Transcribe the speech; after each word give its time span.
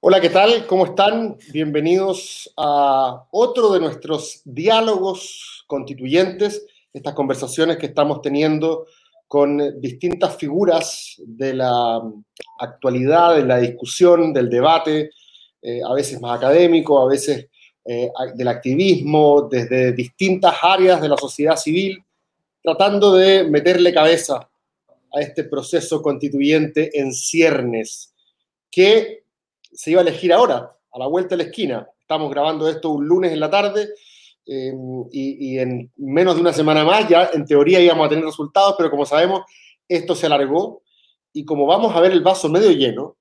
Hola, 0.00 0.20
¿qué 0.20 0.30
tal? 0.30 0.64
¿Cómo 0.68 0.86
están? 0.86 1.36
Bienvenidos 1.52 2.52
a 2.56 3.26
otro 3.32 3.72
de 3.72 3.80
nuestros 3.80 4.40
diálogos 4.44 5.64
constituyentes, 5.66 6.66
estas 6.92 7.14
conversaciones 7.14 7.78
que 7.78 7.86
estamos 7.86 8.22
teniendo 8.22 8.86
con 9.26 9.80
distintas 9.80 10.36
figuras 10.36 11.16
de 11.26 11.54
la 11.54 12.00
actualidad, 12.60 13.34
de 13.34 13.44
la 13.44 13.58
discusión, 13.58 14.32
del 14.32 14.48
debate, 14.48 15.10
eh, 15.62 15.80
a 15.84 15.92
veces 15.94 16.20
más 16.20 16.38
académico, 16.38 17.00
a 17.00 17.08
veces 17.08 17.48
eh, 17.84 18.10
del 18.34 18.48
activismo, 18.48 19.48
desde 19.50 19.92
distintas 19.92 20.56
áreas 20.62 21.00
de 21.00 21.08
la 21.08 21.16
sociedad 21.16 21.56
civil, 21.56 22.04
tratando 22.62 23.14
de 23.14 23.44
meterle 23.44 23.94
cabeza 23.94 24.48
a 25.12 25.20
este 25.20 25.44
proceso 25.44 26.02
constituyente 26.02 26.90
en 27.00 27.12
ciernes, 27.12 28.12
que 28.70 29.24
se 29.72 29.90
iba 29.90 30.00
a 30.00 30.02
elegir 30.02 30.32
ahora, 30.32 30.76
a 30.92 30.98
la 30.98 31.06
vuelta 31.06 31.30
de 31.30 31.44
la 31.44 31.48
esquina. 31.48 31.88
Estamos 32.00 32.30
grabando 32.30 32.68
esto 32.68 32.90
un 32.90 33.06
lunes 33.06 33.32
en 33.32 33.40
la 33.40 33.50
tarde 33.50 33.88
eh, 34.46 34.72
y, 35.10 35.54
y 35.54 35.58
en 35.58 35.90
menos 35.96 36.34
de 36.34 36.40
una 36.42 36.52
semana 36.52 36.84
más 36.84 37.08
ya 37.08 37.30
en 37.32 37.46
teoría 37.46 37.80
íbamos 37.80 38.06
a 38.06 38.10
tener 38.10 38.24
resultados, 38.24 38.74
pero 38.76 38.90
como 38.90 39.06
sabemos, 39.06 39.42
esto 39.88 40.14
se 40.14 40.26
alargó 40.26 40.82
y 41.32 41.44
como 41.44 41.66
vamos 41.66 41.94
a 41.96 42.00
ver 42.00 42.12
el 42.12 42.22
vaso 42.22 42.48
medio 42.48 42.70
lleno, 42.70 43.16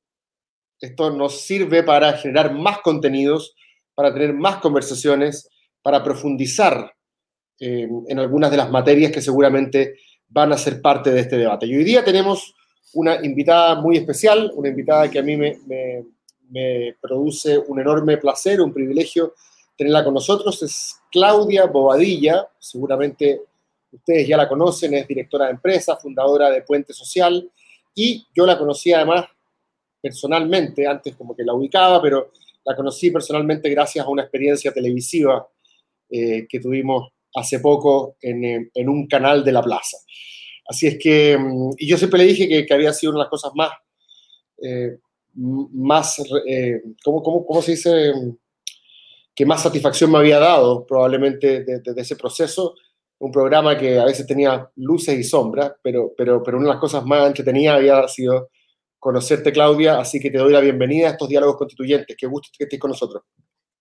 esto 0.80 1.10
nos 1.10 1.42
sirve 1.42 1.84
para 1.84 2.14
generar 2.14 2.54
más 2.54 2.80
contenidos, 2.80 3.56
para 3.96 4.14
tener 4.14 4.34
más 4.34 4.58
conversaciones, 4.58 5.50
para 5.82 6.04
profundizar 6.04 6.94
eh, 7.60 7.88
en 8.08 8.20
algunas 8.20 8.52
de 8.52 8.58
las 8.58 8.70
materias 8.70 9.12
que 9.12 9.22
seguramente 9.22 9.96
van 10.28 10.52
a 10.52 10.58
ser 10.58 10.82
parte 10.82 11.12
de 11.12 11.22
este 11.22 11.38
debate. 11.38 11.66
Y 11.66 11.76
hoy 11.76 11.84
día 11.84 12.04
tenemos 12.04 12.54
una 12.94 13.24
invitada 13.26 13.76
muy 13.76 13.98
especial, 13.98 14.52
una 14.56 14.70
invitada 14.70 15.10
que 15.10 15.20
a 15.20 15.24
mí 15.24 15.36
me, 15.36 15.60
produce 17.02 17.58
un 17.58 17.80
enorme 17.80 18.18
placer, 18.18 18.62
un 18.62 18.74
privilegio 18.74 19.34
tenerla 19.76 20.04
con 20.04 20.14
nosotros. 20.14 20.62
Es 20.64 20.96
Claudia 21.12 21.66
Bobadilla, 21.66 22.48
seguramente 22.58 23.42
ustedes 23.92 24.28
ya 24.28 24.38
la 24.38 24.48
conocen, 24.48 24.94
es 24.94 25.08
directora 25.08 25.46
de 25.46 25.52
empresa, 25.52 25.98
fundadora 25.98 26.50
de 26.50 26.62
Puente 26.62 26.94
Social, 26.94 27.50
y 27.94 28.26
yo 28.34 28.46
la 28.46 28.58
conocí 28.58 28.94
además 28.94 29.26
personalmente, 30.02 30.88
antes 30.88 31.16
como 31.16 31.36
que 31.36 31.44
la 31.44 31.54
ubicaba, 31.54 32.02
pero 32.02 32.32
la 32.66 32.76
conocí 32.76 33.12
personalmente 33.12 33.70
gracias 33.70 34.06
a 34.06 34.10
una 34.10 34.24
experiencia 34.24 34.72
televisiva 34.74 35.48
eh, 36.10 36.46
que 36.48 36.60
tuvimos 36.60 37.10
hace 37.36 37.60
poco 37.60 38.16
en, 38.22 38.44
eh, 38.46 38.70
en 38.74 38.90
un 38.90 39.08
canal 39.08 39.44
de 39.44 39.52
la 39.52 39.62
plaza. 39.62 39.98
Así 40.68 40.88
es 40.88 40.98
que, 41.00 41.38
mm, 41.38 41.72
y 41.78 41.88
yo 41.88 41.98
siempre 41.98 42.20
le 42.20 42.26
dije 42.26 42.48
que, 42.48 42.66
que 42.66 42.74
había 42.74 42.94
sido 42.94 43.12
una 43.12 43.20
de 43.20 43.24
las 43.26 43.30
cosas 43.30 43.52
más, 43.56 43.72
eh, 44.64 44.98
más, 45.36 46.22
¿cómo, 47.04 47.22
cómo, 47.22 47.46
cómo 47.46 47.62
se 47.62 47.72
dice? 47.72 48.12
Que 49.36 49.46
más 49.46 49.62
satisfacción 49.62 50.12
me 50.12 50.18
había 50.18 50.40
dado 50.40 50.86
probablemente 50.86 51.64
de, 51.64 51.80
de- 51.80 51.94
de 51.94 52.02
ese 52.02 52.16
proceso. 52.16 52.76
Un 53.20 53.32
programa 53.32 53.78
que 53.78 53.98
a 54.00 54.06
veces 54.06 54.26
tenía 54.28 54.70
luces 54.76 55.18
y 55.18 55.24
sombras, 55.24 55.74
pero, 55.82 56.14
pero, 56.18 56.42
pero 56.44 56.58
una 56.58 56.68
de 56.68 56.74
las 56.74 56.80
cosas 56.82 57.04
más 57.06 57.28
entretenidas 57.28 57.78
había 57.78 58.08
sido 58.08 58.50
conocerte, 59.00 59.52
Claudia, 59.52 60.00
así 60.00 60.20
que 60.20 60.30
te 60.32 60.38
doy 60.38 60.52
la 60.52 60.60
bienvenida 60.60 61.08
a 61.08 61.12
estos 61.12 61.30
diálogos 61.30 61.58
constituyentes. 61.58 62.16
Qué 62.18 62.28
gusto 62.28 62.50
que 62.58 62.64
estés 62.66 62.80
con 62.80 62.90
nosotros. 62.92 63.24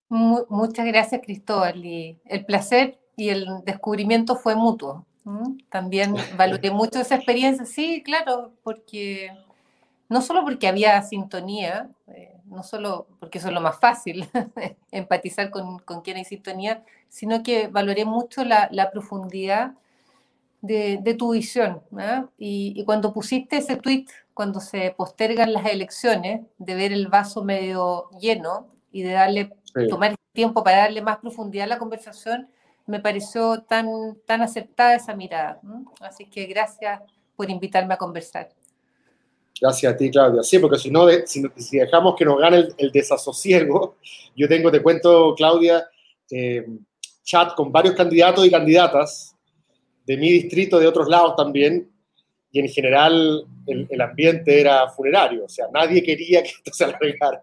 Mu- 0.09 0.45
muchas 0.49 0.87
gracias, 0.87 1.21
Cristóbal. 1.25 1.85
Y 1.85 2.19
el 2.25 2.45
placer 2.45 2.99
y 3.17 3.31
el 3.31 3.47
descubrimiento 3.65 4.37
fue 4.37 4.55
mutuo. 4.55 5.07
También 5.71 6.15
valoré 6.37 6.71
mucho 6.71 7.01
esa 7.01 7.17
experiencia. 7.17 7.65
Sí, 7.65 8.03
claro, 8.03 8.53
porque 8.63 9.31
no 10.09 10.23
solo 10.23 10.45
porque 10.45 10.69
había 10.69 11.03
sintonía, 11.03 11.91
eh, 12.09 12.33
no 12.45 12.63
solo 12.63 13.09
porque 13.19 13.39
eso 13.39 13.49
es 13.49 13.55
lo 13.55 13.61
más 13.61 13.81
fácil, 13.81 14.29
empatizar 14.93 15.51
con, 15.51 15.81
con 15.81 16.03
quien 16.03 16.19
hay 16.19 16.25
sintonía, 16.25 16.85
sino 17.09 17.43
que 17.43 17.67
valoré 17.67 18.05
mucho 18.05 18.45
la, 18.45 18.69
la 18.71 18.91
profundidad 18.93 19.73
de, 20.61 20.99
de 21.03 21.15
tu 21.15 21.33
visión. 21.33 21.83
¿ah? 21.99 22.27
Y, 22.39 22.73
y 22.77 22.85
cuando 22.85 23.13
pusiste 23.13 23.57
ese 23.57 23.77
tweet, 23.77 24.07
cuando 24.37 24.61
se 24.61 24.91
postergan 24.95 25.55
las 25.55 25.65
elecciones, 25.65 26.43
de 26.59 26.75
ver 26.75 26.93
el 26.93 27.09
vaso 27.09 27.43
medio 27.43 28.11
lleno 28.21 28.69
y 28.93 29.01
de 29.03 29.13
darle 29.13 29.57
Sí. 29.75 29.89
tomar 29.89 30.15
tiempo 30.35 30.63
para 30.63 30.77
darle 30.81 31.01
más 31.01 31.17
profundidad 31.21 31.65
a 31.65 31.69
la 31.69 31.79
conversación, 31.79 32.51
me 32.85 33.01
pareció 33.01 33.63
tan, 33.63 33.87
tan 34.27 34.43
acertada 34.43 34.95
esa 34.95 35.17
mirada. 35.17 35.59
Así 36.01 36.27
que 36.27 36.45
gracias 36.45 37.01
por 37.35 37.49
invitarme 37.49 37.95
a 37.95 37.97
conversar. 37.97 38.51
Gracias 39.59 39.95
a 39.95 39.97
ti, 39.97 40.11
Claudia. 40.11 40.43
Sí, 40.43 40.59
porque 40.59 40.79
si 40.79 40.91
no, 40.91 41.07
de- 41.07 41.27
si, 41.27 41.43
si 41.57 41.79
dejamos 41.79 42.15
que 42.15 42.27
nos 42.27 42.39
gane 42.39 42.59
el, 42.59 42.75
el 42.77 42.93
desasosiego, 42.93 43.97
yo 44.37 44.47
tengo, 44.49 44.71
te 44.71 44.83
cuento, 44.83 45.35
Claudia, 45.35 45.89
eh, 46.31 46.67
chat 47.25 47.55
con 47.55 47.73
varios 47.73 47.95
candidatos 47.95 48.47
y 48.47 48.51
candidatas 48.51 49.35
de 50.05 50.17
mi 50.19 50.31
distrito, 50.31 50.79
de 50.79 50.87
otros 50.87 51.09
lados 51.09 51.35
también, 51.37 51.91
y 52.51 52.61
en 52.61 52.69
general 52.69 53.45
el, 53.67 53.87
el 53.91 54.01
ambiente 54.01 54.61
era 54.61 54.89
funerario, 54.89 55.45
o 55.45 55.49
sea, 55.49 55.67
nadie 55.73 56.03
quería 56.03 56.43
que 56.43 56.51
esto 56.51 56.73
se 56.73 56.85
alargara 56.85 57.41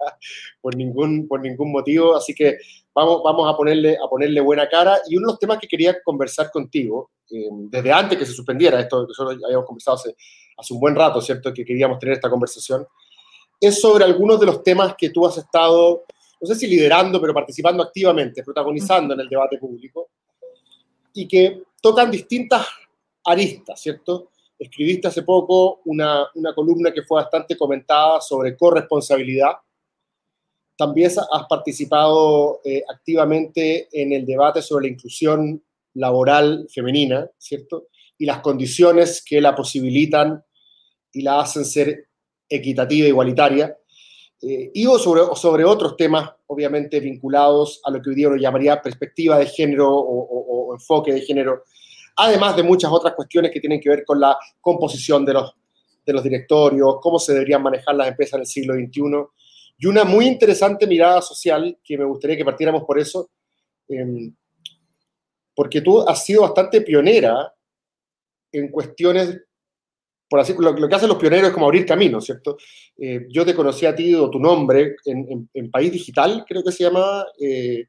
por 0.61 0.75
ningún, 0.75 1.27
por 1.27 1.41
ningún 1.41 1.71
motivo, 1.71 2.15
así 2.15 2.33
que 2.33 2.57
vamos, 2.93 3.21
vamos 3.23 3.51
a, 3.51 3.57
ponerle, 3.57 3.97
a 3.97 4.07
ponerle 4.07 4.41
buena 4.41 4.67
cara. 4.67 4.97
Y 5.07 5.17
uno 5.17 5.27
de 5.27 5.33
los 5.33 5.39
temas 5.39 5.59
que 5.59 5.67
quería 5.67 6.01
conversar 6.03 6.51
contigo, 6.51 7.11
eh, 7.31 7.49
desde 7.51 7.91
antes 7.91 8.17
que 8.17 8.25
se 8.25 8.33
suspendiera, 8.33 8.79
esto 8.79 9.05
nosotros 9.07 9.39
habíamos 9.43 9.65
conversado 9.65 9.97
hace, 9.97 10.15
hace 10.57 10.73
un 10.73 10.79
buen 10.79 10.95
rato, 10.95 11.21
¿cierto?, 11.21 11.53
que 11.53 11.65
queríamos 11.65 11.99
tener 11.99 12.15
esta 12.15 12.29
conversación, 12.29 12.85
es 13.59 13.79
sobre 13.79 14.03
algunos 14.03 14.39
de 14.39 14.45
los 14.45 14.63
temas 14.63 14.95
que 14.97 15.09
tú 15.09 15.25
has 15.25 15.37
estado, 15.37 16.03
no 16.41 16.47
sé 16.47 16.55
si 16.55 16.67
liderando, 16.67 17.19
pero 17.21 17.33
participando 17.33 17.83
activamente, 17.83 18.43
protagonizando 18.43 19.13
en 19.13 19.21
el 19.21 19.29
debate 19.29 19.57
público, 19.57 20.09
y 21.13 21.27
que 21.27 21.61
tocan 21.81 22.09
distintas 22.09 22.67
aristas, 23.25 23.79
¿cierto? 23.79 24.31
Escribiste 24.63 25.07
hace 25.09 25.23
poco 25.23 25.81
una, 25.85 26.25
una 26.35 26.53
columna 26.55 26.91
que 26.93 27.03
fue 27.03 27.21
bastante 27.21 27.57
comentada 27.57 28.21
sobre 28.21 28.55
corresponsabilidad. 28.55 29.51
También 30.77 31.11
has 31.31 31.45
participado 31.47 32.61
eh, 32.63 32.81
activamente 32.89 33.87
en 33.91 34.13
el 34.13 34.25
debate 34.25 34.61
sobre 34.61 34.87
la 34.87 34.93
inclusión 34.93 35.63
laboral 35.95 36.65
femenina, 36.73 37.29
¿cierto? 37.37 37.87
Y 38.17 38.25
las 38.25 38.39
condiciones 38.39 39.23
que 39.23 39.39
la 39.41 39.53
posibilitan 39.53 40.43
y 41.11 41.21
la 41.21 41.41
hacen 41.41 41.65
ser 41.65 42.07
equitativa 42.49 43.07
igualitaria. 43.07 43.77
Eh, 44.41 44.71
y 44.73 44.83
sobre, 44.97 45.21
sobre 45.35 45.63
otros 45.63 45.95
temas, 45.95 46.29
obviamente 46.47 46.99
vinculados 46.99 47.81
a 47.83 47.91
lo 47.91 48.01
que 48.01 48.09
hoy 48.09 48.15
día 48.15 48.27
uno 48.29 48.37
llamaría 48.37 48.81
perspectiva 48.81 49.37
de 49.37 49.45
género 49.45 49.89
o, 49.89 50.19
o- 50.23 50.67
o 50.69 50.73
enfoque 50.73 51.13
de 51.13 51.21
género, 51.21 51.63
además 52.15 52.55
de 52.55 52.63
muchas 52.63 52.91
otras 52.91 53.13
cuestiones 53.13 53.51
que 53.51 53.59
tienen 53.59 53.79
que 53.79 53.89
ver 53.89 54.05
con 54.05 54.19
la 54.19 54.37
composición 54.61 55.25
de 55.25 55.33
los, 55.33 55.53
de 56.05 56.13
los 56.13 56.23
directorios, 56.23 56.97
cómo 57.01 57.19
se 57.19 57.33
deberían 57.33 57.63
manejar 57.63 57.95
las 57.95 58.07
empresas 58.07 58.35
en 58.35 58.39
el 58.41 58.47
siglo 58.47 58.73
XXI, 58.75 59.01
y 59.77 59.85
una 59.87 60.03
muy 60.03 60.27
interesante 60.27 60.87
mirada 60.87 61.21
social, 61.21 61.77
que 61.83 61.97
me 61.97 62.05
gustaría 62.05 62.37
que 62.37 62.45
partiéramos 62.45 62.83
por 62.83 62.99
eso, 62.99 63.31
eh, 63.89 64.31
porque 65.55 65.81
tú 65.81 66.01
has 66.07 66.23
sido 66.23 66.43
bastante 66.43 66.81
pionera 66.81 67.53
en 68.51 68.69
cuestiones, 68.69 69.41
por 70.29 70.39
así 70.39 70.53
lo, 70.57 70.71
lo 70.73 70.87
que 70.87 70.95
hacen 70.95 71.09
los 71.09 71.17
pioneros 71.17 71.47
es 71.47 71.53
como 71.53 71.65
abrir 71.65 71.85
caminos, 71.85 72.25
¿cierto? 72.25 72.57
Eh, 72.97 73.27
yo 73.29 73.45
te 73.45 73.55
conocí 73.55 73.85
a 73.85 73.95
ti 73.95 74.13
o 74.15 74.29
tu 74.29 74.39
nombre 74.39 74.95
en 75.05 75.71
País 75.71 75.91
Digital, 75.91 76.45
creo 76.47 76.63
que 76.63 76.71
se 76.71 76.83
llamaba, 76.83 77.27
eh, 77.39 77.85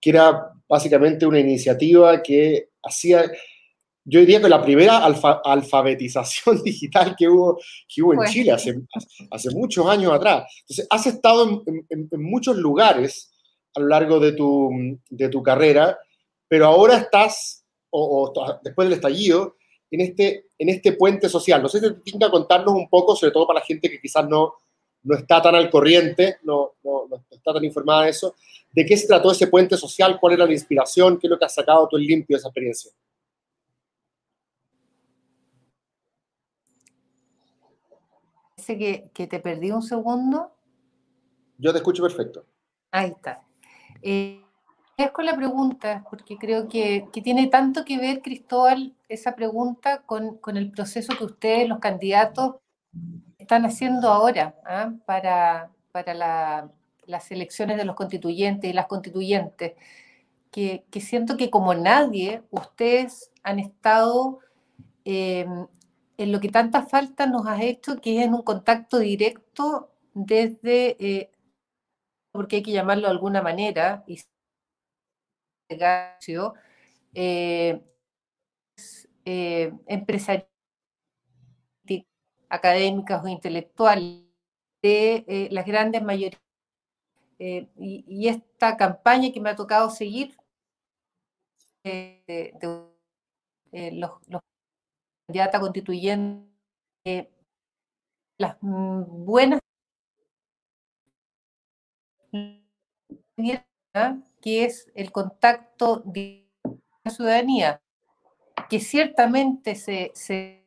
que 0.00 0.10
era 0.10 0.52
básicamente 0.68 1.26
una 1.26 1.40
iniciativa 1.40 2.22
que 2.22 2.70
hacía, 2.82 3.30
yo 4.08 4.20
diría 4.20 4.40
que 4.40 4.48
la 4.48 4.62
primera 4.62 5.04
alfa- 5.04 5.40
alfabetización 5.44 6.62
digital 6.64 7.14
que 7.18 7.28
hubo, 7.28 7.58
que 7.88 8.02
hubo 8.02 8.12
en 8.12 8.18
Fue. 8.20 8.28
Chile 8.28 8.52
hace, 8.52 8.80
hace 9.30 9.50
muchos 9.50 9.86
años 9.86 10.12
atrás. 10.12 10.44
Entonces, 10.60 10.86
has 10.88 11.06
estado 11.06 11.62
en, 11.66 11.86
en- 11.90 12.08
en 12.10 12.22
muchos 12.22 12.56
lugares 12.56 13.32
a 13.74 13.80
lo 13.80 13.88
largo 13.88 14.18
de 14.20 14.32
tu, 14.32 14.70
de 15.10 15.28
tu 15.28 15.42
carrera, 15.42 15.98
pero 16.48 16.66
ahora 16.66 16.96
estás, 16.96 17.64
o, 17.90 18.32
o 18.32 18.58
después 18.62 18.88
del 18.88 18.94
estallido, 18.96 19.56
en 19.90 20.00
este, 20.00 20.46
en 20.58 20.68
este 20.68 20.92
puente 20.92 21.28
social. 21.28 21.62
No 21.62 21.68
sé 21.68 21.80
si 21.80 21.86
te 21.86 22.00
tinca 22.00 22.30
contarnos 22.30 22.74
un 22.74 22.88
poco, 22.88 23.14
sobre 23.16 23.32
todo 23.32 23.46
para 23.46 23.60
la 23.60 23.66
gente 23.66 23.90
que 23.90 24.00
quizás 24.00 24.26
no, 24.28 24.54
no 25.02 25.16
está 25.16 25.42
tan 25.42 25.54
al 25.54 25.68
corriente, 25.70 26.36
no, 26.44 26.72
no, 26.82 27.06
no 27.08 27.24
está 27.30 27.52
tan 27.52 27.64
informada 27.64 28.04
de 28.04 28.10
eso, 28.10 28.34
de 28.72 28.84
qué 28.86 28.96
se 28.96 29.06
trató 29.06 29.30
ese 29.30 29.46
puente 29.48 29.76
social, 29.76 30.18
cuál 30.20 30.34
era 30.34 30.46
la 30.46 30.52
inspiración, 30.52 31.18
qué 31.18 31.26
es 31.26 31.30
lo 31.30 31.38
que 31.38 31.44
has 31.44 31.54
sacado 31.54 31.86
tú 31.88 31.96
en 31.96 32.04
limpio 32.04 32.36
de 32.36 32.38
esa 32.38 32.48
experiencia. 32.48 32.90
Parece 38.66 38.78
que, 38.78 39.10
que 39.14 39.26
te 39.28 39.38
perdí 39.38 39.70
un 39.70 39.82
segundo. 39.82 40.50
Yo 41.56 41.70
te 41.70 41.78
escucho 41.78 42.02
perfecto. 42.02 42.44
Ahí 42.90 43.10
está. 43.10 43.44
Eh, 44.02 44.42
con 45.12 45.24
la 45.24 45.36
pregunta, 45.36 46.04
porque 46.10 46.36
creo 46.36 46.66
que, 46.66 47.06
que, 47.12 47.22
tiene 47.22 47.46
tanto 47.46 47.84
que 47.84 47.96
ver, 47.96 48.22
Cristóbal, 48.22 48.96
esa 49.08 49.36
pregunta 49.36 50.02
con, 50.02 50.38
con 50.38 50.56
el 50.56 50.72
proceso 50.72 51.16
que 51.16 51.24
ustedes, 51.24 51.68
los 51.68 51.78
candidatos, 51.78 52.56
están 53.38 53.66
haciendo 53.66 54.08
ahora 54.08 54.56
¿ah? 54.64 54.92
para, 55.04 55.70
para 55.92 56.14
la, 56.14 56.70
las 57.04 57.30
elecciones 57.30 57.76
de 57.76 57.84
los 57.84 57.94
constituyentes 57.94 58.68
y 58.68 58.72
las 58.72 58.86
constituyentes, 58.86 59.74
que, 60.50 60.84
que 60.90 61.00
siento 61.00 61.36
que 61.36 61.50
como 61.50 61.72
nadie, 61.74 62.42
ustedes 62.50 63.30
han 63.44 63.60
estado 63.60 64.40
eh, 65.04 65.46
en 66.18 66.32
lo 66.32 66.40
que 66.40 66.48
tanta 66.48 66.82
falta 66.86 67.26
nos 67.26 67.46
ha 67.46 67.62
hecho, 67.62 68.00
que 68.00 68.18
es 68.18 68.26
en 68.26 68.34
un 68.34 68.42
contacto 68.42 68.98
directo 68.98 69.90
desde, 70.14 70.96
eh, 71.04 71.30
porque 72.32 72.56
hay 72.56 72.62
que 72.62 72.72
llamarlo 72.72 73.04
de 73.08 73.12
alguna 73.12 73.42
manera, 73.42 74.04
y 74.06 74.18
eh, 77.14 77.82
eh, 79.24 79.72
empresarial, 79.86 80.48
académicas 82.48 83.24
o 83.24 83.28
intelectuales 83.28 84.22
de 84.82 85.24
eh, 85.26 85.48
las 85.50 85.66
grandes 85.66 86.02
mayorías. 86.02 86.40
Eh, 87.38 87.68
y, 87.76 88.28
esta 88.28 88.76
campaña 88.76 89.32
que 89.32 89.40
me 89.40 89.50
ha 89.50 89.56
tocado 89.56 89.90
seguir 89.90 90.36
de 91.84 92.54
los, 93.92 94.12
los 95.26 95.34
candidatas 95.34 95.60
constituyentes, 95.60 97.28
las 98.38 98.56
buenas 98.60 99.60
que 104.40 104.64
es 104.64 104.90
el 104.94 105.10
contacto 105.10 106.02
de 106.04 106.48
la 107.04 107.10
ciudadanía, 107.10 107.82
que 108.68 108.78
ciertamente 108.80 109.74
se, 109.74 110.12
se 110.14 110.64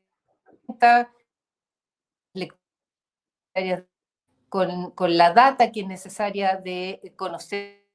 con, 4.49 4.91
con, 4.91 5.17
la 5.17 5.33
data 5.33 5.71
que 5.71 5.81
es 5.81 5.87
necesaria 5.87 6.57
de 6.57 7.13
conocer, 7.15 7.87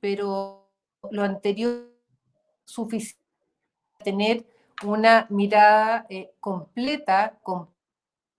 pero 0.00 0.72
lo 1.10 1.22
anterior 1.22 1.90
suficiente 2.64 3.21
tener 4.02 4.44
una 4.84 5.26
mirada 5.30 6.06
eh, 6.08 6.32
completa 6.40 7.38
com, 7.42 7.66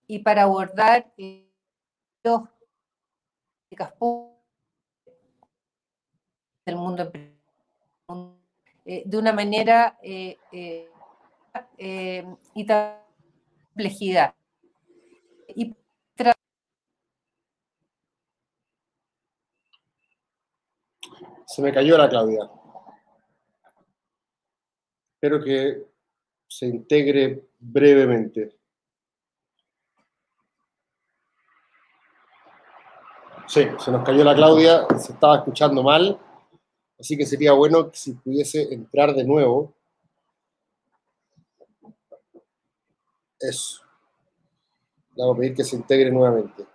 y 0.06 0.18
para 0.20 0.42
abordar 0.42 1.12
eh, 1.16 1.48
los 2.22 2.42
del 6.66 6.76
mundo 6.76 7.10
eh, 8.86 9.02
de 9.04 9.18
una 9.18 9.32
manera 9.32 9.98
eh, 10.02 10.38
eh, 11.78 12.26
y 12.54 12.66
complejidad. 12.66 14.34
Y 15.48 15.74
Se 21.46 21.62
me 21.62 21.72
cayó 21.72 21.96
la 21.96 22.08
Claudia. 22.08 22.50
Espero 25.24 25.42
que 25.42 25.82
se 26.46 26.66
integre 26.66 27.48
brevemente. 27.58 28.58
Sí, 33.46 33.66
se 33.82 33.90
nos 33.90 34.04
cayó 34.04 34.22
la 34.22 34.34
Claudia, 34.34 34.86
se 34.98 35.14
estaba 35.14 35.36
escuchando 35.36 35.82
mal, 35.82 36.20
así 37.00 37.16
que 37.16 37.24
sería 37.24 37.54
bueno 37.54 37.88
si 37.94 38.12
pudiese 38.12 38.74
entrar 38.74 39.14
de 39.14 39.24
nuevo. 39.24 39.72
Eso. 43.40 43.82
Le 45.16 45.22
vamos 45.22 45.36
a 45.36 45.40
pedir 45.40 45.54
que 45.54 45.64
se 45.64 45.76
integre 45.76 46.10
nuevamente. 46.10 46.66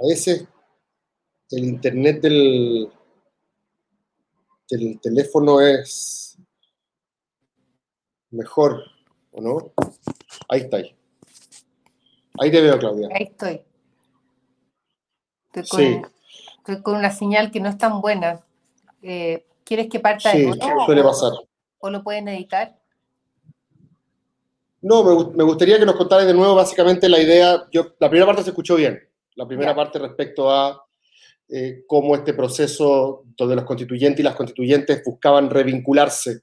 A 0.00 0.06
veces 0.06 0.46
el 1.50 1.64
internet 1.64 2.22
del, 2.22 2.90
del 4.70 5.00
teléfono 5.00 5.60
es 5.60 6.38
mejor, 8.30 8.82
¿o 9.32 9.40
no? 9.42 9.72
Ahí 10.48 10.60
está. 10.60 10.78
Ahí, 10.78 10.96
ahí 12.38 12.50
te 12.50 12.60
veo, 12.62 12.78
Claudia. 12.78 13.08
Ahí 13.12 13.24
estoy. 13.24 13.60
Estoy 15.52 15.68
con, 15.68 15.80
sí. 15.80 16.02
estoy 16.58 16.82
con 16.82 16.96
una 16.96 17.10
señal 17.10 17.50
que 17.50 17.60
no 17.60 17.68
es 17.68 17.76
tan 17.76 18.00
buena. 18.00 18.42
Eh, 19.02 19.44
¿Quieres 19.64 19.88
que 19.88 20.00
parta 20.00 20.32
sí, 20.32 20.38
de 20.38 20.56
nuevo? 20.56 20.86
suele 20.86 21.02
pasar. 21.02 21.32
¿O 21.78 21.90
lo 21.90 22.02
pueden 22.02 22.28
editar? 22.28 22.78
No, 24.80 25.04
me, 25.04 25.36
me, 25.36 25.44
gustaría 25.44 25.78
que 25.78 25.84
nos 25.84 25.96
contaras 25.96 26.26
de 26.26 26.32
nuevo 26.32 26.54
básicamente 26.54 27.06
la 27.08 27.20
idea. 27.20 27.66
Yo, 27.70 27.94
la 27.98 28.08
primera 28.08 28.26
parte 28.26 28.44
se 28.44 28.50
escuchó 28.50 28.76
bien. 28.76 29.09
La 29.40 29.46
primera 29.46 29.70
ya. 29.70 29.74
parte 29.74 29.98
respecto 29.98 30.50
a 30.50 30.84
eh, 31.48 31.82
cómo 31.86 32.14
este 32.14 32.34
proceso 32.34 33.24
donde 33.38 33.56
los 33.56 33.64
constituyentes 33.64 34.20
y 34.20 34.22
las 34.22 34.36
constituyentes 34.36 35.02
buscaban 35.02 35.48
revincularse 35.48 36.42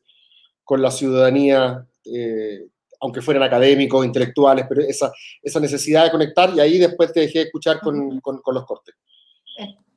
con 0.63 0.81
la 0.81 0.89
ciudadanía, 0.89 1.85
eh, 2.05 2.65
aunque 2.99 3.21
fueran 3.21 3.43
académicos, 3.43 4.03
intelectuales, 4.03 4.65
pero 4.67 4.81
esa, 4.81 5.11
esa 5.43 5.59
necesidad 5.59 6.05
de 6.05 6.11
conectar 6.11 6.49
y 6.55 6.59
ahí 6.59 6.79
después 6.79 7.13
te 7.13 7.19
dejé 7.19 7.43
escuchar 7.43 7.81
con, 7.81 8.19
con, 8.19 8.39
con 8.39 8.55
los 8.55 8.65
cortes. 8.65 8.95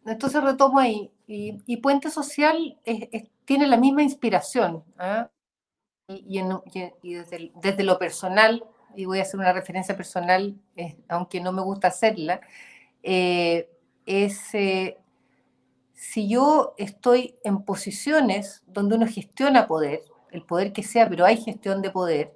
Entonces 0.05 0.45
retomo 0.45 0.79
ahí. 0.79 1.11
Y, 1.27 1.57
y 1.65 1.79
Puente 1.79 2.11
Social 2.11 2.79
es, 2.85 3.09
es, 3.13 3.23
tiene 3.47 3.67
la 3.67 3.79
misma 3.79 4.03
inspiración. 4.03 4.85
¿eh? 5.01 5.25
Y, 6.09 6.39
en, 6.39 6.53
y, 7.03 7.15
desde, 7.15 7.51
desde, 7.63 7.83
lo 7.83 7.99
personal, 7.99 8.63
y 8.95 9.07
voy 9.07 9.21
a 9.21 9.23
hacer 9.23 9.41
una 9.41 9.55
referencia 9.55 9.97
personal, 9.97 10.55
eh, 10.77 10.99
aunque 11.09 11.41
no 11.41 11.51
me 11.53 11.63
gusta 11.63 11.89
hacerla, 11.89 12.43
eh, 13.03 13.71
es 14.07 14.55
eh, 14.55 14.99
si 15.95 16.29
yo 16.29 16.75
estoy 16.77 17.37
en 17.45 17.63
posiciones 17.63 18.63
donde 18.67 18.97
uno 18.97 19.07
gestiona 19.07 19.67
poder, 19.67 20.03
el 20.31 20.43
poder 20.45 20.73
que 20.73 20.83
sea, 20.83 21.09
pero 21.09 21.25
hay 21.25 21.37
gestión 21.37 21.83
de 21.83 21.91
poder, 21.91 22.35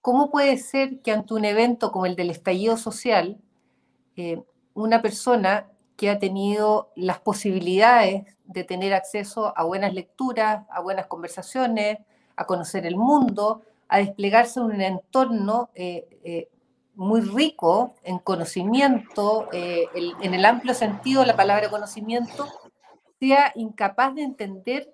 ¿cómo 0.00 0.30
puede 0.30 0.56
ser 0.58 1.00
que 1.00 1.12
ante 1.12 1.34
un 1.34 1.44
evento 1.44 1.92
como 1.92 2.06
el 2.06 2.16
del 2.16 2.30
estallido 2.30 2.76
social, 2.76 3.38
eh, 4.16 4.42
una 4.74 5.02
persona 5.02 5.68
que 5.96 6.10
ha 6.10 6.18
tenido 6.18 6.92
las 6.94 7.20
posibilidades 7.20 8.36
de 8.44 8.64
tener 8.64 8.94
acceso 8.94 9.52
a 9.56 9.64
buenas 9.64 9.92
lecturas, 9.92 10.64
a 10.70 10.80
buenas 10.80 11.06
conversaciones, 11.06 11.98
a 12.36 12.46
conocer 12.46 12.86
el 12.86 12.96
mundo, 12.96 13.62
a 13.88 13.98
desplegarse 13.98 14.60
en 14.60 14.66
un 14.66 14.80
entorno 14.80 15.70
muy 16.98 17.20
rico 17.20 17.94
en 18.02 18.18
conocimiento, 18.18 19.48
eh, 19.52 19.86
el, 19.94 20.14
en 20.20 20.34
el 20.34 20.44
amplio 20.44 20.74
sentido 20.74 21.20
de 21.20 21.28
la 21.28 21.36
palabra 21.36 21.70
conocimiento, 21.70 22.48
sea 23.20 23.52
incapaz 23.54 24.16
de 24.16 24.22
entender 24.22 24.92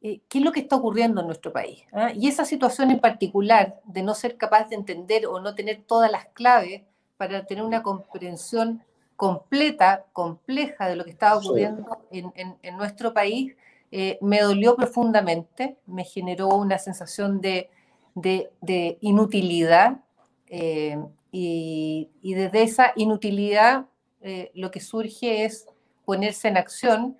eh, 0.00 0.20
qué 0.28 0.38
es 0.38 0.44
lo 0.44 0.52
que 0.52 0.60
está 0.60 0.76
ocurriendo 0.76 1.20
en 1.20 1.26
nuestro 1.26 1.52
país. 1.52 1.82
¿eh? 1.92 2.12
Y 2.14 2.28
esa 2.28 2.44
situación 2.44 2.92
en 2.92 3.00
particular 3.00 3.80
de 3.84 4.02
no 4.02 4.14
ser 4.14 4.36
capaz 4.36 4.68
de 4.68 4.76
entender 4.76 5.26
o 5.26 5.40
no 5.40 5.56
tener 5.56 5.82
todas 5.82 6.10
las 6.10 6.26
claves 6.26 6.82
para 7.16 7.44
tener 7.44 7.64
una 7.64 7.82
comprensión 7.82 8.84
completa, 9.16 10.06
compleja 10.12 10.86
de 10.86 10.94
lo 10.94 11.04
que 11.04 11.10
estaba 11.10 11.36
ocurriendo 11.36 11.98
sí. 12.12 12.20
en, 12.20 12.32
en, 12.36 12.56
en, 12.62 12.76
nuestro 12.76 13.12
país, 13.12 13.56
eh, 13.90 14.18
me 14.20 14.40
dolió 14.40 14.76
profundamente, 14.76 15.78
me 15.86 16.04
generó 16.04 16.48
una 16.50 16.78
sensación 16.78 17.40
de, 17.40 17.70
de, 18.14 18.52
de 18.60 18.98
inutilidad 19.00 19.98
eh, 20.46 20.96
y, 21.32 22.10
y, 22.22 22.34
desde 22.34 22.62
esa 22.62 22.92
inutilidad 22.96 23.86
eh, 24.20 24.50
lo 24.54 24.70
que 24.70 24.80
surge 24.80 25.44
es 25.44 25.66
ponerse 26.04 26.48
en 26.48 26.56
acción 26.56 27.16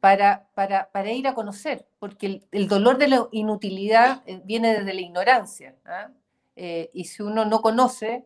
para, 0.00 0.46
para, 0.54 0.90
para 0.92 1.10
ir 1.10 1.26
a 1.26 1.34
conocer, 1.34 1.86
porque 1.98 2.26
el, 2.26 2.46
el, 2.52 2.68
dolor 2.68 2.98
de 2.98 3.08
la 3.08 3.26
inutilidad 3.32 4.22
eh, 4.26 4.40
viene 4.44 4.72
desde 4.74 4.94
la 4.94 5.00
ignorancia. 5.00 5.74
¿ah? 5.84 6.10
Eh, 6.54 6.90
y 6.92 7.04
si 7.04 7.22
uno 7.22 7.44
no 7.44 7.60
conoce, 7.60 8.24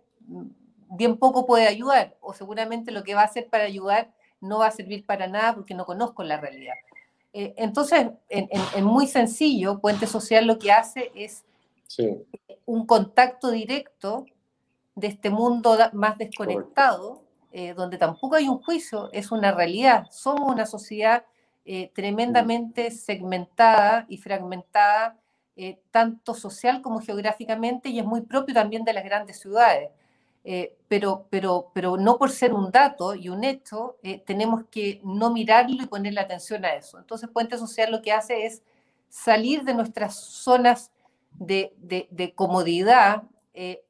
bien 0.90 1.16
poco 1.16 1.46
puede 1.46 1.66
ayudar, 1.66 2.16
o 2.20 2.34
seguramente 2.34 2.92
lo 2.92 3.02
que 3.02 3.14
va 3.14 3.22
a 3.22 3.26
hacer 3.26 3.49
para 3.49 3.64
ayudar 3.64 4.12
no 4.40 4.58
va 4.58 4.66
a 4.66 4.72
servir 4.72 5.06
para 5.06 5.26
nada 5.26 5.54
porque 5.54 5.75
no 5.75 5.84
conozco 5.84 6.22
la 6.22 6.38
realidad. 6.38 6.75
Eh, 7.32 7.54
entonces, 7.56 8.00
en, 8.00 8.18
en, 8.28 8.49
en, 8.75 8.84
muy 8.84 9.06
sencillo, 9.06 9.80
Puente 9.80 10.06
Social 10.06 10.46
lo 10.46 10.58
que 10.58 10.72
hace 10.72 11.12
es 11.14 11.44
sí. 11.87 12.08
un 12.66 12.87
contacto 12.87 13.50
directo 13.50 14.26
de 14.94 15.06
este 15.06 15.30
mundo 15.30 15.76
más 15.92 16.18
desconectado, 16.18 17.23
eh, 17.52 17.75
donde 17.75 17.99
tampoco 17.99 18.37
hay 18.37 18.49
un 18.49 18.62
juicio, 18.62 19.11
es 19.12 19.32
una 19.32 19.52
realidad. 19.52 20.06
Somos 20.11 20.52
una 20.52 20.66
sociedad 20.66 21.25
eh, 21.64 21.90
tremendamente 21.94 22.90
segmentada 22.90 24.06
y 24.09 24.18
fragmentada, 24.18 25.16
eh, 25.56 25.80
tanto 25.90 26.35
social 26.35 26.80
como 26.80 27.00
geográficamente, 27.00 27.88
y 27.88 27.99
es 27.99 28.04
muy 28.04 28.23
propio 28.23 28.54
también 28.54 28.85
de 28.85 28.92
las 28.92 29.04
grandes 29.04 29.40
ciudades. 29.40 29.90
Pero, 30.88 31.26
pero, 31.28 31.70
pero 31.75 31.99
no 31.99 32.16
por 32.16 32.30
ser 32.30 32.54
un 32.54 32.70
dato 32.70 33.14
y 33.14 33.28
un 33.28 33.44
hecho, 33.44 33.99
tenemos 34.25 34.64
que 34.70 34.99
no 35.04 35.30
mirarlo 35.30 35.82
y 35.82 35.87
ponerle 35.87 36.18
atención 36.18 36.64
a 36.64 36.75
eso. 36.75 36.99
Entonces, 36.99 37.28
Puente 37.28 37.59
Social 37.59 37.92
lo 37.92 38.00
que 38.00 38.11
hace 38.11 38.47
es 38.47 38.62
salir 39.11 39.64
de 39.64 39.75
nuestras 39.75 40.14
zonas 40.16 40.92
de, 41.32 41.75
de, 41.76 42.09
de 42.11 42.35
comodidad 42.35 43.25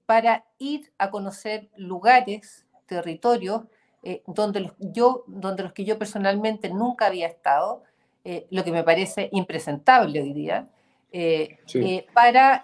para 0.07 0.45
ir 0.59 0.93
a 0.99 1.11
conocer 1.11 1.69
lugares, 1.77 2.67
territorios, 2.87 3.63
eh, 4.03 4.23
donde, 4.27 4.61
los, 4.61 4.73
yo, 4.79 5.25
donde 5.27 5.63
los 5.63 5.75
que 5.75 5.85
yo 5.85 5.99
personalmente 5.99 6.71
nunca 6.71 7.07
había 7.07 7.27
estado, 7.27 7.83
eh, 8.25 8.47
lo 8.51 8.65
que 8.65 8.73
me 8.73 8.83
parece 8.83 9.29
impresentable 9.33 10.23
hoy 10.23 10.33
día, 10.33 10.69
eh, 11.13 11.59
para 12.15 12.63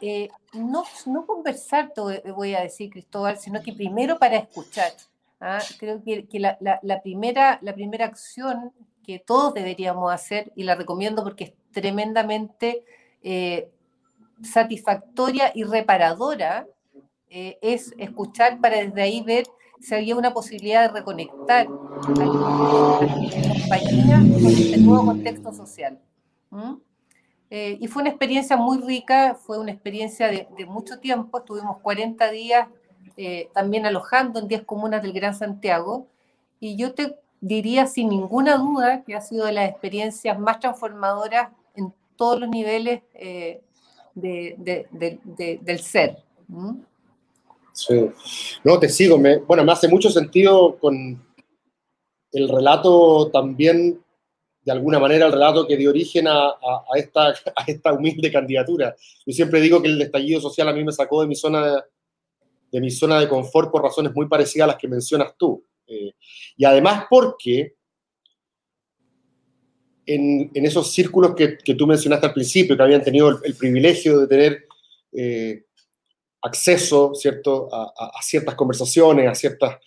no, 0.54 0.84
no 1.06 1.26
conversar, 1.26 1.92
te 1.92 2.32
voy 2.32 2.54
a 2.54 2.60
decir, 2.60 2.90
Cristóbal, 2.90 3.38
sino 3.38 3.60
que 3.60 3.74
primero 3.74 4.18
para 4.18 4.36
escuchar. 4.36 4.92
¿ah? 5.40 5.58
Creo 5.78 6.02
que, 6.02 6.26
que 6.26 6.40
la, 6.40 6.56
la, 6.60 7.02
primera, 7.02 7.58
la 7.60 7.74
primera 7.74 8.06
acción 8.06 8.72
que 9.04 9.18
todos 9.18 9.52
deberíamos 9.52 10.12
hacer, 10.12 10.52
y 10.56 10.62
la 10.62 10.74
recomiendo 10.74 11.22
porque 11.22 11.44
es 11.44 11.52
tremendamente 11.70 12.82
satisfactoria 14.42 15.52
y 15.54 15.64
reparadora, 15.64 16.66
es 17.60 17.94
escuchar 17.98 18.60
para 18.60 18.76
desde 18.78 19.02
ahí 19.02 19.22
ver 19.22 19.44
si 19.80 19.94
había 19.94 20.16
una 20.16 20.32
posibilidad 20.32 20.88
de 20.88 20.98
reconectar 20.98 21.66
a 21.66 22.10
la 22.10 22.26
compañía 23.60 24.18
con 24.18 24.46
este 24.46 24.78
nuevo 24.78 25.06
contexto 25.06 25.52
social. 25.52 25.98
Eh, 27.50 27.78
y 27.80 27.86
fue 27.86 28.02
una 28.02 28.10
experiencia 28.10 28.56
muy 28.56 28.78
rica, 28.78 29.34
fue 29.34 29.58
una 29.58 29.70
experiencia 29.70 30.28
de, 30.28 30.66
mucho 30.66 30.98
tiempo, 30.98 31.38
estuvimos 31.38 31.78
40 31.80 32.30
días 32.30 32.68
eh, 33.16 33.48
también 33.54 33.86
alojando 33.86 34.40
en 34.40 34.48
10 34.48 34.64
comunas 34.64 35.02
del 35.02 35.12
Gran 35.12 35.34
Santiago, 35.34 36.08
y 36.58 36.76
yo 36.76 36.94
te 36.94 37.16
diría 37.40 37.86
sin 37.86 38.08
ninguna 38.08 38.56
duda 38.56 39.04
que 39.04 39.14
ha 39.14 39.20
sido 39.20 39.46
de 39.46 39.52
las 39.52 39.70
experiencias 39.70 40.38
más 40.38 40.58
transformadoras 40.58 41.50
en 41.74 41.92
todos 42.16 42.40
los 42.40 42.48
niveles 42.48 43.02
eh, 43.14 43.60
del 44.14 45.78
ser. 45.80 46.24
No, 48.64 48.78
te 48.78 48.88
sigo. 48.88 49.18
Me, 49.18 49.38
bueno, 49.38 49.64
me 49.64 49.72
hace 49.72 49.88
mucho 49.88 50.10
sentido 50.10 50.78
con 50.78 51.22
el 52.32 52.48
relato 52.48 53.30
también, 53.30 54.02
de 54.62 54.72
alguna 54.72 54.98
manera, 54.98 55.26
el 55.26 55.32
relato 55.32 55.66
que 55.66 55.76
dio 55.76 55.90
origen 55.90 56.26
a, 56.28 56.54
esta, 56.96 57.28
a 57.56 57.64
esta 57.66 57.92
humilde 57.92 58.32
candidatura. 58.32 58.94
Yo 59.24 59.32
siempre 59.32 59.60
digo 59.60 59.80
que 59.82 59.88
el 59.88 60.00
estallido 60.00 60.40
social 60.40 60.68
a 60.68 60.72
mí 60.72 60.84
me 60.84 60.92
sacó 60.92 61.20
de 61.20 61.28
mi 61.28 61.34
zona 61.34 61.84
de, 62.72 62.80
mi 62.80 62.90
zona 62.90 63.20
de 63.20 63.28
confort 63.28 63.70
por 63.70 63.82
razones 63.82 64.12
muy 64.14 64.26
parecidas 64.26 64.64
a 64.64 64.72
las 64.72 64.76
que 64.76 64.88
mencionas 64.88 65.34
tú. 65.36 65.64
Eh, 65.86 66.12
y 66.56 66.64
además 66.64 67.04
porque 67.08 67.76
en, 70.04 70.50
esos 70.54 70.92
círculos 70.92 71.34
que, 71.34 71.58
tú 71.74 71.86
mencionaste 71.86 72.26
al 72.26 72.34
principio, 72.34 72.76
que 72.76 72.82
habían 72.82 73.02
tenido 73.02 73.40
el, 73.42 73.54
privilegio 73.54 74.20
de 74.20 74.26
tener 74.26 74.64
eh, 75.12 75.65
acceso 76.46 77.14
¿cierto? 77.14 77.68
A, 77.72 78.20
ciertas 78.22 78.54
conversaciones, 78.54 79.28
a 79.28 79.34
ciertas 79.34 79.78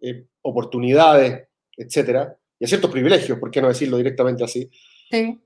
eh, 0.00 0.26
oportunidades, 0.42 1.48
etcétera, 1.76 2.36
y 2.58 2.64
a 2.64 2.68
ciertos 2.68 2.90
privilegios, 2.90 3.38
¿por 3.38 3.50
qué 3.50 3.62
no 3.62 3.68
decirlo 3.68 3.96
directamente 3.96 4.44
así? 4.44 4.70
Sí. 5.10 5.40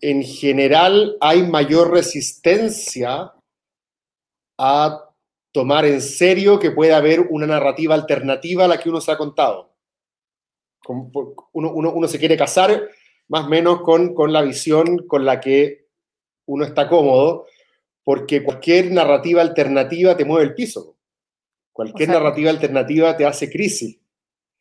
En 0.00 0.22
general 0.22 1.16
hay 1.20 1.42
mayor 1.42 1.90
resistencia 1.92 3.32
a 4.56 5.04
tomar 5.52 5.84
en 5.86 6.00
serio 6.00 6.58
que 6.58 6.70
puede 6.70 6.94
haber 6.94 7.20
una 7.30 7.46
narrativa 7.46 7.94
alternativa 7.94 8.64
a 8.64 8.68
la 8.68 8.78
que 8.78 8.88
uno 8.88 9.00
se 9.00 9.12
ha 9.12 9.18
contado. 9.18 9.74
Uno, 11.52 11.72
uno, 11.72 12.08
se 12.08 12.18
quiere 12.18 12.36
casar 12.36 12.88
más 13.28 13.44
o 13.44 13.48
menos 13.48 13.82
con, 13.82 14.14
con 14.14 14.32
la 14.32 14.40
visión 14.40 15.06
con 15.06 15.24
la 15.24 15.40
que 15.40 15.88
uno 16.46 16.64
está 16.64 16.88
cómodo, 16.88 17.46
porque 18.08 18.42
cualquier 18.42 18.90
narrativa 18.90 19.42
alternativa 19.42 20.16
te 20.16 20.24
mueve 20.24 20.46
el 20.46 20.54
piso. 20.54 20.96
Cualquier 21.70 22.08
narrativa 22.08 22.48
alternativa 22.48 23.14
te 23.14 23.26
hace 23.26 23.50
crisis. 23.50 23.98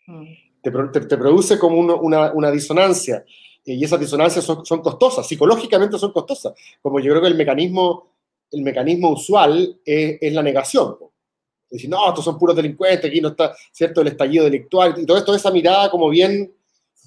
Mm. 0.05 0.25
Te, 0.61 0.69
te, 0.71 1.17
produce 1.17 1.57
como 1.57 1.79
una, 1.79 2.33
una, 2.33 2.51
disonancia. 2.51 3.23
Y 3.63 3.81
esas 3.81 4.01
disonancias 4.01 4.43
son, 4.43 4.65
son, 4.65 4.81
costosas, 4.81 5.25
psicológicamente 5.25 5.97
son 5.97 6.11
costosas. 6.11 6.55
Como 6.81 6.99
yo 6.99 7.11
creo 7.11 7.21
que 7.21 7.29
el 7.29 7.35
mecanismo, 7.35 8.11
el 8.51 8.63
mecanismo 8.63 9.11
usual 9.11 9.79
es, 9.85 10.17
es 10.19 10.33
la 10.33 10.43
negación. 10.43 10.97
Decir, 11.69 11.89
no, 11.89 12.05
estos 12.09 12.25
son 12.25 12.37
puros 12.37 12.53
delincuentes, 12.53 13.09
aquí 13.09 13.21
no 13.21 13.29
está, 13.29 13.55
¿cierto? 13.71 14.01
El 14.01 14.07
estallido 14.07 14.43
delictual 14.43 14.93
y 14.97 15.05
todo 15.05 15.19
esto, 15.19 15.33
esa 15.33 15.51
mirada 15.51 15.89
como 15.89 16.09
bien 16.09 16.53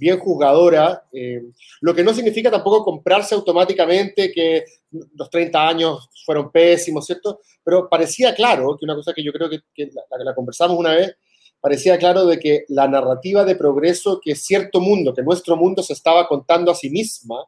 bien 0.01 0.19
jugadora, 0.19 1.05
eh, 1.13 1.43
lo 1.83 1.95
que 1.95 2.03
no 2.03 2.15
significa 2.15 2.51
tampoco 2.51 2.83
comprarse 2.83 3.35
automáticamente 3.35 4.33
que 4.33 4.65
los 4.91 5.29
30 5.29 5.69
años 5.69 6.09
fueron 6.25 6.51
pésimos, 6.51 7.05
¿cierto? 7.05 7.41
Pero 7.63 7.87
parecía 7.87 8.35
claro, 8.35 8.79
que 8.79 8.87
una 8.87 8.95
cosa 8.95 9.13
que 9.13 9.23
yo 9.23 9.31
creo 9.31 9.51
que, 9.51 9.91
la, 9.93 10.25
la, 10.25 10.35
conversamos 10.35 10.79
una 10.79 10.95
vez, 10.95 11.15
parecía 11.61 11.99
claro 11.99 12.25
de 12.25 12.39
que 12.39 12.65
la 12.69 12.89
narrativa 12.89 13.45
de 13.45 13.57
progreso 13.57 14.23
que 14.25 14.35
cierto 14.35 14.81
mundo, 14.81 15.13
que 15.13 15.23
nuestro 15.23 15.55
mundo 15.55 15.83
se 15.83 15.93
estaba 15.93 16.27
contando 16.27 16.73
a 16.73 16.75
sí 16.75 16.89
misma, 16.89 17.45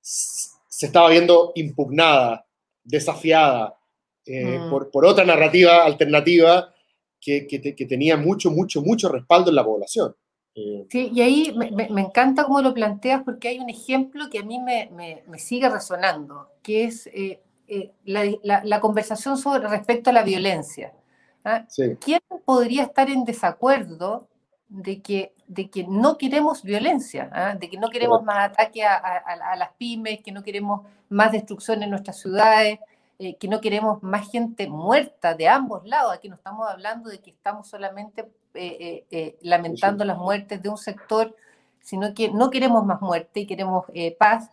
se 0.00 0.86
estaba 0.86 1.10
viendo 1.10 1.52
impugnada, 1.56 2.46
desafiada 2.82 3.78
eh, 4.24 4.60
mm. 4.60 4.70
por, 4.70 4.90
por, 4.90 5.04
otra 5.04 5.26
narrativa 5.26 5.84
alternativa 5.84 6.72
que, 7.20 7.46
que, 7.46 7.74
que 7.74 7.86
tenía 7.86 8.16
mucho, 8.16 8.50
mucho, 8.50 8.80
mucho 8.80 9.10
respaldo 9.10 9.50
en 9.50 9.56
la 9.56 9.64
población. 9.64 10.16
Sí, 10.56 11.10
y 11.12 11.20
ahí 11.20 11.54
me, 11.54 12.00
encanta 12.00 12.44
cómo 12.44 12.62
lo 12.62 12.72
planteas 12.72 13.22
porque 13.24 13.48
hay 13.48 13.58
un 13.58 13.68
ejemplo 13.68 14.30
que 14.30 14.38
a 14.38 14.42
mí 14.42 14.58
me, 14.58 15.22
sigue 15.38 15.68
resonando, 15.68 16.48
que 16.62 16.84
es 16.84 17.06
eh, 17.08 17.42
eh, 17.68 17.92
la, 18.04 18.80
conversación 18.80 19.36
sobre 19.36 19.68
respecto 19.68 20.08
a 20.08 20.14
la 20.14 20.22
violencia. 20.22 20.94
¿ah? 21.44 21.66
¿Quién 22.00 22.20
podría 22.46 22.84
estar 22.84 23.10
en 23.10 23.26
desacuerdo 23.26 24.28
de 24.70 25.02
que, 25.02 25.34
de 25.46 25.68
que 25.68 25.84
no 25.84 26.16
queremos 26.16 26.62
violencia, 26.62 27.28
¿ah? 27.34 27.54
de 27.54 27.68
que 27.68 27.76
no 27.76 27.90
queremos 27.90 28.22
más 28.22 28.48
ataque 28.50 28.82
a, 28.82 29.56
las 29.58 29.72
pymes, 29.74 30.22
que 30.22 30.32
no 30.32 30.42
queremos 30.42 30.86
más 31.10 31.32
destrucción 31.32 31.82
en 31.82 31.90
nuestras 31.90 32.18
ciudades, 32.18 32.78
eh, 33.18 33.36
que 33.36 33.48
no 33.48 33.60
queremos 33.60 34.02
más 34.02 34.30
gente 34.30 34.68
muerta 34.68 35.34
de 35.34 35.48
ambos 35.48 35.86
lados? 35.86 36.12
Aquí 36.12 36.28
no 36.28 36.36
estamos 36.36 36.68
hablando 36.68 37.10
de 37.10 37.20
que 37.20 37.30
estamos 37.30 37.68
solamente 37.68 38.30
eh, 38.56 38.76
eh, 38.80 39.06
eh, 39.10 39.38
lamentando 39.42 40.04
las 40.04 40.16
muertes 40.16 40.62
de 40.62 40.68
un 40.68 40.78
sector, 40.78 41.36
sino 41.80 42.14
que 42.14 42.30
no 42.30 42.50
queremos 42.50 42.84
más 42.86 43.00
muerte 43.00 43.40
y 43.40 43.46
queremos 43.46 43.84
paz. 44.18 44.50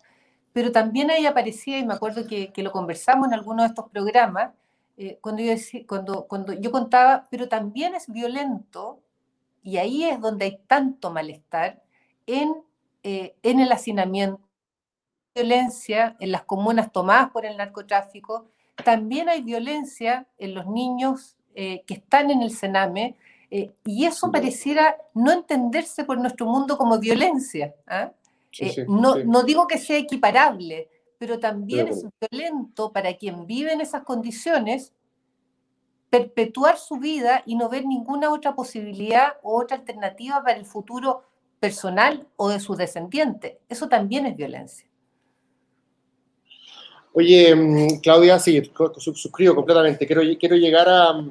Pero 0.52 0.72
también 0.72 1.10
ahí 1.10 1.26
aparecía, 1.26 1.80
y 1.80 1.86
me 1.86 1.94
acuerdo 1.94 2.28
que, 2.28 2.52
lo 2.58 2.72
conversamos 2.72 3.28
en 3.28 3.34
algunos 3.34 3.64
de 3.64 3.70
estos 3.70 3.90
programas, 3.90 4.52
cuando, 5.22 5.42
yo 5.42 5.54
cuando, 5.88 6.28
cuando 6.28 6.54
yo 6.54 6.72
contaba, 6.72 7.28
pero 7.32 7.50
también 7.50 7.96
es 7.96 8.08
violento, 8.12 9.00
y 9.64 9.78
ahí 9.78 10.04
es 10.04 10.20
donde 10.22 10.46
hay 10.46 10.60
tanto 10.68 11.10
malestar, 11.12 11.82
en, 12.28 12.54
en 13.02 13.60
el 13.60 13.72
hacinamiento, 13.72 14.40
violencia 15.36 16.16
en 16.20 16.32
las 16.32 16.44
comunas 16.44 16.92
tomadas 16.92 17.32
por 17.32 17.46
el 17.46 17.58
narcotráfico, 17.58 18.48
también 18.84 19.30
hay 19.30 19.42
violencia 19.42 20.28
en 20.38 20.54
los 20.56 20.68
niños 20.68 21.38
que 21.56 21.84
están 21.88 22.32
en 22.32 22.42
el 22.42 22.50
Sename, 22.50 23.16
eh, 23.56 23.72
y 23.86 24.06
eso 24.06 24.32
pareciera 24.32 24.98
no 25.14 25.32
entenderse 25.32 26.06
por 26.06 26.18
nuestro 26.18 26.48
mundo 26.48 26.76
como 26.76 26.98
violencia. 26.98 27.76
¿ah? 27.86 28.12
Eh, 28.58 28.84
no, 28.90 29.18
no, 29.18 29.44
digo 29.44 29.68
que 29.68 29.78
sea 29.78 29.96
equiparable, 29.96 30.90
pero 31.20 31.38
también 31.38 31.90
es 31.90 32.04
violento 32.20 32.92
para 32.92 33.14
quien 33.14 33.46
vive 33.46 33.72
en 33.72 33.80
esas 33.80 34.02
condiciones 34.02 34.92
perpetuar 36.10 36.80
su 36.80 36.98
vida 36.98 37.44
y 37.46 37.56
no 37.56 37.70
ver 37.70 37.86
ninguna 37.86 38.32
otra 38.32 38.56
posibilidad 38.56 39.34
o 39.44 39.62
otra 39.62 39.78
alternativa 39.78 40.42
para 40.42 40.58
el 40.58 40.66
futuro 40.66 41.22
personal 41.60 42.28
o 42.38 42.50
de 42.50 42.60
sus 42.60 42.76
descendientes. 42.76 43.58
Eso 43.70 43.88
también 43.88 44.26
es 44.26 44.36
violencia. 44.36 44.88
Oye, 47.14 47.56
mm, 47.56 48.00
Claudia, 48.02 48.40
sí, 48.40 48.62
suscribo 48.98 49.56
completamente. 49.56 50.06
Quiero, 50.08 50.22
quiero 50.40 50.56
llegar 50.56 50.90
a, 50.90 51.24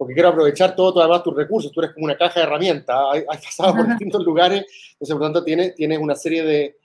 porque 0.00 0.14
quiero 0.14 0.30
aprovechar 0.30 0.74
todo, 0.74 0.98
además 1.00 1.22
tus 1.22 1.36
recursos. 1.36 1.70
Tú 1.70 1.80
eres 1.80 1.92
como 1.92 2.06
una 2.06 2.16
caja 2.16 2.40
de 2.40 2.46
herramientas, 2.46 2.96
has, 3.28 3.44
pasado 3.44 3.74
por 3.76 3.86
distintos 3.86 4.24
lugares, 4.24 4.64
entonces 4.92 5.14
por 5.14 5.20
lo 5.20 5.26
tanto 5.26 5.44
tienes, 5.44 5.74
tienes 5.74 5.98
una 5.98 6.14
serie 6.14 6.42
de, 6.42 6.76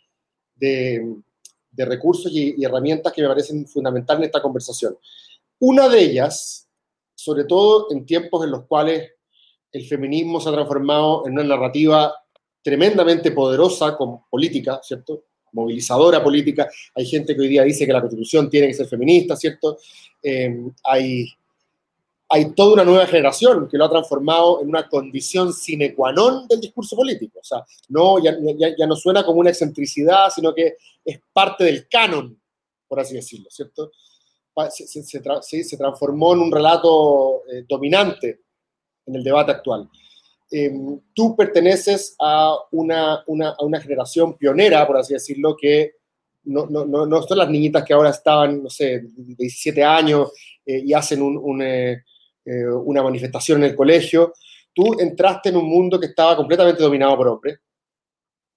de, 0.55 1.86
recursos 1.86 2.29
y, 2.34 2.62
herramientas 2.62 3.13
que 3.13 3.22
me 3.22 3.29
parecen 3.29 3.65
fundamentales 3.67 4.20
en 4.20 4.25
esta 4.25 4.41
conversación. 4.41 4.98
Una 5.60 5.88
de 5.88 6.01
ellas, 6.01 6.67
sobre 7.15 7.46
todo 7.46 7.88
en 7.91 8.05
tiempos 8.05 8.44
en 8.44 8.51
los 8.51 8.65
cuales 8.65 9.12
el 9.72 9.86
feminismo 9.86 10.41
se 10.41 10.50
ha 10.50 10.51
transformado 10.51 11.25
en 11.25 11.34
una 11.34 11.44
narrativa 11.44 12.13
tremendamente 12.62 13.32
poderosa 13.32 13.96
con 13.96 14.25
política, 14.29 14.82
¿cierto? 14.84 15.24
Movilizadora 15.56 16.22
política. 16.22 16.70
Hay 16.94 17.06
gente 17.06 17.34
que 17.34 17.42
hoy 17.42 17.48
día 17.48 17.64
dice 17.64 17.86
que 17.86 17.94
la 17.94 18.02
constitución 18.02 18.50
tiene 18.50 18.68
que 18.68 18.74
ser 18.74 18.88
feminista, 18.88 19.36
¿cierto? 19.36 19.78
Eh, 20.22 20.54
hay, 20.84 21.26
hay 22.30 22.52
toda 22.54 22.74
una 22.74 22.84
nueva 22.84 23.08
generación 23.08 23.68
que 23.68 23.78
lo 23.78 23.86
ha 23.86 23.90
transformado 23.90 24.62
en 24.62 24.68
una 24.68 24.88
condición 24.88 25.54
sine 25.54 25.96
qua 25.96 26.12
non 26.12 26.48
del 26.48 26.60
discurso 26.60 26.96
político. 26.96 27.40
O 27.40 27.44
sea, 27.44 27.66
no, 27.90 28.22
ya, 28.22 28.36
ya, 28.78 28.86
no 28.86 28.96
suena 28.96 29.24
como 29.24 29.40
una 29.40 29.50
excentricidad, 29.50 30.30
sino 30.30 30.54
que 30.54 30.78
es 31.04 31.20
parte 31.32 31.64
del 31.64 31.88
canon, 31.88 32.38
por 32.88 33.00
así 33.00 33.16
decirlo, 33.16 33.50
¿cierto? 33.50 33.92
Se, 34.70 34.88
sí, 34.88 35.64
se 35.64 35.78
transformó 35.78 36.34
en 36.34 36.40
un 36.40 36.52
relato 36.52 37.44
eh, 37.52 37.66
dominante 37.68 38.42
en 39.06 39.16
el 39.16 39.24
debate 39.24 39.52
actual. 39.52 39.90
Eh, 40.52 40.72
tú 41.14 41.36
perteneces 41.36 42.16
a 42.20 42.56
una, 42.72 43.24
una, 43.28 43.50
a 43.50 43.64
una, 43.66 43.82
generación 43.82 44.38
pionera, 44.38 44.86
por 44.86 44.98
así 44.98 45.14
decirlo, 45.14 45.58
que 45.58 45.94
no, 46.44 46.68
no, 46.68 46.86
no, 46.86 47.06
no, 47.06 47.22
son 47.24 47.40
las 47.40 47.50
niñitas 47.50 47.84
que 47.84 47.94
ahora 47.94 48.12
estaban, 48.12 48.62
no 48.62 48.70
sé, 48.70 49.02
17 49.16 49.84
años 49.84 50.32
eh, 50.66 50.82
y 50.86 50.94
hacen 50.94 51.22
un, 51.22 51.38
un, 51.38 51.62
eh, 51.64 52.04
una 52.46 53.02
manifestación 53.02 53.64
en 53.64 53.72
el 53.72 53.75
colegio. 53.75 54.34
Tú 54.72 55.00
entraste 55.00 55.50
en 55.50 55.58
un 55.58 55.68
mundo 55.68 56.00
que 56.00 56.08
estaba 56.08 56.36
completamente 56.36 56.84
dominado 56.84 57.18
por 57.18 57.28
hombres, 57.28 57.60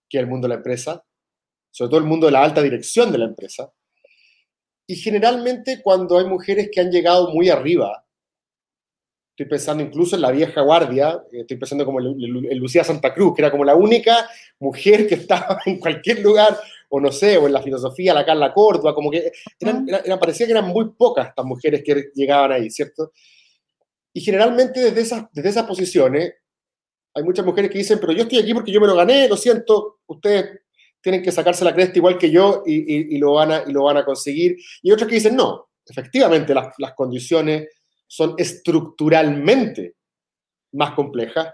que 0.09 0.19
es 0.19 0.23
el 0.23 0.29
mundo 0.29 0.47
de 0.47 0.55
la 0.55 0.59
empresa, 0.59 1.03
sobre 1.71 1.89
todo 1.89 2.01
el 2.01 2.07
mundo 2.07 2.27
de 2.27 2.33
la 2.33 2.43
alta 2.43 2.63
dirección 2.63 3.11
de 3.11 3.19
la 3.19 3.25
empresa. 3.25 3.73
Y 4.87 4.97
generalmente 4.97 5.81
cuando 5.83 6.19
hay 6.19 6.27
mujeres 6.27 6.71
que 6.73 6.81
han 6.81 6.91
llegado 6.91 7.31
muy 7.33 7.49
arriba, 7.49 8.05
estoy 9.39 9.49
pensando 9.49 9.85
incluso 9.85 10.17
en 10.17 10.23
la 10.23 10.33
vieja 10.33 10.63
guardia, 10.63 11.23
eh, 11.31 11.43
estoy 11.43 11.57
pensando 11.57 11.85
como 11.85 12.01
en 12.01 12.59
Lucía 12.59 12.83
Santa 12.83 13.15
Cruz, 13.15 13.35
que 13.37 13.43
era 13.43 13.53
como 13.53 13.65
la 13.65 13.77
única 13.77 14.29
mujer 14.59 15.07
que 15.07 15.15
estaba 15.23 15.61
en 15.65 15.79
cualquier 15.79 16.21
lugar, 16.21 16.59
o 16.89 16.99
no 16.99 17.13
sé, 17.13 17.37
o 17.37 17.47
en 17.47 17.53
la 17.53 17.63
filosofía, 17.63 18.15
la 18.15 18.27
Carla 18.27 18.53
Córdoba, 18.53 18.95
como 18.95 19.11
que 19.11 19.31
eran, 19.61 19.87
eran, 19.89 20.19
parecía 20.19 20.47
que 20.47 20.53
eran 20.53 20.67
muy 20.67 20.91
pocas 20.91 21.29
estas 21.29 21.45
mujeres 21.45 21.83
que 21.85 22.11
llegaban 22.15 22.51
ahí, 22.51 22.69
¿cierto? 22.69 23.13
Y 24.13 24.21
generalmente 24.23 24.81
desde 24.81 25.03
esas, 25.03 25.25
desde 25.33 25.51
esas 25.51 25.67
posiciones 25.67 26.35
hay 27.15 27.23
muchas 27.23 27.47
mujeres 27.47 27.71
que 27.71 27.79
dicen, 27.79 27.99
pero 28.01 28.13
yo 28.13 28.23
estoy 28.23 28.39
aquí 28.39 28.53
porque 28.53 28.73
yo 28.73 28.81
me 28.81 28.89
lo 28.89 28.97
gané, 28.97 29.29
lo 29.29 29.37
siento, 29.37 30.01
ustedes 30.07 30.63
tienen 31.01 31.23
que 31.23 31.31
sacarse 31.31 31.65
la 31.65 31.75
cresta 31.75 31.99
igual 31.99 32.19
que 32.19 32.31
yo 32.31 32.65
y, 32.67 32.75
y, 32.75 33.17
y 33.17 33.19
lo, 33.19 33.35
van 33.35 33.53
a, 33.53 33.63
y 33.67 33.73
lo 33.73 33.85
van 33.85 33.99
a 33.99 34.05
conseguir. 34.05 34.57
Y 34.83 34.91
otros 34.91 35.09
que 35.09 35.17
dicen, 35.17 35.37
no, 35.37 35.69
efectivamente 35.87 36.55
las, 36.55 36.75
las 36.79 36.95
condiciones 36.95 37.69
son 38.09 38.35
estructuralmente 38.39 39.95
más 40.73 40.93
complejas 40.93 41.53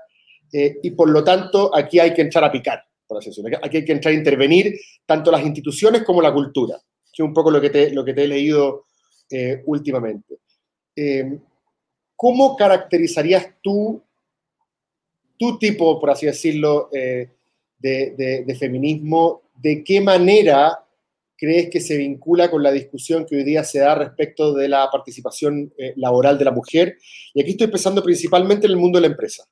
eh, 0.53 0.79
y 0.83 0.93
por 0.93 1.11
lo 1.11 1.23
tanto 1.23 1.77
aquí 1.77 1.99
hay 1.99 2.15
que 2.15 2.23
entrar 2.23 2.45
a 2.45 2.53
picar, 2.53 2.83
por 3.07 3.19
así 3.19 3.31
decirlo. 3.31 3.59
Aquí 3.61 3.79
hay 3.79 3.85
que 3.85 3.93
entrar 3.93 4.15
a 4.15 4.17
intervenir 4.17 4.79
tanto 5.05 5.31
las 5.31 5.43
instituciones 5.43 6.05
como 6.05 6.23
la 6.23 6.33
cultura, 6.33 6.79
que 7.13 7.23
es 7.23 7.27
un 7.27 7.35
poco 7.35 7.51
lo 7.51 7.61
que 7.61 7.71
te, 7.71 7.91
lo 7.91 8.05
que 8.05 8.15
te 8.15 8.25
he 8.25 8.29
leído 8.29 8.87
eh, 9.31 9.63
últimamente. 9.67 10.39
Eh, 10.95 11.39
¿Cómo 12.17 12.57
caracterizarías 12.57 13.49
tú 13.61 14.01
tu 15.37 15.59
tipo, 15.59 16.01
por 16.01 16.11
así 16.11 16.27
decirlo, 16.27 16.89
de, 16.93 17.29
de, 17.81 18.45
de 18.47 18.55
feminismo? 18.55 19.43
¿De 19.57 19.83
qué 19.83 20.01
manera 20.01 20.84
crees 21.45 21.71
que 21.71 21.81
se 21.81 21.97
vincula 21.97 22.51
con 22.51 22.63
la 22.63 22.73
discusión 22.73 23.27
que 23.27 23.37
hoy 23.37 23.45
día 23.45 23.65
se 23.65 23.81
da 23.81 23.95
respecto 23.95 24.55
de 24.55 24.69
la 24.69 24.89
participación 24.91 25.73
eh, 25.79 25.95
laboral 25.97 26.39
de 26.39 26.45
la 26.45 26.51
mujer? 26.51 26.99
Y 27.33 27.43
aquí 27.43 27.53
estoy 27.53 27.69
pensando 27.69 28.03
principalmente 28.03 28.67
en 28.67 28.73
el 28.73 28.79
mundo 28.79 28.99
de 28.99 29.03
la 29.03 29.13
empresa. 29.13 29.45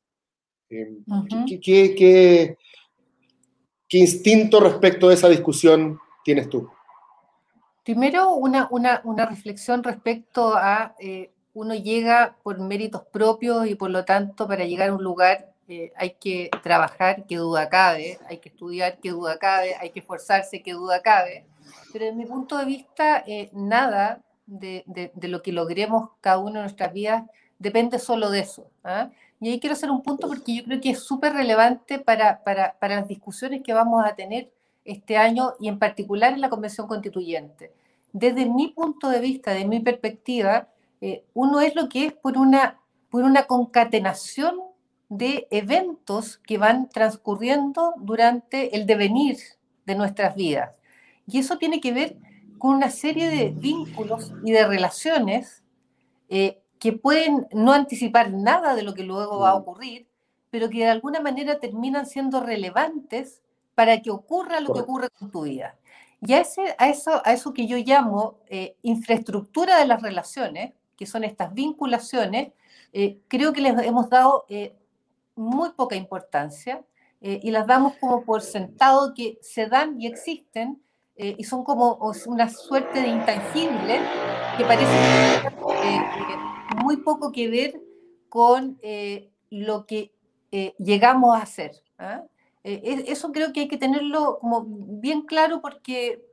Eh, 0.71 0.89
uh 1.07 1.15
-huh. 1.15 1.45
¿qué, 1.47 1.61
qué, 1.61 1.95
qué, 1.95 2.57
qué, 3.89 3.99
instinto 3.99 4.61
respecto 4.61 5.09
de 5.09 5.15
esa 5.15 5.29
discusión 5.29 5.99
tienes 6.25 6.49
tú? 6.49 6.69
Primero, 7.85 8.35
una, 8.35 8.69
una, 8.71 9.01
una 9.05 9.27
reflexión 9.27 9.83
respecto 9.83 10.55
a 10.57 10.95
eh, 11.01 11.31
uno 11.55 11.75
llega 11.75 12.37
por 12.43 12.59
méritos 12.61 13.03
propios 13.13 13.67
y 13.67 13.75
por 13.75 13.91
lo 13.91 14.05
tanto 14.05 14.47
para 14.49 14.65
llegar 14.65 14.91
a 14.91 14.95
un 14.95 15.03
lugar 15.03 15.53
eh, 15.69 15.93
hay 15.97 16.15
que 16.21 16.51
trabajar, 16.63 17.25
que 17.27 17.37
duda 17.37 17.69
cabe, 17.69 18.19
hay 18.29 18.39
que 18.39 18.49
estudiar, 18.49 18.99
que 18.99 19.11
duda 19.11 19.39
cabe, 19.39 19.75
hay 19.77 19.91
que 19.91 20.01
esforzarse, 20.01 20.63
que 20.63 20.73
duda 20.73 21.03
cabe. 21.03 21.45
Pero 21.93 22.07
desde 22.07 22.17
mi 22.17 22.27
punto 22.27 22.57
de 22.59 22.65
vista, 22.65 23.23
eh, 23.27 23.51
nada 23.53 24.23
de, 24.47 25.13
lo 25.23 25.43
que 25.43 25.53
logremos 25.53 26.11
cada 26.21 26.39
uno 26.39 26.57
en 26.57 26.63
nuestras 26.63 26.93
vidas 26.93 27.25
depende 27.59 27.99
solo 27.99 28.31
de 28.31 28.41
eso. 28.41 28.67
¿eh? 28.85 29.09
Y 29.41 29.51
ahí 29.51 29.61
quiero 29.61 29.75
hacer 29.75 29.91
un 29.91 30.03
punto 30.03 30.29
porque 30.29 30.57
yo 30.57 30.65
creo 30.65 30.81
que 30.81 30.91
es 30.91 31.01
súper 31.01 31.33
relevante 31.33 31.99
para, 31.99 32.41
las 32.81 33.09
discusiones 33.09 33.63
que 33.63 33.73
vamos 33.73 34.05
a 34.05 34.15
tener 34.15 34.51
este 34.85 35.17
año 35.17 35.55
y 35.61 35.69
en 35.69 35.79
particular 35.79 36.33
en 36.33 36.41
la 36.41 36.51
Convención 36.51 36.87
Constituyente. 36.87 37.73
Desde 38.13 38.47
mi 38.47 38.69
punto 38.69 39.09
de 39.09 39.21
vista, 39.21 39.53
de 39.53 39.65
mi 39.65 39.81
perspectiva, 39.81 40.69
eh, 41.01 41.25
uno 41.35 41.61
es 41.61 41.75
lo 41.75 41.89
que 41.89 42.07
es 42.07 42.13
por 42.13 42.37
una 42.37 43.47
concatenación 43.47 44.61
de 45.09 45.47
eventos 45.51 46.39
que 46.39 46.57
van 46.57 46.89
transcurriendo 46.89 47.95
durante 47.99 48.75
el 48.77 48.87
devenir 48.87 49.37
de 49.85 49.95
nuestras 49.95 50.35
vidas. 50.35 50.71
Y 51.33 51.39
eso 51.39 51.59
tiene 51.59 51.81
que 51.81 51.93
ver 51.93 52.17
con 52.59 52.77
una 52.77 52.91
serie 52.91 53.29
de 53.29 53.51
vínculos 53.51 54.33
y 54.45 54.53
de 54.53 54.67
relaciones 54.67 55.63
eh, 56.29 56.63
que 56.79 56.93
pueden 56.93 57.47
no 57.53 57.73
anticipar 57.73 58.33
nada 58.33 58.75
de 58.75 58.83
lo 58.83 58.95
que 58.95 59.05
luego 59.05 59.41
va 59.41 59.51
a 59.51 59.55
ocurrir, 59.55 60.07
pero 60.51 60.69
que 60.69 60.79
de 60.79 60.91
alguna 60.91 61.21
manera 61.21 61.59
terminan 61.59 62.07
siendo 62.07 62.41
relevantes 62.41 63.43
para 63.75 64.01
que 64.01 64.11
ocurra 64.11 64.61
lo 64.61 64.73
que 64.73 64.81
ocurre 64.81 65.09
con 65.11 65.31
tu 65.31 65.43
vida. 65.43 65.79
Y 66.21 66.35
a, 66.35 66.41
ese, 66.41 66.77
a, 66.79 66.89
eso, 66.89 67.21
a 67.25 67.33
eso 67.33 67.53
que 67.53 67.67
yo 67.67 67.77
llamo 67.79 68.39
eh, 68.47 68.77
infraestructura 68.83 69.79
de 69.79 69.87
las 69.87 70.03
relaciones, 70.03 70.73
que 70.97 71.07
son 71.07 71.25
estas 71.25 71.53
vinculaciones, 71.53 72.53
eh, 72.93 73.19
creo 73.29 73.53
que 73.53 73.63
les 73.63 73.77
hemos 73.83 74.11
dado 74.11 74.45
eh, 74.49 74.77
muy 75.35 75.71
poca 75.71 75.97
importancia 75.97 76.85
eh, 77.21 77.41
y 77.43 77.51
las 77.51 77.67
damos 77.67 77.95
como 77.97 78.25
por 78.25 78.43
sentado 78.43 79.15
que 79.15 79.39
se 79.41 79.67
dan 79.67 80.01
y 80.01 80.07
existen 80.07 80.83
eh, 81.17 81.35
y 81.39 81.45
son 81.45 81.65
como 81.65 81.99
una 82.27 82.49
suerte 82.49 83.01
de 83.01 83.09
intangibles 83.09 84.01
que 84.57 84.65
parece 84.65 84.93
eh, 85.85 86.01
muy 86.83 86.99
poco 86.99 87.33
que 87.33 87.49
ver 87.49 87.81
con 88.29 88.79
lo 89.51 89.87
que 89.87 90.13
llegamos 90.79 91.37
a 91.37 91.43
hacer. 91.43 91.73
¿ah? 91.99 92.23
eso 92.65 93.33
creo 93.33 93.53
que 93.53 93.61
hay 93.61 93.69
que 93.69 93.77
tenerlo 93.77 94.39
como 94.41 94.65
bien 94.67 95.23
claro 95.23 95.61
porque, 95.61 96.25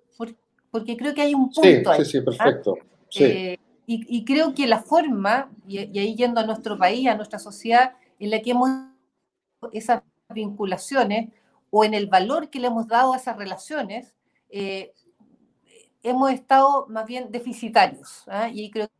porque 0.71 0.95
creo 0.97 1.13
que 1.13 1.21
hay 1.21 1.33
un 1.33 1.51
punto 1.51 1.61
sí, 1.63 1.83
ahí. 1.85 2.05
Sí, 2.05 2.11
sí, 2.11 2.21
perfecto. 2.21 2.75
¿ah? 2.79 2.85
Sí. 3.09 3.59
Y, 3.85 4.17
y, 4.17 4.23
creo 4.23 4.53
que 4.53 4.67
la 4.67 4.83
forma, 4.83 5.49
y, 5.67 5.79
y 5.79 5.97
ahí 5.97 6.15
yendo 6.15 6.39
a 6.39 6.45
nuestro 6.45 6.77
país, 6.77 7.07
a 7.07 7.15
nuestra 7.15 7.39
sociedad, 7.39 7.95
en 8.19 8.29
la 8.29 8.39
que 8.39 8.51
hemos 8.51 8.69
esas 9.73 10.03
vinculaciones 10.29 11.29
o 11.69 11.83
en 11.83 11.93
el 11.93 12.07
valor 12.07 12.49
que 12.49 12.59
le 12.59 12.67
hemos 12.67 12.87
dado 12.87 13.13
a 13.13 13.17
esas 13.17 13.37
relaciones, 13.37 14.15
eh, 14.49 14.93
hemos 16.03 16.31
estado 16.31 16.87
más 16.87 17.05
bien 17.05 17.31
deficitarios. 17.31 18.25
¿eh? 18.31 18.51
Y 18.53 18.71
creo 18.71 18.87
que 18.87 18.93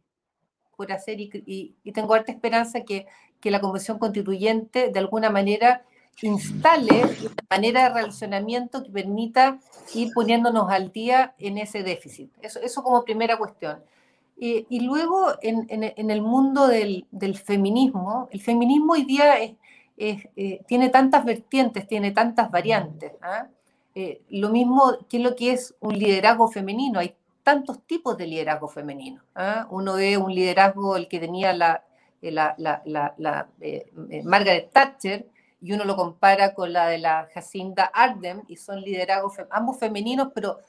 por 0.75 0.91
hacer, 0.91 1.19
y, 1.19 1.75
tengo 1.93 2.13
harta 2.13 2.31
esperanza 2.31 2.81
que, 2.81 3.05
que 3.41 3.51
la 3.51 3.59
Convención 3.59 3.99
Constituyente 3.99 4.89
de 4.89 4.99
alguna 4.99 5.29
manera 5.29 5.83
instale 6.21 7.03
una 7.21 7.45
manera 7.49 7.83
de 7.83 7.95
relacionamiento 7.95 8.83
que 8.83 8.89
permita 8.89 9.59
ir 9.93 10.12
poniéndonos 10.13 10.69
al 10.69 10.91
día 10.91 11.33
en 11.38 11.57
ese 11.57 11.83
déficit. 11.83 12.31
Eso, 12.41 12.83
como 12.83 13.03
primera 13.03 13.38
cuestión. 13.38 13.81
Y 14.41 14.79
luego 14.85 15.33
en, 15.41 16.12
el 16.12 16.21
mundo 16.21 16.67
del, 16.67 17.05
feminismo, 17.43 18.29
el 18.31 18.41
feminismo 18.41 18.93
hoy 18.93 19.03
día 19.03 19.35
eh, 19.97 20.63
tiene 20.65 20.89
tantas 20.89 21.25
vertientes, 21.25 21.88
tiene 21.88 22.12
tantas 22.12 22.49
variantes. 22.49 23.12
¿eh? 23.12 23.47
Eh, 24.01 24.21
lo 24.29 24.47
mismo 24.47 24.97
que 25.09 25.19
lo 25.19 25.35
que 25.35 25.51
es 25.51 25.75
un 25.81 25.99
liderazgo 25.99 26.47
femenino. 26.47 26.99
Hay 26.99 27.15
tantos 27.43 27.85
tipos 27.85 28.17
de 28.17 28.27
liderazgo 28.27 28.69
femenino. 28.69 29.21
Uno 29.71 29.95
ve 29.95 30.15
un 30.17 30.33
liderazgo, 30.33 30.95
el 30.95 31.09
que 31.09 31.19
tenía 31.19 31.51
la, 31.51 31.83
la, 32.21 32.55
la, 32.57 33.13
la 33.17 33.49
Margaret 34.23 34.71
Thatcher, 34.71 35.27
y 35.62 35.73
uno 35.73 35.83
lo 35.83 35.97
compara 35.97 36.53
con 36.53 36.71
la 36.71 36.88
de 36.88 36.99
la 36.99 37.27
Jacinda 37.33 37.91
Ardern, 37.93 38.43
y 38.47 38.55
son 38.55 38.79
liderazgos 38.81 39.33
ambos 39.49 39.77
femeninos, 39.77 40.29
pero 40.33 40.59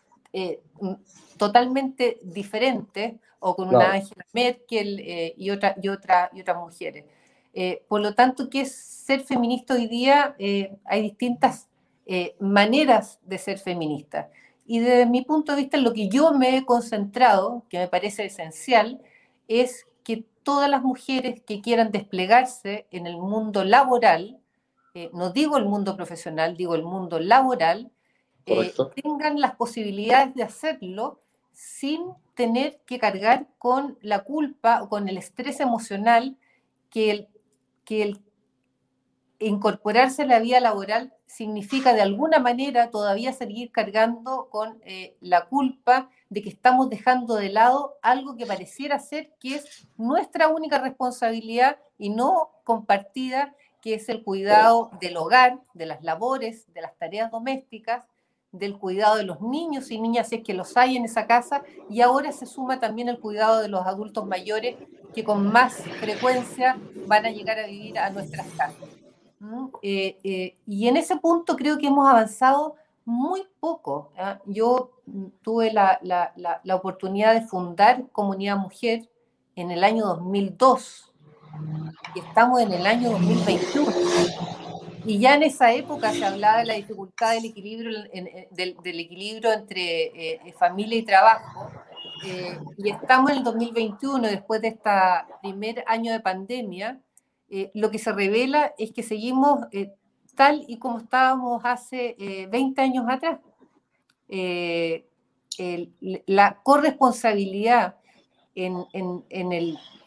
totalmente 1.37 2.19
diferentes, 2.23 3.15
o 3.39 3.55
con 3.55 3.69
una 3.69 3.93
Angela 3.93 4.27
Merkel 4.33 5.35
y, 5.37 5.51
otra, 5.51 5.77
y, 5.81 5.89
otra, 5.89 6.31
y 6.33 6.41
otras 6.41 6.57
mujeres. 6.57 7.05
Eh, 7.55 7.85
por 7.89 8.01
lo 8.01 8.15
tanto, 8.15 8.49
¿qué 8.49 8.63
es 8.63 8.75
ser 8.75 9.21
feminista 9.21 9.75
hoy 9.75 9.87
día? 9.87 10.35
Eh, 10.39 10.77
hay 10.85 11.03
distintas 11.03 11.69
eh, 12.13 12.35
maneras 12.41 13.21
de 13.23 13.39
ser 13.39 13.59
feminista. 13.59 14.31
Y 14.67 14.81
desde 14.81 15.07
mi 15.07 15.23
punto 15.23 15.53
de 15.53 15.63
vista, 15.63 15.79
lo 15.79 15.93
que 15.93 16.09
yo 16.09 16.33
me 16.33 16.57
he 16.57 16.67
concentrado, 16.67 17.65
que 17.69 17.79
me 17.79 17.89
parece 17.89 18.25
esencial, 18.25 19.01
es 19.49 19.87
que 20.05 20.25
todas 20.43 20.69
las 20.69 20.83
mujeres 20.83 21.41
que 21.47 21.61
quieran 21.61 21.91
desplegarse 21.91 22.87
en 22.91 23.07
el 23.07 23.17
mundo 23.17 23.65
laboral 23.65 24.41
no 25.13 25.31
digo 25.31 25.57
el 25.57 25.67
mundo 25.67 25.97
profesional, 25.97 26.57
digo 26.57 26.75
el 26.75 26.83
mundo 26.83 27.21
laboral, 27.21 27.91
tengan 29.03 29.41
las 29.41 29.55
posibilidades 29.55 30.35
de 30.35 30.43
hacerlo 30.43 31.21
sin 31.53 32.01
tener 32.35 32.81
que 32.87 32.99
cargar 32.99 33.47
con 33.59 33.99
la 34.01 34.25
culpa 34.25 34.83
o 34.83 34.89
con 34.89 35.09
el 35.09 35.17
estrés 35.17 35.61
emocional 35.61 36.37
que 36.89 37.11
el, 37.11 37.29
que 37.85 38.03
el 38.03 38.21
incorporarse 39.41 40.23
a 40.23 40.27
la 40.27 40.39
vida 40.39 40.61
laboral 40.61 41.13
significa 41.27 41.95
de 41.95 42.03
alguna 42.03 42.39
manera 42.39 42.91
todavía 42.91 43.33
seguir 43.33 43.73
cargando 43.73 44.49
con 44.51 44.79
eh, 44.85 45.17
la 45.21 45.47
culpa 45.47 46.11
de 46.29 46.43
que 46.43 46.51
estamos 46.51 46.91
dejando 46.91 47.37
de 47.37 47.49
lado 47.49 47.97
algo 48.03 48.37
que 48.37 48.47
pareciera 48.47 48.99
ser 48.99 49.33
que 49.41 49.57
es 49.57 49.89
nuestra 49.97 50.49
única 50.49 50.79
responsabilidad 50.79 51.79
y 51.99 52.11
no 52.11 52.51
compartida, 52.65 53.55
que 53.81 53.95
es 53.95 54.09
el 54.11 54.23
cuidado 54.23 54.91
del 55.01 55.17
hogar, 55.17 55.59
de 55.73 55.87
las 55.87 56.03
labores, 56.03 56.71
de 56.75 56.83
las 56.83 56.97
tareas 56.99 57.31
domésticas, 57.31 58.05
del 58.53 58.77
cuidado 58.79 59.17
de 59.17 59.23
los 59.23 59.41
niños 59.41 59.91
y 59.91 59.99
niñas, 59.99 60.29
si 60.29 60.37
es 60.37 60.45
que 60.45 60.55
los 60.55 60.77
hay 60.77 60.97
en 60.97 61.05
esa 61.05 61.27
casa, 61.27 61.63
y 61.89 62.03
ahora 62.03 62.33
se 62.33 62.47
suma 62.47 62.79
también 62.79 63.09
el 63.09 63.21
cuidado 63.21 63.61
de 63.61 63.69
los 63.69 63.87
adultos 63.87 64.27
mayores 64.27 64.77
que 65.15 65.25
con 65.25 65.51
más 65.51 65.77
frecuencia 66.01 66.79
van 67.07 67.27
a 67.27 67.31
llegar 67.31 67.59
a 67.59 67.67
vivir 67.67 67.99
a 67.99 68.11
nuestras 68.11 68.47
casas. 68.49 69.00
Eh, 69.83 70.19
eh, 70.23 70.57
y 70.67 70.87
en 70.89 70.99
ese 70.99 71.17
punto 71.17 71.57
creo 71.57 71.79
que 71.79 71.87
hemos 71.87 72.09
avanzado 72.09 72.77
muy 73.05 73.43
poco. 73.59 74.13
Yo 74.45 74.91
tuve 75.43 75.73
la, 75.73 75.99
la, 76.03 76.33
la, 76.37 76.77
oportunidad 76.77 77.35
de 77.35 77.47
fundar 77.47 78.05
Comunidad 78.13 78.59
Mujer 78.59 79.09
en 79.57 79.71
el 79.71 79.83
año 79.83 80.05
2002 80.05 81.13
y 82.15 82.21
estamos 82.21 82.61
en 82.61 82.73
el 82.73 82.87
año 82.87 83.11
2021. 83.11 83.91
Y 85.07 85.19
ya 85.19 85.35
en 85.35 85.45
esa 85.45 85.73
época 85.73 86.13
se 86.13 86.25
hablaba 86.25 86.59
de 86.59 86.67
la 86.67 86.75
dificultad 86.75 87.33
del 87.33 87.47
equilibrio, 87.47 88.03
del, 88.51 88.77
del, 88.83 89.01
equilibrio 89.01 89.53
entre 89.53 90.35
eh, 90.35 90.55
familia 90.59 90.99
y 90.99 91.03
trabajo. 91.03 91.71
y 92.77 92.91
estamos 92.91 93.31
en 93.31 93.39
el 93.39 93.45
2021, 93.45 94.29
después 94.29 94.61
de 94.61 94.69
este 94.69 94.91
primer 95.41 95.83
año 95.87 96.13
de 96.13 96.21
pandemia, 96.21 97.01
eh, 97.53 97.73
lo 97.75 97.91
que 97.91 97.99
se 97.99 98.13
revela 98.13 98.75
es 98.79 98.93
que 98.93 99.03
seguimos 99.03 99.67
eh, 99.73 99.93
tal 100.37 100.65
y 100.69 100.79
como 100.79 100.99
estábamos 100.99 101.61
hace 101.65 102.15
20 102.49 102.81
eh, 102.81 102.85
años 102.85 103.07
atrás. 103.09 103.41
la 106.27 106.61
corresponsabilidad 106.63 107.97
en, 108.55 108.87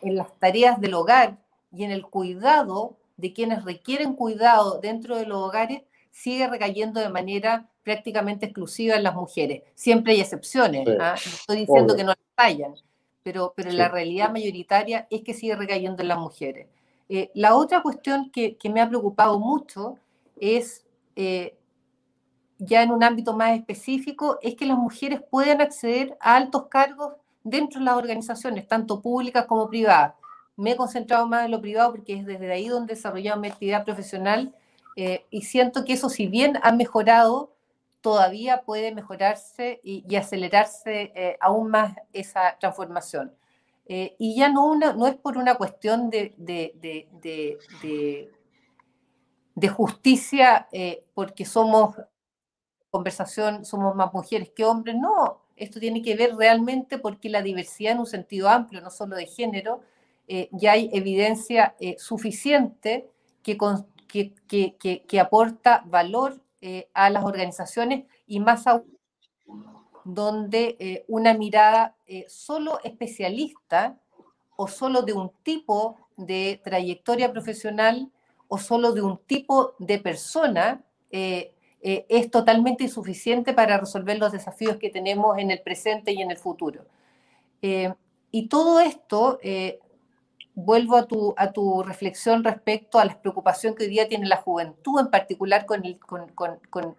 las 0.03 0.39
tareas 0.39 0.79
del 0.79 0.93
hogar 0.93 1.37
y 1.73 1.83
en 1.83 1.91
el 1.91 2.05
cuidado 2.05 2.95
de 3.17 3.33
quienes 3.33 3.65
requieren 3.65 4.13
cuidado 4.13 4.79
dentro 4.79 5.17
de 5.17 5.25
los 5.25 5.37
hogares 5.37 5.81
sigue 6.11 6.47
recayendo 6.47 7.01
de 7.01 7.09
manera 7.09 7.67
prácticamente 7.83 8.45
exclusiva 8.45 8.95
en 8.95 9.03
las 9.03 9.15
mujeres. 9.15 9.63
Siempre 9.75 10.13
hay 10.13 10.21
excepciones, 10.21 10.87
¿ah? 10.99 11.15
no 11.25 11.31
estoy 11.31 11.57
diciendo 11.57 11.95
que 11.97 12.03
no 12.03 12.09
las 12.09 12.17
hayan, 12.37 12.73
pero, 13.21 13.51
pero 13.53 13.71
la 13.71 13.89
realidad 13.89 14.31
mayoritaria 14.31 15.07
es 15.09 15.23
que 15.23 15.33
sigue 15.33 15.57
recayendo 15.57 16.01
en 16.01 16.07
las 16.07 16.19
mujeres. 16.19 16.67
Eh, 17.15 17.29
la 17.35 17.55
otra 17.55 17.83
cuestión 17.83 18.31
que, 18.31 18.57
me 18.73 18.81
ha 18.81 18.89
preocupado 18.89 19.37
mucho 19.37 19.99
es, 20.35 20.83
eh, 21.15 21.55
ya 22.57 22.81
en 22.81 22.89
un 22.89 23.03
ámbito 23.03 23.33
más 23.33 23.55
específico, 23.55 24.39
es 24.41 24.55
que 24.55 24.65
las 24.65 24.79
mujeres 24.79 25.21
puedan 25.29 25.61
acceder 25.61 26.17
a 26.19 26.35
altos 26.35 26.69
cargos 26.69 27.13
dentro 27.43 27.77
de 27.77 27.85
las 27.85 27.97
organizaciones, 27.97 28.67
tanto 28.67 28.99
públicas 28.99 29.45
como 29.45 29.69
privadas. 29.69 30.15
Me 30.55 30.71
he 30.71 30.75
concentrado 30.75 31.27
más 31.27 31.45
en 31.45 31.51
lo 31.51 31.61
privado 31.61 31.91
porque 31.91 32.15
es 32.15 32.25
desde 32.25 32.51
ahí 32.51 32.67
donde 32.67 32.93
he 32.93 32.95
desarrollado 32.95 33.39
mi 33.39 33.49
actividad 33.49 33.85
profesional 33.85 34.51
eh, 34.95 35.27
y 35.29 35.43
siento 35.43 35.85
que 35.85 35.93
eso, 35.93 36.09
si 36.09 36.25
bien 36.25 36.57
ha 36.63 36.71
mejorado, 36.71 37.53
todavía 38.01 38.63
puede 38.63 38.91
mejorarse 38.91 39.81
y 39.83 40.15
acelerarse 40.15 41.37
aún 41.39 41.69
más 41.69 41.95
esa 42.11 42.57
transformación. 42.59 43.33
Eh, 43.85 44.15
y 44.17 44.35
ya 44.35 44.49
no, 44.49 44.75
no 44.75 45.07
es 45.07 45.15
por 45.15 45.37
una 45.37 45.55
cuestión 45.55 46.09
de, 46.09 46.33
de, 46.37 47.57
justicia, 49.67 50.67
eh, 50.71 51.03
porque 51.13 51.45
somos 51.45 51.95
conversación, 52.89 53.65
somos 53.65 53.95
más 53.95 54.13
mujeres 54.13 54.51
que 54.51 54.63
hombres, 54.63 54.95
no, 54.95 55.41
esto 55.55 55.79
tiene 55.79 56.01
que 56.01 56.15
ver 56.15 56.35
realmente 56.35 56.97
porque 56.97 57.29
la 57.29 57.41
diversidad 57.41 57.93
en 57.93 57.99
un 57.99 58.05
sentido 58.05 58.49
amplio, 58.49 58.81
no 58.81 58.89
solo 58.89 59.15
de 59.15 59.25
género, 59.25 59.81
eh, 60.27 60.47
ya 60.51 60.73
hay 60.73 60.89
evidencia 60.93 61.75
suficiente 61.97 63.09
que, 63.41 63.57
que, 64.07 65.03
que, 65.05 65.19
aporta 65.19 65.83
valor 65.85 66.41
a 66.93 67.09
las 67.09 67.25
organizaciones 67.25 68.05
y 68.25 68.39
más 68.39 68.65
aún 68.67 68.93
donde 70.03 70.75
eh, 70.79 71.05
una 71.07 71.33
mirada 71.33 71.95
eh, 72.07 72.25
solo 72.27 72.79
especialista 72.83 73.97
o 74.55 74.67
solo 74.67 75.01
de 75.01 75.13
un 75.13 75.31
tipo 75.43 75.97
de 76.17 76.61
trayectoria 76.63 77.31
profesional 77.31 78.11
o 78.47 78.57
solo 78.57 78.91
de 78.91 79.01
un 79.01 79.17
tipo 79.17 79.73
de 79.79 79.99
persona 79.99 80.83
eh, 81.11 81.53
es 81.81 82.31
totalmente 82.31 82.85
insuficiente 82.85 83.53
para 83.53 83.77
resolver 83.77 84.17
los 84.17 84.31
desafíos 84.31 84.77
que 84.77 84.89
tenemos 84.89 85.37
en 85.37 85.51
el 85.51 85.61
presente 85.61 86.13
y 86.13 86.21
en 86.21 86.31
el 86.31 86.37
futuro. 86.37 86.85
y 88.31 88.47
todo 88.47 88.79
esto, 88.79 89.37
vuelvo 90.55 90.95
a 90.95 91.07
tu, 91.07 91.33
a 91.35 91.51
tu 91.51 91.83
reflexión 91.83 92.41
respecto 92.43 92.99
a 92.99 93.05
la 93.05 93.21
preocupación 93.21 93.75
que 93.75 93.83
hoy 93.83 93.89
día 93.89 94.07
tiene 94.07 94.27
la 94.27 94.37
juventud, 94.37 95.01
en 95.01 95.09
particular 95.09 95.65
con 95.65 95.83
el, 95.85 95.99
con, 95.99 96.29
con, 96.29 96.59
con, 96.69 96.95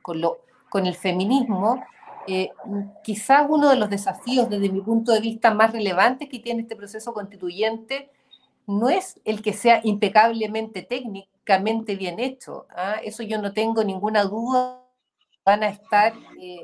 con 0.69 0.87
el 0.87 0.95
feminismo, 0.95 1.83
eh, 2.27 2.51
quizás 3.03 3.47
uno 3.49 3.69
de 3.69 3.77
los 3.77 3.91
desafíos 3.91 4.49
desde 4.49 4.69
mi 4.69 4.81
punto 4.81 5.13
de 5.13 5.21
vista 5.21 5.53
más 5.53 5.73
relevantes 5.73 6.29
que 6.29 6.39
tiene 6.39 6.63
este 6.63 6.77
proceso 6.77 7.13
constituyente 7.13 8.11
no 8.67 8.89
es 8.89 9.21
el 9.25 9.43
que 9.43 9.53
sea 9.53 9.81
impecablemente 9.85 10.83
técnicamente 10.83 11.97
bien 11.97 12.19
hecho. 12.19 12.67
¿ah? 12.71 12.97
Eso 13.03 13.23
yo 13.23 13.41
no 13.41 13.53
tengo 13.53 13.85
ninguna 13.85 14.25
duda. 14.25 14.81
Van 15.45 15.63
a 15.63 15.69
estar 15.69 16.15
eh, 16.41 16.61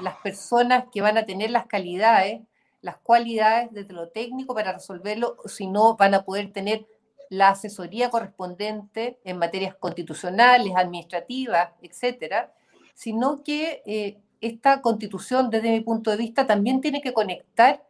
las 0.00 0.16
personas 0.16 0.86
que 0.92 1.00
van 1.00 1.16
a 1.18 1.24
tener 1.24 1.50
las 1.50 1.66
calidades, 1.66 2.40
las 2.80 2.96
cualidades 2.98 3.70
desde 3.72 3.92
lo 3.92 4.08
técnico 4.08 4.54
para 4.54 4.72
resolverlo, 4.72 5.36
si 5.46 5.68
no 5.68 5.96
van 5.96 6.14
a 6.14 6.24
poder 6.24 6.52
tener 6.52 6.86
la 7.30 7.50
asesoría 7.50 8.10
correspondiente 8.10 9.20
en 9.22 9.38
materias 9.38 9.76
constitucionales, 9.76 10.72
administrativas, 10.74 11.70
etcétera, 11.82 12.52
sino 12.94 13.44
que 13.44 13.82
eh, 13.86 14.18
esta 14.40 14.80
constitución, 14.80 15.50
desde 15.50 15.70
mi 15.70 15.80
punto 15.80 16.10
de 16.10 16.16
vista, 16.16 16.46
también 16.46 16.80
tiene 16.80 17.00
que 17.00 17.12
conectar 17.12 17.82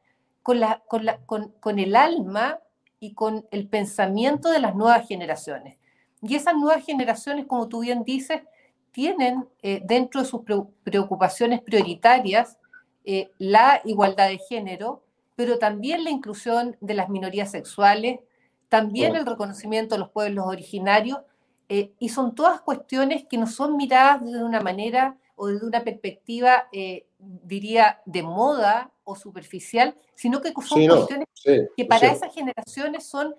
con, 0.42 0.60
la, 0.60 0.82
con, 0.86 1.04
la, 1.04 1.18
con, 1.26 1.78
el 1.78 1.94
alma 1.94 2.58
y 3.00 3.14
con 3.14 3.46
el 3.50 3.68
pensamiento 3.68 4.50
de 4.50 4.60
las 4.60 4.74
nuevas 4.74 5.06
generaciones. 5.06 5.76
Y 6.22 6.34
esas 6.34 6.56
nuevas 6.56 6.84
generaciones, 6.84 7.46
como 7.46 7.68
tú 7.68 7.80
bien 7.80 8.02
dices, 8.04 8.42
tienen 8.90 9.46
eh, 9.62 9.82
dentro 9.84 10.22
de 10.22 10.26
sus 10.26 10.40
preocupaciones 10.82 11.60
prioritarias 11.60 12.58
eh, 13.04 13.30
la 13.38 13.80
igualdad 13.84 14.28
de 14.28 14.38
género, 14.38 15.04
pero 15.36 15.58
también 15.58 16.02
la 16.02 16.10
inclusión 16.10 16.76
de 16.80 16.94
las 16.94 17.08
minorías 17.08 17.50
sexuales, 17.50 18.20
también 18.68 19.14
el 19.14 19.24
reconocimiento 19.24 19.94
de 19.94 20.00
los 20.00 20.10
pueblos 20.10 20.46
originarios, 20.46 21.20
eh, 21.68 21.92
y 21.98 22.08
son 22.08 22.34
todas 22.34 22.62
cuestiones 22.62 23.24
que 23.28 23.36
no 23.36 23.46
son 23.46 23.76
miradas 23.76 24.24
de 24.24 24.42
una 24.42 24.60
manera 24.60 25.16
o 25.38 25.46
desde 25.46 25.64
una 25.64 25.84
perspectiva, 25.84 26.68
eh, 26.72 27.06
diría, 27.18 28.00
de 28.04 28.22
moda 28.22 28.90
o 29.04 29.14
superficial, 29.14 29.94
sino 30.14 30.42
que 30.42 30.52
son 30.52 30.86
cuestiones 30.86 31.28
que 31.76 31.84
para 31.84 32.08
esas 32.08 32.34
generaciones 32.34 33.06
son 33.06 33.34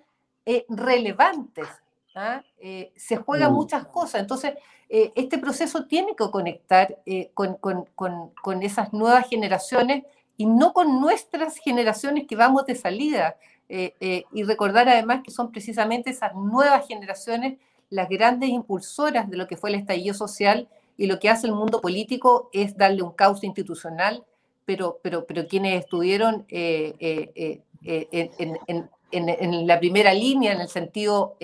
eh, 0.46 0.64
relevantes. 0.68 1.68
¿ah? 2.14 2.42
Eh, 2.58 2.90
se 2.96 3.16
juegan 3.16 3.52
mm. 3.52 3.54
muchas 3.54 3.86
cosas. 3.86 4.22
Entonces, 4.22 4.54
este 4.88 5.38
proceso 5.38 5.84
tiene 5.84 6.16
que 6.16 6.28
conectar 6.32 6.98
con, 7.32 7.54
con, 7.58 7.84
con, 7.94 8.30
con, 8.30 8.62
esas 8.64 8.92
nuevas 8.92 9.28
generaciones 9.28 10.02
y 10.36 10.46
no 10.46 10.72
con 10.72 11.00
nuestras 11.00 11.58
generaciones 11.58 12.26
que 12.26 12.34
vamos 12.34 12.66
de 12.66 12.74
salida. 12.74 13.36
y 13.68 14.42
recordar 14.42 14.88
además 14.88 15.20
que 15.22 15.30
son 15.30 15.52
precisamente 15.52 16.10
esas 16.10 16.34
nuevas 16.34 16.88
generaciones 16.88 17.58
las 17.88 18.08
grandes 18.08 18.48
impulsoras 18.48 19.30
de 19.30 19.36
lo 19.36 19.46
que 19.46 19.56
fue 19.56 19.70
el 19.70 19.76
estallido 19.76 20.14
social 20.14 20.68
y 21.00 21.06
lo 21.06 21.18
que 21.18 21.30
hace 21.30 21.46
el 21.46 21.54
mundo 21.54 21.80
político 21.80 22.50
es 22.52 22.76
darle 22.76 23.00
un 23.00 23.12
cauce 23.12 23.46
institucional, 23.46 24.22
pero, 24.66 25.00
pero, 25.02 25.24
pero 25.24 25.46
quienes 25.48 25.82
estuvieron 25.82 26.44
eh, 26.50 26.94
eh, 26.98 27.62
eh, 27.82 28.30
en, 28.38 28.86
en, 29.10 29.66
la 29.66 29.80
primera 29.80 30.12
línea, 30.12 30.52
en 30.52 30.60
el 30.60 30.68
sentido 30.68 31.38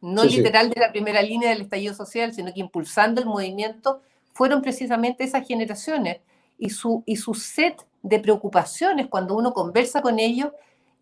no 0.00 0.24
literal 0.24 0.70
de 0.70 0.80
la 0.80 0.90
primera 0.92 1.20
línea 1.20 1.50
del 1.50 1.60
estallido 1.60 1.92
social, 1.92 2.32
sino 2.32 2.54
que 2.54 2.60
impulsando 2.60 3.20
el 3.20 3.26
movimiento, 3.26 4.00
fueron 4.32 4.62
precisamente 4.62 5.24
esas 5.24 5.46
generaciones. 5.46 6.20
Y 6.56 6.70
su, 6.70 7.02
y 7.04 7.16
su 7.16 7.34
set 7.34 7.86
de 8.02 8.18
preocupaciones, 8.18 9.08
cuando 9.08 9.36
uno 9.36 9.52
conversa 9.52 10.00
con 10.00 10.18
ellos, 10.18 10.52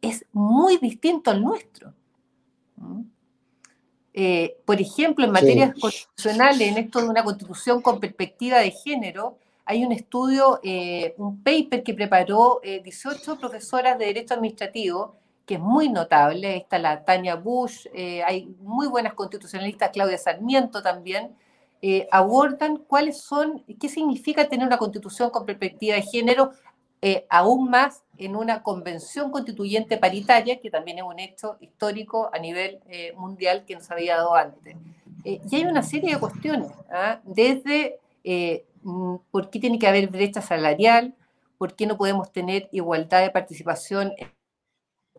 es 0.03 0.27
muy 0.33 0.79
distinto 0.79 1.31
al 1.31 1.45
nuestro. 1.45 1.95
¿Mm? 2.75 3.03
Eh, 4.19 4.57
por 4.65 4.81
ejemplo, 4.81 5.27
en 5.27 5.31
materias 5.31 5.75
constitucionales, 5.79 6.69
en 6.69 6.79
esto 6.79 7.03
de 7.03 7.09
una 7.11 7.23
constitución 7.23 7.83
con 7.83 8.01
perspectiva 8.01 8.61
de 8.61 8.71
género, 8.71 9.37
hay 9.67 9.85
un 9.85 9.93
estudio, 9.93 10.59
eh, 10.63 11.15
un 11.19 11.43
paper 11.43 11.83
que 11.83 11.93
preparó 11.93 12.63
18 12.65 13.39
profesoras 13.39 13.99
de 13.99 14.07
Derecho 14.07 14.33
Administrativo, 14.33 15.17
que 15.45 15.57
es 15.57 15.61
muy 15.61 15.91
notable. 15.91 16.49
Ahí 16.49 16.59
está 16.61 16.79
la 16.79 17.05
Tania 17.05 17.35
Bush, 17.35 17.89
hay 18.25 18.47
muy 18.61 18.87
buenas 18.87 19.13
constitucionalistas, 19.13 19.91
Claudia 19.91 20.17
Sarmiento 20.17 20.83
también, 20.83 21.37
abordan 22.11 22.79
cuáles 22.79 23.21
son, 23.21 23.65
qué 23.79 23.91
significa 23.91 24.49
tener 24.49 24.67
una 24.67 24.79
constitución 24.79 25.29
con 25.29 25.45
perspectiva 25.45 25.97
de 25.97 26.03
género 26.03 26.53
eh, 27.03 27.27
aún 27.29 27.69
más 27.69 28.03
en 28.17 28.37
una 28.37 28.63
convención 28.63 29.31
constituyente 29.31 29.99
paritaria, 29.99 30.61
que 30.61 30.71
también 30.71 30.99
es 30.99 31.05
un 31.05 31.19
hecho 31.19 31.59
histórico 31.61 32.31
a 32.33 32.39
nivel 32.39 32.81
eh, 32.89 33.13
mundial 33.17 33.65
que 33.67 33.75
nos 33.75 33.91
había 33.91 34.17
dado 34.17 34.35
antes. 34.35 34.77
Eh, 35.25 35.41
y 35.51 35.57
hay 35.57 35.65
una 35.65 35.83
serie 35.83 36.15
de 36.15 36.21
cuestiones, 36.21 36.73
¿ah? 36.91 37.21
desde 37.25 37.99
mm, 38.83 39.17
por 39.31 39.51
qué 39.51 39.59
tiene 39.59 39.79
que 39.79 39.87
haber 39.87 40.09
brecha 40.09 40.41
salarial, 40.41 41.15
por 41.59 41.75
qué 41.75 41.87
no 41.87 41.99
podemos 41.99 42.33
tener 42.33 42.69
igualdad 42.73 43.23
de 43.23 43.31
participación 43.31 44.13
en 44.17 44.33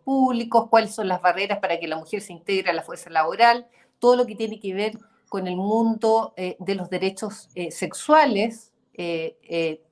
públicos, 0.03 0.67
cuáles 0.69 0.95
son 0.95 1.07
las 1.07 1.21
barreras 1.21 1.59
para 1.59 1.79
que 1.79 1.87
la 1.87 1.97
mujer 1.97 2.21
se 2.21 2.33
integre 2.33 2.71
a 2.71 2.73
la 2.73 2.81
fuerza 2.81 3.09
laboral, 3.09 3.67
todo 3.99 4.15
lo 4.15 4.25
que 4.25 4.35
tiene 4.35 4.59
que 4.59 4.73
ver 4.73 4.97
con 5.29 5.47
el 5.47 5.57
mundo 5.57 6.33
de 6.37 6.75
los 6.75 6.89
derechos 6.89 7.49
sexuales, 7.69 8.71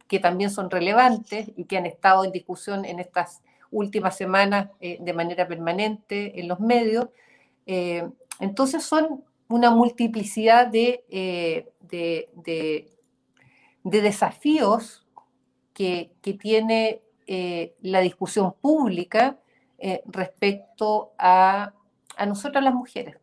que 0.07 0.19
también 0.19 0.49
son 0.49 0.69
relevantes 0.69 1.51
y 1.55 1.65
que 1.65 1.77
han 1.77 1.85
estado 1.85 2.25
en 2.25 2.31
discusión 2.31 2.85
en 2.85 2.99
estas 2.99 3.41
últimas 3.71 4.15
semanas 4.15 4.69
eh, 4.79 4.97
de 5.01 5.13
manera 5.13 5.47
permanente 5.47 6.39
en 6.39 6.47
los 6.47 6.59
medios. 6.59 7.07
Eh, 7.65 8.07
entonces 8.39 8.83
son 8.83 9.23
una 9.47 9.71
multiplicidad 9.71 10.67
de, 10.67 11.03
eh, 11.09 11.67
de, 11.81 12.89
desafíos 13.83 15.05
que, 15.73 16.11
que 16.21 16.33
tiene 16.33 17.01
la 17.81 18.01
discusión 18.01 18.53
pública 18.61 19.39
respecto 20.05 21.13
a, 21.17 21.73
a 22.17 22.25
nosotras 22.25 22.63
las 22.63 22.73
mujeres. 22.73 23.17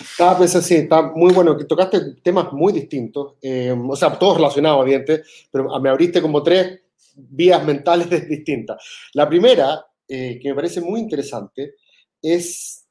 Estaba 0.00 0.38
pensando, 0.38 0.66
sí, 0.66 0.74
está 0.74 1.02
muy 1.02 1.32
bueno, 1.32 1.56
tocaste 1.66 2.14
temas 2.22 2.52
muy 2.52 2.72
distintos, 2.72 3.34
eh, 3.40 3.72
o 3.72 3.96
sea, 3.96 4.18
todos 4.18 4.36
relacionados, 4.36 4.82
obviamente, 4.82 5.22
pero 5.50 5.80
me 5.80 5.88
abriste 5.88 6.20
como 6.20 6.42
tres 6.42 6.80
vías 7.14 7.64
mentales 7.64 8.08
distintas. 8.28 8.82
La 9.12 9.28
primera, 9.28 9.86
eh, 10.08 10.38
que 10.40 10.48
me 10.48 10.54
parece 10.54 10.80
muy 10.80 11.00
interesante, 11.00 11.74
es, 12.20 12.86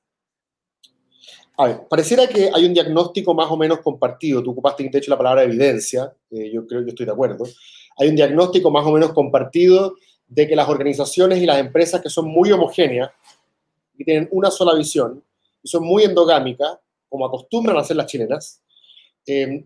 a 1.57 1.67
ver, 1.67 1.81
pareciera 1.89 2.27
que 2.27 2.49
hay 2.53 2.65
un 2.65 2.73
diagnóstico 2.73 3.33
más 3.33 3.49
o 3.51 3.57
menos 3.57 3.79
compartido, 3.81 4.41
tú 4.41 4.51
ocupaste 4.51 4.87
de 4.89 4.97
hecho 4.97 5.11
la 5.11 5.17
palabra 5.17 5.43
evidencia, 5.43 6.13
eh, 6.31 6.51
yo 6.53 6.65
creo 6.65 6.83
que 6.83 6.89
estoy 6.89 7.05
de 7.05 7.11
acuerdo, 7.11 7.45
hay 7.97 8.09
un 8.09 8.15
diagnóstico 8.15 8.71
más 8.71 8.85
o 8.85 8.91
menos 8.91 9.13
compartido 9.13 9.95
de 10.27 10.47
que 10.47 10.55
las 10.55 10.67
organizaciones 10.67 11.39
y 11.39 11.45
las 11.45 11.59
empresas 11.59 12.01
que 12.01 12.09
son 12.09 12.27
muy 12.27 12.51
homogéneas 12.51 13.11
y 13.97 14.03
tienen 14.03 14.27
una 14.31 14.49
sola 14.49 14.73
visión, 14.73 15.23
son 15.63 15.83
muy 15.83 16.03
endogámicas, 16.03 16.77
como 17.09 17.25
acostumbran 17.25 17.77
a 17.77 17.81
hacer 17.81 17.95
las 17.95 18.07
chilenas, 18.07 18.61
eh, 19.25 19.65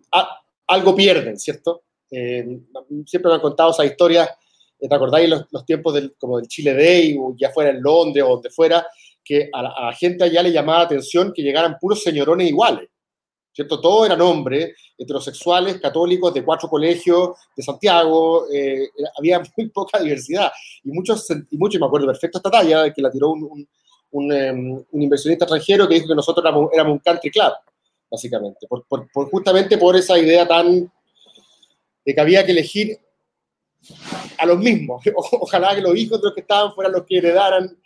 algo 0.68 0.96
pierden, 0.96 1.40
¿cierto? 1.40 1.84
Eh, 2.12 2.60
siempre 3.06 3.30
me 3.30 3.36
han 3.36 3.42
contado 3.42 3.72
esa 3.72 3.86
historia, 3.86 4.30
¿te 4.80 4.94
acordáis 4.94 5.30
los, 5.30 5.46
los 5.52 5.66
tiempos 5.66 5.94
del, 5.94 6.16
como 6.18 6.38
del 6.38 6.48
Chile 6.48 6.74
Day, 6.74 7.18
o 7.20 7.36
ya 7.38 7.50
fuera 7.50 7.72
en 7.72 7.82
Londres 7.82 8.24
o 8.26 8.30
donde 8.30 8.50
fuera, 8.50 8.86
que 9.24 9.50
a 9.52 9.62
la, 9.62 9.94
gente 9.94 10.24
allá 10.24 10.42
le 10.44 10.52
llamaba 10.52 10.82
atención 10.82 11.34
que 11.34 11.42
llegaran 11.42 11.78
puros 11.80 12.02
señorones 12.02 12.50
iguales, 12.50 12.90
¿cierto? 13.52 13.82
Todos 13.82 14.06
eran 14.06 14.22
hombres, 14.22 14.76
heterosexuales, 14.98 15.82
católicos, 15.82 16.34
de 16.34 16.46
cuatro 16.46 16.70
colegios 16.70 17.32
de 17.56 17.64
Santiago, 17.64 18.46
eh, 18.54 18.90
había 19.18 19.42
muy 19.58 19.70
poca 19.70 20.00
diversidad. 20.00 20.52
Y 20.84 20.92
muchos, 20.92 21.28
y 21.30 21.58
muchos, 21.58 21.82
me 21.82 21.88
acuerdo 21.88 22.08
perfecto 22.08 22.38
esta 22.38 22.52
talla, 22.52 22.94
que 22.94 23.02
la 23.02 23.12
tiró 23.12 23.32
un, 23.32 23.68
Em, 23.68 23.68
un, 24.12 24.86
inversionista 24.93 25.46
extranjero 25.46 25.88
que 25.88 25.96
dijo 25.96 26.08
que 26.08 26.15
nosotros 26.15 26.43
éramos, 26.46 26.72
un 26.74 27.00
country 27.00 27.30
club, 27.32 27.54
básicamente, 28.10 28.67
por, 28.67 28.86
justamente 29.30 29.78
por 29.78 29.96
esa 29.96 30.17
idea 30.17 30.48
tan 30.48 30.91
de 32.06 32.15
que 32.15 32.22
había 32.22 32.46
que 32.46 32.52
elegir 32.52 33.00
a 34.38 34.46
los 34.46 34.58
mismos. 34.60 35.04
ojalá 35.15 35.76
que 35.76 35.82
los 35.82 35.96
hijos 35.96 36.22
de 36.22 36.28
los 36.28 36.34
que 36.34 36.41
estaban 36.41 36.74
fueran 36.74 36.93
los 36.93 37.06
que 37.06 37.17
heredaran 37.17 37.78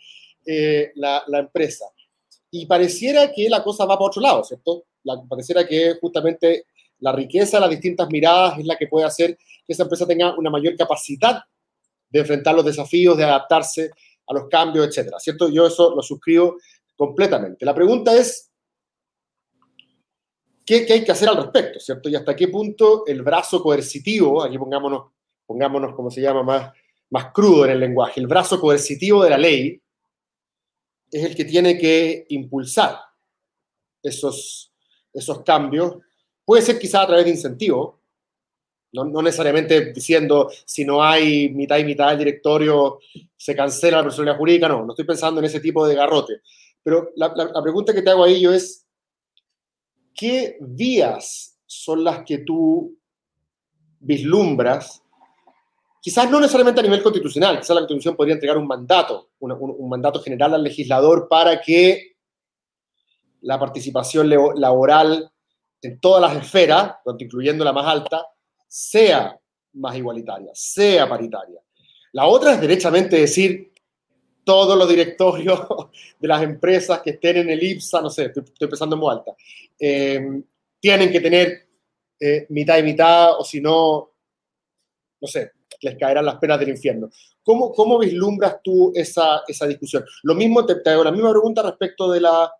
eh, 0.46 0.92
la, 0.96 1.24
empresa. 1.32 1.86
Y 2.50 2.66
pareciera 2.66 3.32
que 3.32 3.48
la 3.48 3.62
cosa 3.62 3.84
va 3.84 3.96
para 3.96 4.06
otro 4.06 4.20
lado, 4.20 4.44
¿cierto? 4.44 4.84
pareciera 5.28 5.66
que 5.66 5.94
justamente 6.00 6.66
la 7.00 7.10
riqueza 7.10 7.58
las 7.58 7.70
distintas 7.70 8.08
miradas 8.08 8.58
es 8.58 8.64
la 8.64 8.76
que 8.76 8.86
puede 8.86 9.04
hacer 9.04 9.36
que 9.36 9.72
esa 9.72 9.82
empresa 9.82 10.06
tenga 10.06 10.36
una 10.36 10.50
mayor 10.50 10.76
capacidad 10.76 11.42
de 12.08 12.20
enfrentar 12.20 12.54
los 12.54 12.64
desafíos, 12.64 13.16
de 13.16 13.24
adaptarse, 13.24 13.90
a 14.26 14.34
los 14.34 14.48
cambios, 14.48 14.86
etcétera, 14.86 15.18
¿cierto? 15.18 15.48
Yo 15.48 15.66
eso 15.66 15.94
lo 15.94 16.02
suscribo 16.02 16.56
completamente. 16.96 17.64
La 17.64 17.74
pregunta 17.74 18.14
es, 18.14 18.50
¿qué, 20.64 20.86
hay 20.90 21.04
que 21.04 21.12
hacer 21.12 21.28
al 21.28 21.36
respecto, 21.36 21.80
¿cierto? 21.80 22.08
Y 22.08 22.14
hasta 22.14 22.36
qué 22.36 22.48
punto 22.48 23.04
el 23.06 23.22
brazo 23.22 23.62
coercitivo, 23.62 24.42
aquí 24.42 24.58
pongámonos, 24.58 25.12
pongámonos 25.46 25.94
como 25.94 26.10
se 26.10 26.20
llama 26.20 26.42
más, 26.42 26.72
más 27.10 27.32
crudo 27.32 27.64
en 27.64 27.72
el 27.72 27.80
lenguaje, 27.80 28.20
el 28.20 28.26
brazo 28.26 28.60
coercitivo 28.60 29.22
de 29.24 29.30
la 29.30 29.38
ley 29.38 29.82
es 31.10 31.24
el 31.24 31.36
que 31.36 31.44
tiene 31.44 31.78
que 31.78 32.24
impulsar 32.30 32.98
esos, 34.02 34.72
esos 35.12 35.42
cambios. 35.42 35.96
Puede 36.44 36.62
ser 36.62 36.78
quizá 36.78 37.02
a 37.02 37.06
través 37.06 37.26
de 37.26 37.32
incentivos, 37.32 37.96
no, 38.92 39.22
necesariamente 39.22 39.92
diciendo 39.92 40.50
si 40.66 40.84
no 40.84 41.02
hay 41.02 41.48
mitad 41.48 41.78
y 41.78 41.84
mitad 41.84 42.10
del 42.10 42.18
directorio 42.18 42.98
se 43.36 43.56
cancela 43.56 43.98
la 43.98 44.02
personalidad 44.04 44.38
jurídica, 44.38 44.68
no, 44.68 44.84
no 44.84 44.92
estoy 44.92 45.06
pensando 45.06 45.40
en 45.40 45.46
ese 45.46 45.60
tipo 45.60 45.86
de 45.86 45.94
garrote. 45.94 46.42
Pero 46.82 47.10
la, 47.16 47.32
pregunta 47.62 47.94
que 47.94 48.02
te 48.02 48.10
hago 48.10 48.24
ahí 48.24 48.40
yo 48.40 48.52
es, 48.52 48.86
¿qué 50.14 50.58
vías 50.60 51.58
son 51.64 52.04
las 52.04 52.24
que 52.24 52.38
tú 52.38 52.98
vislumbras? 54.00 55.02
Quizás 56.00 56.28
no 56.30 56.40
necesariamente 56.40 56.80
a 56.80 56.82
nivel 56.82 57.02
constitucional, 57.02 57.60
quizás 57.60 57.76
la 57.76 57.82
Constitución 57.82 58.16
podría 58.16 58.34
entregar 58.34 58.58
un 58.58 58.66
mandato, 58.66 59.30
un, 59.38 59.88
mandato 59.88 60.20
general 60.20 60.54
al 60.54 60.64
legislador 60.64 61.28
para 61.28 61.60
que 61.60 62.16
la 63.40 63.58
participación 63.58 64.28
laboral 64.56 65.30
en 65.80 66.00
todas 66.00 66.20
las 66.20 66.44
esferas, 66.44 66.96
incluyendo 67.18 67.64
la 67.64 67.72
más 67.72 67.86
alta, 67.86 68.26
sea 68.72 69.38
más 69.74 69.94
igualitaria, 69.94 70.50
sea 70.54 71.06
paritaria. 71.06 71.60
La 72.12 72.26
otra 72.26 72.54
es 72.54 72.60
derechamente 72.60 73.16
decir, 73.16 73.70
todos 74.44 74.78
los 74.78 74.88
directorios 74.88 75.60
de 76.18 76.28
las 76.28 76.42
empresas 76.42 77.02
que 77.02 77.10
estén 77.10 77.36
en 77.36 77.50
el 77.50 77.62
IPSA, 77.62 78.00
no 78.00 78.08
sé, 78.08 78.32
estoy, 78.34 78.68
pensando 78.68 78.96
en 78.96 79.00
muy 79.00 79.12
alta, 79.12 79.32
em, 79.78 80.42
tienen 80.80 81.12
que 81.12 81.20
tener 81.20 81.68
eh, 82.18 82.46
mitad 82.48 82.78
y 82.78 82.82
mitad, 82.82 83.38
o 83.38 83.44
si 83.44 83.60
no, 83.60 84.10
no 85.20 85.28
sé, 85.28 85.52
les 85.82 85.98
caerán 85.98 86.24
las 86.24 86.36
penas 86.36 86.58
del 86.58 86.70
infierno. 86.70 87.10
¿Cómo, 87.42 87.72
cómo 87.72 87.98
vislumbras 87.98 88.62
tú 88.64 88.90
esa, 88.94 89.42
esa 89.46 89.66
discusión? 89.66 90.02
Lo 90.22 90.34
mismo, 90.34 90.64
te, 90.64 90.80
hago 90.88 91.04
la 91.04 91.12
misma 91.12 91.30
pregunta 91.30 91.62
respecto 91.62 92.10
de 92.10 92.22
la, 92.22 92.50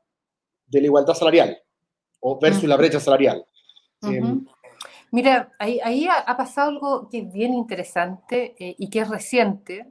de 0.66 0.80
la 0.80 0.86
igualdad 0.86 1.14
salarial 1.14 1.58
o 2.20 2.38
versus 2.38 2.64
la 2.64 2.76
brecha 2.76 3.00
salarial. 3.00 3.46
Mira, 5.12 5.52
ahí, 5.58 6.08
ha, 6.08 6.36
pasado 6.38 6.70
algo 6.70 7.08
que 7.10 7.18
es 7.18 7.32
bien 7.32 7.52
interesante 7.52 8.56
eh, 8.58 8.74
y 8.78 8.88
que 8.88 9.00
es 9.00 9.08
reciente, 9.10 9.86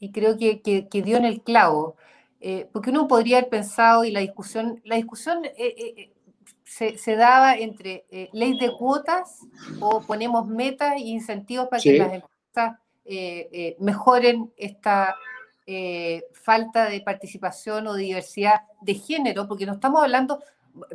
y 0.00 0.12
creo 0.12 0.36
que, 0.36 0.60
dio 1.02 1.16
en 1.16 1.24
el 1.24 1.40
clavo, 1.40 1.96
eh, 2.42 2.68
porque 2.70 2.90
uno 2.90 3.08
podría 3.08 3.38
haber 3.38 3.48
pensado, 3.48 4.04
y 4.04 4.10
la 4.10 4.20
discusión, 4.20 4.82
la 4.84 4.96
discusión 4.96 5.40
eh, 5.56 6.12
se, 6.62 7.16
daba 7.16 7.56
entre 7.56 8.04
ley 8.34 8.58
de 8.58 8.70
cuotas 8.76 9.46
o 9.80 10.02
ponemos 10.02 10.46
metas 10.46 10.96
e 10.96 11.06
incentivos 11.06 11.68
para 11.68 11.82
que 11.82 11.96
las 11.96 12.12
empresas 12.12 13.78
mejoren 13.78 14.52
esta 14.58 15.16
falta 16.34 16.90
de 16.90 17.00
participación 17.00 17.86
o 17.86 17.94
diversidad 17.94 18.60
de 18.82 18.92
género, 18.92 19.48
porque 19.48 19.64
no 19.64 19.72
estamos 19.72 20.02
hablando 20.02 20.42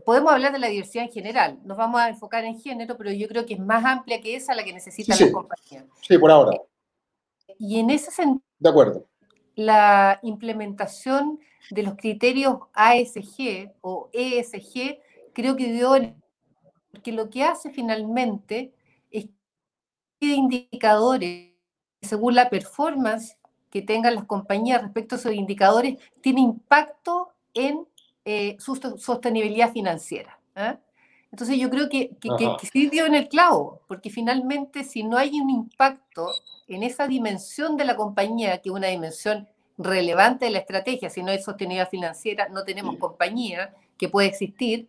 podemos 0.05 0.31
hablar 0.31 0.51
de 0.51 0.59
la 0.59 0.67
diversidad 0.67 1.05
en 1.05 1.11
general, 1.11 1.59
nos 1.63 1.77
vamos 1.77 2.01
a 2.01 2.09
enfocar 2.09 2.43
en 2.43 2.59
género, 2.59 2.97
pero 2.97 3.11
yo 3.11 3.27
creo 3.27 3.45
que 3.45 3.55
es 3.55 3.59
más 3.59 3.83
amplia 3.85 4.21
que 4.21 4.35
esa 4.35 4.55
la 4.55 4.63
que 4.63 4.73
necesita 4.73 5.15
la 5.19 5.31
compañía. 5.31 5.85
Sí, 6.07 6.17
por 6.17 6.31
ahora. 6.31 6.57
Y 7.57 7.79
en 7.79 7.89
ese 7.89 8.11
sentido, 8.11 8.43
de 8.59 8.69
acuerdo. 8.69 9.05
la 9.55 10.19
implementación 10.23 11.39
de 11.69 11.83
los 11.83 11.95
criterios 11.95 12.57
ASG 12.73 13.73
o 13.81 14.09
ESG 14.13 14.99
creo 15.33 15.55
que 15.55 15.71
dio, 15.71 15.93
porque 16.91 17.11
lo 17.11 17.29
que 17.29 17.43
hace 17.43 17.69
finalmente 17.69 18.73
es 19.09 19.25
que 20.19 20.27
indicadores, 20.27 21.51
según 22.01 22.35
la 22.35 22.49
performance 22.49 23.37
que 23.69 23.81
tengan 23.81 24.15
las 24.15 24.25
compañías 24.25 24.81
respecto 24.81 25.15
a 25.15 25.19
esos 25.19 25.33
indicadores, 25.33 25.97
tiene 26.21 26.41
impacto 26.41 27.29
en 27.53 27.87
eh, 28.25 28.55
su 28.59 28.75
sostenibilidad 28.75 29.71
financiera. 29.71 30.39
¿eh? 30.55 30.77
Entonces 31.31 31.57
yo 31.57 31.69
creo 31.69 31.89
que, 31.89 32.09
que, 32.19 32.29
que, 32.37 32.49
que 32.59 32.67
sí 32.67 32.89
dio 32.89 33.05
en 33.05 33.15
el 33.15 33.29
clavo, 33.29 33.81
porque 33.87 34.09
finalmente 34.09 34.83
si 34.83 35.03
no 35.03 35.17
hay 35.17 35.39
un 35.39 35.49
impacto 35.49 36.29
en 36.67 36.83
esa 36.83 37.07
dimensión 37.07 37.77
de 37.77 37.85
la 37.85 37.95
compañía, 37.95 38.57
que 38.59 38.69
es 38.69 38.75
una 38.75 38.87
dimensión 38.87 39.47
relevante 39.77 40.45
de 40.45 40.51
la 40.51 40.59
estrategia, 40.59 41.09
si 41.09 41.23
no 41.23 41.31
hay 41.31 41.41
sostenibilidad 41.41 41.89
financiera, 41.89 42.49
no 42.49 42.63
tenemos 42.63 42.97
compañía 42.97 43.73
que 43.97 44.09
puede 44.09 44.27
existir, 44.27 44.87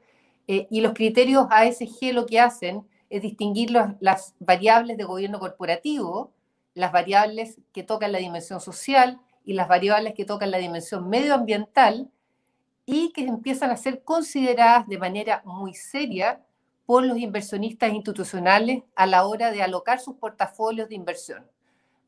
eh, 0.48 0.66
y 0.70 0.80
los 0.80 0.92
criterios 0.92 1.46
ASG 1.50 2.12
lo 2.12 2.26
que 2.26 2.40
hacen 2.40 2.84
es 3.08 3.22
distinguir 3.22 3.70
los, 3.70 3.88
las 4.00 4.34
variables 4.40 4.96
de 4.96 5.04
gobierno 5.04 5.38
corporativo, 5.38 6.32
las 6.74 6.92
variables 6.92 7.58
que 7.72 7.82
tocan 7.82 8.12
la 8.12 8.18
dimensión 8.18 8.60
social 8.60 9.20
y 9.44 9.52
las 9.52 9.68
variables 9.68 10.14
que 10.14 10.24
tocan 10.24 10.50
la 10.50 10.58
dimensión 10.58 11.08
medioambiental, 11.08 12.10
y 12.84 13.12
que 13.12 13.22
empiezan 13.22 13.70
a 13.70 13.76
ser 13.76 14.02
consideradas 14.02 14.88
de 14.88 14.98
manera 14.98 15.42
muy 15.44 15.74
seria 15.74 16.40
por 16.84 17.04
los 17.04 17.18
inversionistas 17.18 17.92
institucionales 17.92 18.82
a 18.96 19.06
la 19.06 19.26
hora 19.26 19.50
de 19.50 19.62
alocar 19.62 20.00
sus 20.00 20.16
portafolios 20.16 20.88
de 20.88 20.94
inversión. 20.94 21.46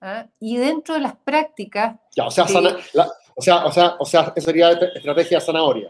¿ah? 0.01 0.27
Y 0.41 0.57
dentro 0.57 0.95
de 0.95 1.01
las 1.01 1.17
prácticas... 1.17 1.97
Ya, 2.17 2.27
o, 2.27 2.31
sea, 2.31 2.45
de, 2.45 2.53
sana, 2.53 2.77
la, 2.93 3.09
o, 3.35 3.43
sea, 3.43 3.65
o, 3.65 3.73
sea, 3.73 3.97
o 3.99 4.05
sea, 4.05 4.33
eso 4.35 4.47
sería 4.47 4.73
estrategia 4.73 5.41
zanahoria, 5.41 5.89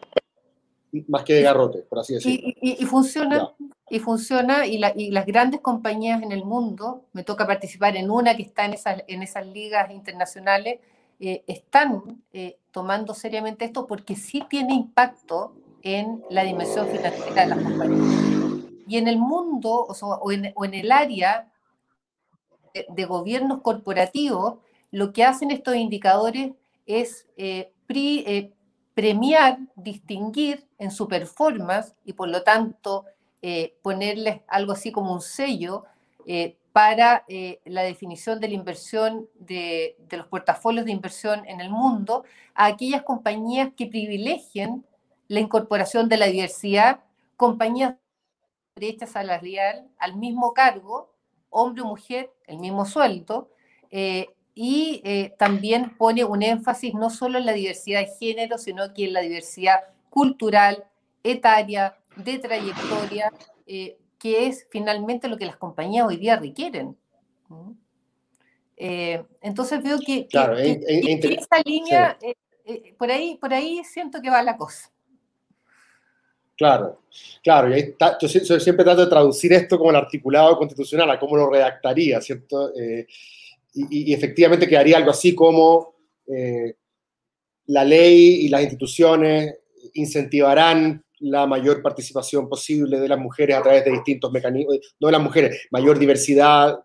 más 1.08 1.24
que 1.24 1.34
de 1.34 1.42
garrote, 1.42 1.78
por 1.80 1.98
así 1.98 2.14
decirlo. 2.14 2.38
Y, 2.46 2.56
y, 2.60 2.82
y 2.82 2.86
funciona, 2.86 3.38
ya. 3.58 3.66
y 3.90 3.98
funciona, 3.98 4.66
y, 4.66 4.78
la, 4.78 4.92
y, 4.94 5.10
las 5.10 5.26
grandes 5.26 5.60
compañías 5.60 6.22
en 6.22 6.30
el 6.30 6.44
mundo, 6.44 7.06
me 7.12 7.24
toca 7.24 7.46
participar 7.46 7.96
en 7.96 8.10
una 8.10 8.36
que 8.36 8.42
está 8.42 8.64
en 8.66 8.74
esas, 8.74 9.02
en 9.08 9.22
esas 9.22 9.46
ligas 9.46 9.90
internacionales, 9.90 10.80
eh, 11.20 11.44
están 11.46 12.22
eh, 12.32 12.58
tomando 12.70 13.14
seriamente 13.14 13.64
esto 13.64 13.86
porque 13.86 14.16
sí 14.16 14.44
tiene 14.48 14.74
impacto 14.74 15.54
en 15.82 16.22
la 16.30 16.44
dimensión 16.44 16.88
financiera 16.88 17.42
de 17.42 17.48
las 17.48 17.62
compañías. 17.62 18.64
Y 18.86 18.98
en 18.98 19.08
el 19.08 19.18
mundo 19.18 19.86
o, 19.86 19.94
sea, 19.94 20.08
o, 20.08 20.32
en, 20.32 20.52
o 20.54 20.64
el 20.64 20.92
área 20.92 21.50
de, 22.88 23.04
gobiernos 23.04 23.60
corporativos, 23.62 24.56
lo 24.90 25.12
que 25.12 25.24
hacen 25.24 25.50
estos 25.50 25.76
indicadores 25.76 26.52
es 26.86 27.26
eh, 27.36 27.72
premiar, 28.94 29.58
distinguir 29.76 30.66
en 30.78 30.90
su 30.90 31.06
performance 31.08 31.94
y 32.04 32.12
por 32.12 32.28
lo 32.28 32.42
tanto 32.42 33.04
ponerles 33.82 34.40
algo 34.48 34.72
así 34.72 34.90
como 34.90 35.12
un 35.12 35.20
sello 35.20 35.84
para 36.74 37.24
eh, 37.28 37.60
la 37.66 37.82
definición 37.82 38.40
de 38.40 38.48
la 38.48 38.54
inversión 38.54 39.28
de, 39.36 39.94
de, 40.08 40.16
los 40.16 40.26
portafolios 40.26 40.84
de 40.84 40.90
inversión 40.90 41.46
en 41.46 41.60
el 41.60 41.70
mundo 41.70 42.24
a 42.52 42.66
aquellas 42.66 43.04
compañías 43.04 43.70
que 43.76 43.86
privilegien 43.86 44.84
la 45.28 45.38
incorporación 45.38 46.08
de 46.08 46.16
la 46.16 46.26
diversidad, 46.26 46.98
compañías 47.36 47.94
de 48.74 48.98
salarial 49.06 49.86
al 49.98 50.16
mismo 50.16 50.52
cargo, 50.52 51.14
hombre 51.48 51.82
o 51.82 51.86
mujer, 51.86 52.32
el 52.48 52.58
mismo 52.58 52.84
sueldo, 52.86 53.52
eh, 53.92 54.30
y 54.52 55.00
eh, 55.04 55.32
también 55.38 55.96
pone 55.96 56.24
un 56.24 56.42
énfasis 56.42 56.92
no 56.94 57.08
solo 57.08 57.38
en 57.38 57.46
la 57.46 57.52
diversidad 57.52 58.00
de 58.00 58.12
género, 58.18 58.58
sino 58.58 58.92
que 58.92 59.04
en 59.04 59.12
la 59.12 59.20
diversidad 59.20 59.78
cultural, 60.10 60.82
etaria, 61.22 61.96
de 62.16 62.40
trayectoria, 62.40 63.32
que 64.24 64.46
es 64.46 64.66
finalmente 64.70 65.28
lo 65.28 65.36
que 65.36 65.44
las 65.44 65.58
compañías 65.58 66.06
hoy 66.06 66.16
día 66.16 66.36
requieren. 66.36 66.96
Eh, 68.74 69.22
entonces 69.42 69.82
veo 69.82 69.98
que, 70.00 70.26
claro, 70.26 70.56
que, 70.56 70.80
que, 70.80 71.20
que 71.20 71.34
esa 71.34 71.60
línea, 71.62 72.16
sí. 72.18 72.34
Eh, 72.64 72.94
por, 72.96 73.10
ahí, 73.10 73.36
por 73.36 73.52
ahí 73.52 73.82
siento 73.84 74.22
que 74.22 74.30
va 74.30 74.42
la 74.42 74.56
cosa. 74.56 74.90
Claro, 76.56 77.02
claro, 77.42 77.68
y 77.68 77.74
ahí 77.74 77.80
está, 77.80 78.16
yo, 78.18 78.26
yo, 78.26 78.58
siempre 78.58 78.82
trato 78.82 79.04
de 79.04 79.10
traducir 79.10 79.52
esto 79.52 79.76
como 79.76 79.90
el 79.90 79.96
articulado 79.96 80.56
constitucional, 80.56 81.10
a 81.10 81.20
cómo 81.20 81.36
lo 81.36 81.50
redactaría, 81.50 82.18
¿cierto? 82.22 82.74
Eh, 82.74 83.06
y, 83.74 84.10
y, 84.10 84.14
efectivamente 84.14 84.66
quedaría 84.66 84.96
algo 84.96 85.10
así 85.10 85.34
como 85.34 85.96
eh, 86.26 86.76
la 87.66 87.84
ley 87.84 88.46
y 88.46 88.48
las 88.48 88.62
instituciones 88.62 89.54
incentivarán 89.92 91.03
la 91.24 91.46
mayor 91.46 91.80
participación 91.80 92.48
posible 92.48 93.00
de 93.00 93.08
las 93.08 93.18
mujeres 93.18 93.56
a 93.56 93.62
través 93.62 93.84
de 93.84 93.92
distintos 93.92 94.30
mecanismos, 94.30 94.78
no 95.00 95.08
de 95.08 95.12
las 95.12 95.22
mujeres, 95.22 95.66
mayor 95.70 95.98
diversidad 95.98 96.78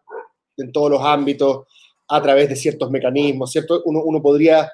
en 0.58 0.72
todos 0.72 0.92
los 0.92 1.02
ámbitos 1.02 1.66
a 2.08 2.22
través 2.22 2.48
de 2.48 2.56
ciertos 2.56 2.90
mecanismos, 2.90 3.52
¿cierto? 3.52 3.82
Uno, 3.86 4.02
uno 4.04 4.22
podría 4.22 4.72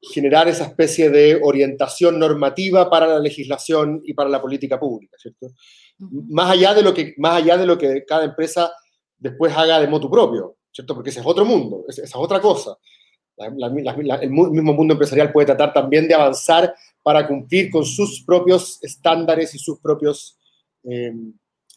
generar 0.00 0.46
esa 0.48 0.64
especie 0.64 1.08
de 1.08 1.40
orientación 1.42 2.18
normativa 2.18 2.90
para 2.90 3.06
la 3.06 3.18
legislación 3.18 4.02
y 4.04 4.12
para 4.12 4.28
la 4.28 4.42
política 4.42 4.78
pública, 4.78 5.16
¿cierto? 5.18 5.46
Uh 5.46 6.04
-huh. 6.04 6.24
Más 6.28 6.50
allá 6.50 6.74
de 6.74 6.82
lo 6.82 6.92
que 6.92 7.14
más 7.16 7.36
allá 7.36 7.56
de 7.56 7.66
lo 7.66 7.78
que 7.78 8.04
cada 8.04 8.24
empresa 8.24 8.70
después 9.16 9.56
haga 9.56 9.80
de 9.80 9.88
motu 9.88 10.10
propio, 10.10 10.56
¿cierto? 10.70 10.94
Porque 10.94 11.10
ese 11.10 11.20
es 11.20 11.26
otro 11.26 11.46
mundo, 11.46 11.84
esa 11.88 12.02
es 12.02 12.14
otra 12.14 12.40
cosa. 12.40 12.76
La, 13.36 13.48
la, 13.56 13.94
la, 14.02 14.16
el 14.16 14.30
mismo 14.30 14.74
mundo 14.74 14.92
empresarial 14.92 15.32
puede 15.32 15.46
tratar 15.46 15.72
también 15.72 16.06
de 16.06 16.14
avanzar 16.14 16.74
para 17.04 17.28
cumplir 17.28 17.70
con 17.70 17.84
sus 17.84 18.24
propios 18.24 18.82
estándares 18.82 19.54
y 19.54 19.58
sus 19.58 19.78
propios 19.78 20.36
eh, 20.82 21.12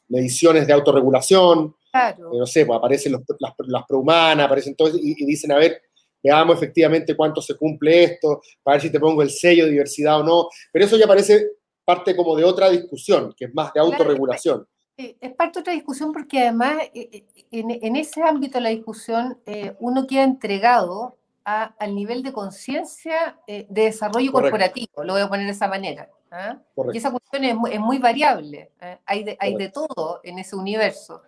mediciones 0.08 0.66
de 0.66 0.74
autorregulación. 0.74 1.76
Claro. 1.92 2.34
Eh, 2.34 2.40
no 2.40 2.46
sé, 2.48 2.66
pues 2.66 2.78
aparecen 2.78 3.12
los, 3.12 3.22
las, 3.40 3.54
las 3.60 3.86
prohumanas, 3.86 4.46
aparecen 4.46 4.76
todos 4.76 4.96
y, 4.96 5.22
y, 5.22 5.26
dicen, 5.26 5.52
a 5.52 5.58
ver, 5.58 5.82
veamos 6.24 6.56
efectivamente 6.56 7.16
cuánto 7.16 7.42
se 7.42 7.56
cumple 7.56 8.06
esto, 8.06 8.42
para 8.64 8.76
ver 8.76 8.82
si 8.82 8.90
te 8.90 9.00
pongo 9.00 9.22
el 9.22 9.30
sello 9.30 9.66
de 9.66 9.72
diversidad 9.72 10.22
o 10.22 10.24
no. 10.24 10.48
Pero 10.72 10.86
eso 10.86 10.98
ya 10.98 11.06
parece 11.06 11.52
parte 11.86 12.16
como 12.16 12.36
de 12.36 12.44
otra 12.44 12.70
discusión, 12.70 13.36
que 13.38 13.46
es 13.46 13.54
más 13.54 13.72
de 13.74 13.82
autorregulación. 13.82 14.60
Claro 14.60 14.70
es 14.98 15.36
parte 15.36 15.60
de 15.60 15.62
otra 15.62 15.74
discusión 15.74 16.12
porque 16.12 16.40
además 16.40 16.90
en, 16.94 17.72
en 17.72 17.96
ese 17.96 18.24
ámbito 18.24 18.58
de 18.58 18.62
la 18.62 18.70
discusión 18.70 19.38
eh, 19.46 19.76
uno 19.80 20.08
queda 20.08 20.24
entregado 20.24 21.18
a, 21.48 21.74
al 21.80 21.96
nivel 21.96 22.24
de 22.24 22.34
conciencia 22.34 23.40
eh, 23.48 23.66
de 23.70 23.84
desarrollo 23.84 24.34
Correcto. 24.34 24.52
corporativo, 24.52 25.04
lo 25.06 25.14
voy 25.14 25.22
a 25.22 25.30
poner 25.30 25.46
de 25.46 25.54
esa 25.54 25.70
manera. 25.70 26.10
¿eh? 26.30 26.56
Y 26.94 26.98
esa 26.98 27.10
cuestión 27.10 27.46
es, 27.46 27.56
es 27.72 27.80
muy 27.80 28.00
variable, 28.00 28.70
¿eh? 28.82 28.98
hay, 29.06 29.24
de, 29.24 29.38
hay 29.40 29.56
de 29.56 29.70
todo 29.70 30.20
en 30.26 30.40
ese 30.40 30.58
universo. 30.58 31.22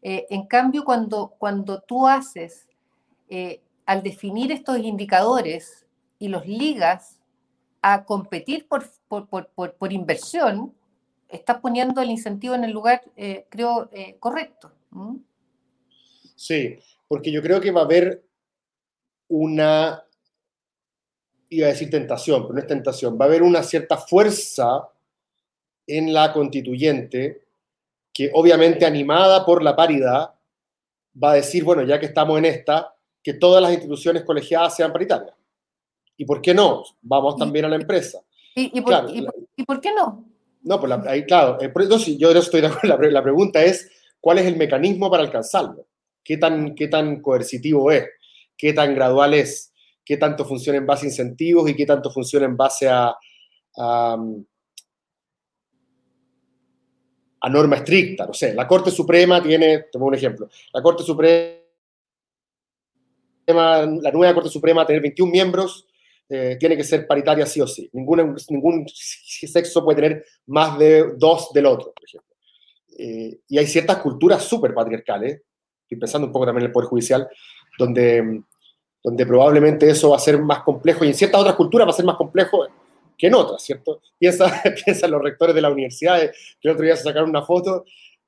Eh, 0.00 0.26
en 0.30 0.46
cambio, 0.46 0.82
cuando, 0.82 1.34
cuando 1.38 1.82
tú 1.82 2.08
haces, 2.08 2.66
al 3.84 4.02
definir 4.02 4.50
estos 4.50 4.78
indicadores 4.78 5.84
y 6.18 6.28
los 6.28 6.46
ligas 6.46 7.20
a 7.82 8.04
competir 8.04 8.66
por, 8.66 8.88
por, 9.08 9.28
por, 9.28 9.48
por, 9.48 9.74
por 9.74 9.92
inversión, 9.92 10.72
estás 11.28 11.60
poniendo 11.60 12.00
el 12.00 12.10
incentivo 12.10 12.54
en 12.54 12.64
el 12.64 12.70
lugar, 12.70 13.02
creo, 13.50 13.90
correcto. 14.20 14.72
¿Mm? 14.90 15.16
Sí, 16.34 16.78
porque 17.08 17.30
yo 17.30 17.42
creo 17.42 17.60
que 17.60 17.72
va 17.72 17.82
a 17.82 17.84
haber 17.84 18.22
una, 19.28 20.04
iba 21.50 21.66
a 21.66 21.70
decir 21.70 21.90
tentación, 21.90 22.42
pero 22.42 22.54
no 22.54 22.60
es 22.60 22.66
tentación, 22.66 23.18
va 23.20 23.24
a 23.24 23.28
haber 23.28 23.42
una 23.42 23.62
cierta 23.62 23.96
fuerza 23.96 24.88
en 25.86 26.12
la 26.12 26.32
constituyente 26.32 27.42
que 28.12 28.30
obviamente 28.32 28.86
animada 28.86 29.44
por 29.44 29.62
la 29.62 29.76
paridad 29.76 30.30
va 31.22 31.32
a 31.32 31.34
decir, 31.34 31.64
bueno, 31.64 31.82
ya 31.82 32.00
que 32.00 32.06
estamos 32.06 32.38
en 32.38 32.46
esta, 32.46 32.94
que 33.22 33.34
todas 33.34 33.62
las 33.62 33.72
instituciones 33.72 34.22
colegiadas 34.22 34.76
sean 34.76 34.92
paritarias. 34.92 35.34
¿Y 36.16 36.24
por 36.24 36.40
qué 36.40 36.54
no? 36.54 36.82
Vamos 37.02 37.36
también 37.36 37.64
a 37.66 37.68
la 37.68 37.76
empresa. 37.76 38.20
¿Y, 38.54 38.78
y, 38.78 38.80
por, 38.80 38.90
claro, 38.90 39.10
y, 39.10 39.26
¿y 39.56 39.64
por, 39.64 39.80
qué 39.80 39.92
no? 39.92 40.24
No, 40.62 40.80
pues 40.80 40.88
la, 40.88 41.02
ahí, 41.06 41.24
claro, 41.24 41.58
eh, 41.60 41.70
entonces 41.74 42.16
yo 42.16 42.30
estoy 42.30 42.60
de 42.62 42.68
acuerdo. 42.68 42.98
La, 42.98 43.10
la, 43.10 43.22
pregunta 43.22 43.62
es, 43.62 43.90
¿cuál 44.20 44.38
es 44.38 44.46
el 44.46 44.56
mecanismo 44.56 45.10
para 45.10 45.22
alcanzarlo? 45.22 45.86
¿Qué 46.24 46.38
tan, 46.38 46.74
¿Qué 46.74 46.88
tan 46.88 47.20
coercitivo 47.20 47.90
es? 47.90 48.04
¿Qué 48.56 48.72
tan 48.72 48.94
gradual 48.94 49.34
es? 49.34 49.72
¿Qué 50.04 50.16
tanto 50.16 50.44
funciona 50.44 50.78
en 50.78 50.86
base 50.86 51.06
a 51.06 51.08
incentivos 51.08 51.68
y 51.68 51.74
qué 51.74 51.84
tanto 51.84 52.10
funciona 52.10 52.46
en 52.46 52.56
base 52.56 52.88
a, 52.88 53.14
a, 53.76 54.16
norma 57.50 57.76
estricta? 57.76 58.26
No 58.26 58.34
sé, 58.34 58.54
la 58.54 58.66
Corte 58.66 58.90
Suprema 58.90 59.42
tiene, 59.42 59.86
pongo 59.92 60.06
un 60.06 60.14
ejemplo, 60.14 60.48
la 60.72 60.82
Corte 60.82 61.02
Suprema, 61.02 61.58
la 63.46 64.12
nueva 64.12 64.34
Corte 64.34 64.50
Suprema 64.50 64.86
tener 64.86 65.02
21 65.02 65.30
miembros, 65.30 65.86
eh, 66.28 66.56
tiene 66.58 66.76
que 66.76 66.84
ser 66.84 67.06
paritaria 67.06 67.46
sí 67.46 67.60
o 67.60 67.66
sí. 67.66 67.88
Ningún, 67.92 68.36
ningún 68.50 68.86
sexo 68.88 69.84
puede 69.84 70.02
tener 70.02 70.24
más 70.46 70.78
de 70.78 71.14
dos 71.16 71.52
del 71.52 71.66
otro, 71.66 71.92
por 71.92 72.04
ejemplo. 72.04 72.34
Eh, 72.98 73.40
y 73.48 73.58
hay 73.58 73.66
ciertas 73.66 73.98
culturas 73.98 74.42
súper 74.42 74.74
patriarcales, 74.74 75.42
estoy 75.82 75.98
pensando 75.98 76.26
un 76.26 76.32
poco 76.32 76.46
también 76.46 76.64
en 76.64 76.68
el 76.68 76.72
Poder 76.72 76.88
Judicial, 76.88 77.28
donde, 77.78 78.42
donde 79.06 79.24
probablemente 79.24 79.88
eso 79.88 80.10
va 80.10 80.16
a 80.16 80.18
ser 80.18 80.36
más 80.40 80.64
complejo 80.64 81.04
y 81.04 81.08
en 81.08 81.14
ciertas 81.14 81.40
otras 81.40 81.54
culturas 81.54 81.86
va 81.86 81.92
a 81.92 81.94
ser 81.94 82.04
más 82.04 82.16
complejo 82.16 82.66
que 83.16 83.28
en 83.28 83.36
otras, 83.36 83.62
¿cierto? 83.62 84.00
Piensa, 84.18 84.60
piensa 84.84 85.06
en 85.06 85.12
los 85.12 85.22
rectores 85.22 85.54
de 85.54 85.60
la 85.60 85.70
universidad, 85.70 86.18
que 86.18 86.68
el 86.68 86.72
otro 86.72 86.84
día 86.84 86.96
se 86.96 87.04
sacaron 87.04 87.30
una 87.30 87.44
foto 87.44 87.84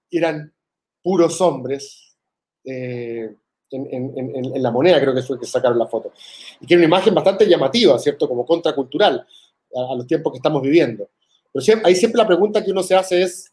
eran 0.09 0.55
puros 1.03 1.41
hombres. 1.41 2.17
Eh, 2.65 3.29
en, 3.73 4.63
la 4.63 4.71
moneda, 4.71 5.01
creo 5.01 5.13
que 5.13 5.23
fue 5.23 5.41
que 5.41 5.47
sacaron 5.47 5.81
la 5.81 5.89
foto. 5.89 6.13
Y 6.61 6.67
que 6.67 6.75
era 6.75 6.79
una 6.79 6.87
imagen 6.87 7.13
bastante 7.13 7.47
llamativa, 7.49 7.99
¿cierto? 7.99 8.29
Como 8.29 8.47
contracultural. 8.47 9.27
a, 9.75 9.93
a 9.93 9.97
los 9.97 10.07
tiempos 10.07 10.33
que 10.33 10.39
estamos 10.39 10.63
viviendo. 10.63 11.09
Pero 11.53 11.61
siempre, 11.61 11.89
ahí 11.89 11.97
siempre 11.97 12.23
la 12.23 12.27
pregunta 12.27 12.65
que 12.65 12.71
uno 12.71 12.85
se 12.85 12.95
hace 12.95 13.21
es, 13.21 13.53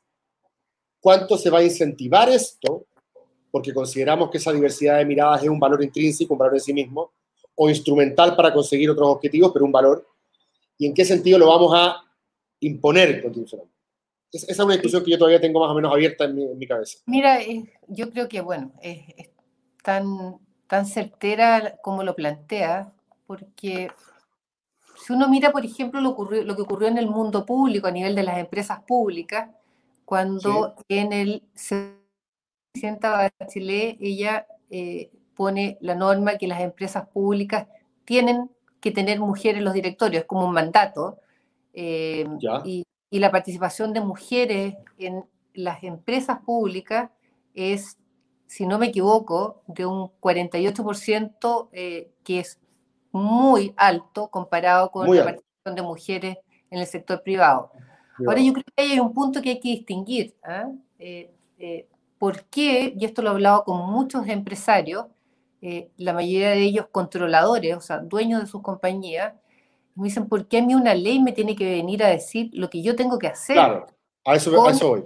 ¿cuánto 1.01 1.39
se 1.39 1.49
va 1.49 1.57
a 1.57 1.63
incentivar 1.63 2.29
esto? 2.29 2.85
Porque 3.49 3.73
consideramos 3.73 4.29
que 4.29 4.37
esa 4.37 4.53
diversidad 4.53 4.99
de 4.99 5.05
miradas 5.05 5.41
es 5.41 5.49
un 5.49 5.59
valor 5.59 5.83
intrínseco, 5.83 6.35
un 6.35 6.37
valor 6.37 6.53
en 6.53 6.61
sí 6.61 6.71
mismo, 6.71 7.11
o 7.55 7.69
instrumental 7.69 8.35
para 8.35 8.53
conseguir 8.53 8.89
otros 8.89 9.07
objetivos, 9.07 9.51
pero 9.53 9.65
un 9.65 9.71
valor. 9.71 10.07
¿Y 10.77 10.87
en 10.87 10.93
qué 10.93 11.05
sentido 11.05 11.39
lo 11.39 11.47
vamos 11.47 11.71
a 11.73 12.03
imponer 12.59 13.21
constitucionalmente? 13.21 13.75
Esa 14.31 14.51
es 14.51 14.59
una 14.59 14.73
discusión 14.73 15.03
que 15.03 15.11
yo 15.11 15.17
todavía 15.17 15.39
tengo 15.39 15.61
más 15.61 15.71
o 15.71 15.75
menos 15.75 15.93
abierta 15.93 16.25
en 16.25 16.35
mi, 16.35 16.43
en 16.43 16.57
mi 16.57 16.67
cabeza. 16.67 16.99
Mira, 17.05 17.41
eh, 17.41 17.71
yo 17.87 18.09
creo 18.09 18.27
que, 18.27 18.41
bueno, 18.41 18.73
es, 18.81 18.99
es 19.15 19.29
tan, 19.81 20.37
tan 20.67 20.85
certera 20.85 21.77
como 21.81 22.03
lo 22.03 22.15
plantea, 22.15 22.91
porque 23.27 23.89
si 25.05 25.13
uno 25.13 25.29
mira, 25.29 25.51
por 25.51 25.63
ejemplo, 25.63 26.01
lo, 26.01 26.09
ocurrió, 26.09 26.43
lo 26.43 26.55
que 26.55 26.63
ocurrió 26.63 26.87
en 26.87 26.97
el 26.97 27.07
mundo 27.07 27.45
público 27.45 27.87
a 27.87 27.91
nivel 27.91 28.15
de 28.15 28.23
las 28.23 28.37
empresas 28.39 28.81
públicas, 28.83 29.49
cuando 30.03 30.75
en 30.89 31.13
el 31.13 31.43
presidenta 32.73 33.31
Bachelet 33.39 33.97
ella 34.01 34.47
eh, 34.69 35.11
pone 35.35 35.77
la 35.81 35.95
norma 35.95 36.37
que 36.37 36.47
las 36.47 36.61
empresas 36.61 37.07
públicas 37.09 37.67
tienen 38.05 38.49
que 38.79 38.91
tener 38.91 39.19
mujeres 39.19 39.59
en 39.59 39.65
los 39.65 39.73
directorios, 39.73 40.21
es 40.23 40.27
como 40.27 40.45
un 40.47 40.53
mandato. 40.53 41.19
eh, 41.73 42.25
y, 42.63 42.85
y 43.11 43.19
la 43.19 43.31
participación 43.31 43.93
de 43.93 44.01
mujeres 44.01 44.75
en 44.97 45.25
las 45.53 45.83
empresas 45.83 46.39
públicas 46.45 47.11
es, 47.53 47.97
si 48.47 48.65
no 48.67 48.77
me 48.79 48.87
equivoco, 48.87 49.61
de 49.67 49.85
un 49.85 50.09
48%, 50.19 51.69
eh, 51.71 52.11
que 52.23 52.39
es 52.39 52.59
muy 53.11 53.73
alto 53.77 54.29
comparado 54.29 54.91
con 54.91 55.07
Muy 55.07 55.17
la 55.17 55.23
alto. 55.23 55.41
participación 55.63 55.75
de 55.75 55.81
mujeres 55.83 56.37
en 56.69 56.79
el 56.79 56.87
sector 56.87 57.23
privado. 57.23 57.71
Ahora 58.25 58.41
yo 58.41 58.53
creo 58.53 58.63
que 58.75 58.83
hay 58.83 58.99
un 58.99 59.13
punto 59.13 59.41
que 59.41 59.49
hay 59.51 59.59
que 59.59 59.69
distinguir. 59.69 60.35
¿ah? 60.43 60.69
Eh, 60.99 61.31
eh, 61.57 61.87
¿Por 62.17 62.45
qué? 62.45 62.93
Y 62.97 63.05
esto 63.05 63.21
lo 63.21 63.29
he 63.29 63.33
hablado 63.33 63.63
con 63.63 63.89
muchos 63.91 64.27
empresarios, 64.27 65.05
eh, 65.67 65.89
la 65.97 66.13
mayoría 66.13 66.49
de 66.51 66.61
ellos 66.61 66.87
controladores, 66.91 67.75
o 67.75 67.81
sea, 67.81 67.97
dueños 67.99 68.41
de 68.41 68.47
sus 68.47 68.61
compañías, 68.61 69.33
me 69.95 70.05
dicen, 70.05 70.27
¿por 70.27 70.47
qué 70.47 70.59
a 70.59 70.61
mí 70.61 70.75
una 70.75 70.93
ley 70.93 71.19
me 71.19 71.31
tiene 71.31 71.55
que 71.55 71.65
venir 71.69 72.03
a 72.03 72.09
decir 72.09 72.49
lo 72.53 72.69
que 72.69 72.81
yo 72.83 72.95
tengo 72.95 73.17
que 73.17 73.27
hacer 73.27 73.55
Claro, 73.55 73.87
a 74.25 74.35
eso, 74.35 74.51
a 74.51 74.55
¿Cómo? 74.57 74.69
eso 74.69 74.89
voy. 74.89 75.03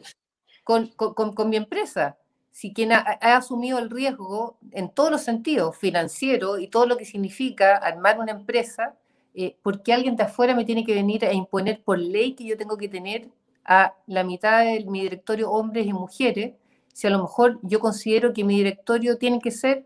con, 0.64 0.88
con- 0.98 1.14
con- 1.14 1.34
con 1.34 1.50
mi 1.50 1.58
empresa? 1.58 2.18
Si 2.52 2.74
quien 2.74 2.92
ha, 2.92 3.06
ha 3.22 3.38
asumido 3.38 3.80
el 3.80 3.90
riesgo 3.90 4.58
en 4.72 4.90
todos 4.90 5.12
los 5.12 5.22
sentidos, 5.22 5.78
financiero 5.78 6.58
y 6.60 6.68
todo 6.68 6.86
lo 6.88 6.98
que 6.98 7.06
significa 7.06 7.78
armar 7.78 8.20
una 8.20 8.32
empresa, 8.32 8.96
eh, 9.36 9.56
¿por 9.62 9.82
qué 9.84 9.94
alguien 9.94 10.16
de 10.18 10.24
afuera 10.24 10.54
me 10.56 10.66
tiene 10.66 10.84
que 10.84 10.94
venir 10.96 11.24
a 11.26 11.32
imponer 11.32 11.82
por 11.84 11.98
ley 12.00 12.34
que 12.34 12.44
yo 12.46 12.58
tengo 12.58 12.76
que 12.76 12.90
tener 12.90 13.30
a 13.64 13.94
la 14.08 14.24
mitad 14.24 14.64
de 14.66 14.84
mi 14.86 15.02
directorio 15.04 15.52
hombres 15.52 15.86
y 15.86 15.94
mujeres? 15.94 16.54
Si 16.94 17.08
a 17.08 17.12
lo 17.12 17.20
mejor 17.22 17.60
yo 17.62 17.80
considero 17.80 18.34
que 18.34 18.44
mi 18.44 18.58
directorio 18.58 19.18
tiene 19.18 19.40
que 19.40 19.52
ser 19.52 19.86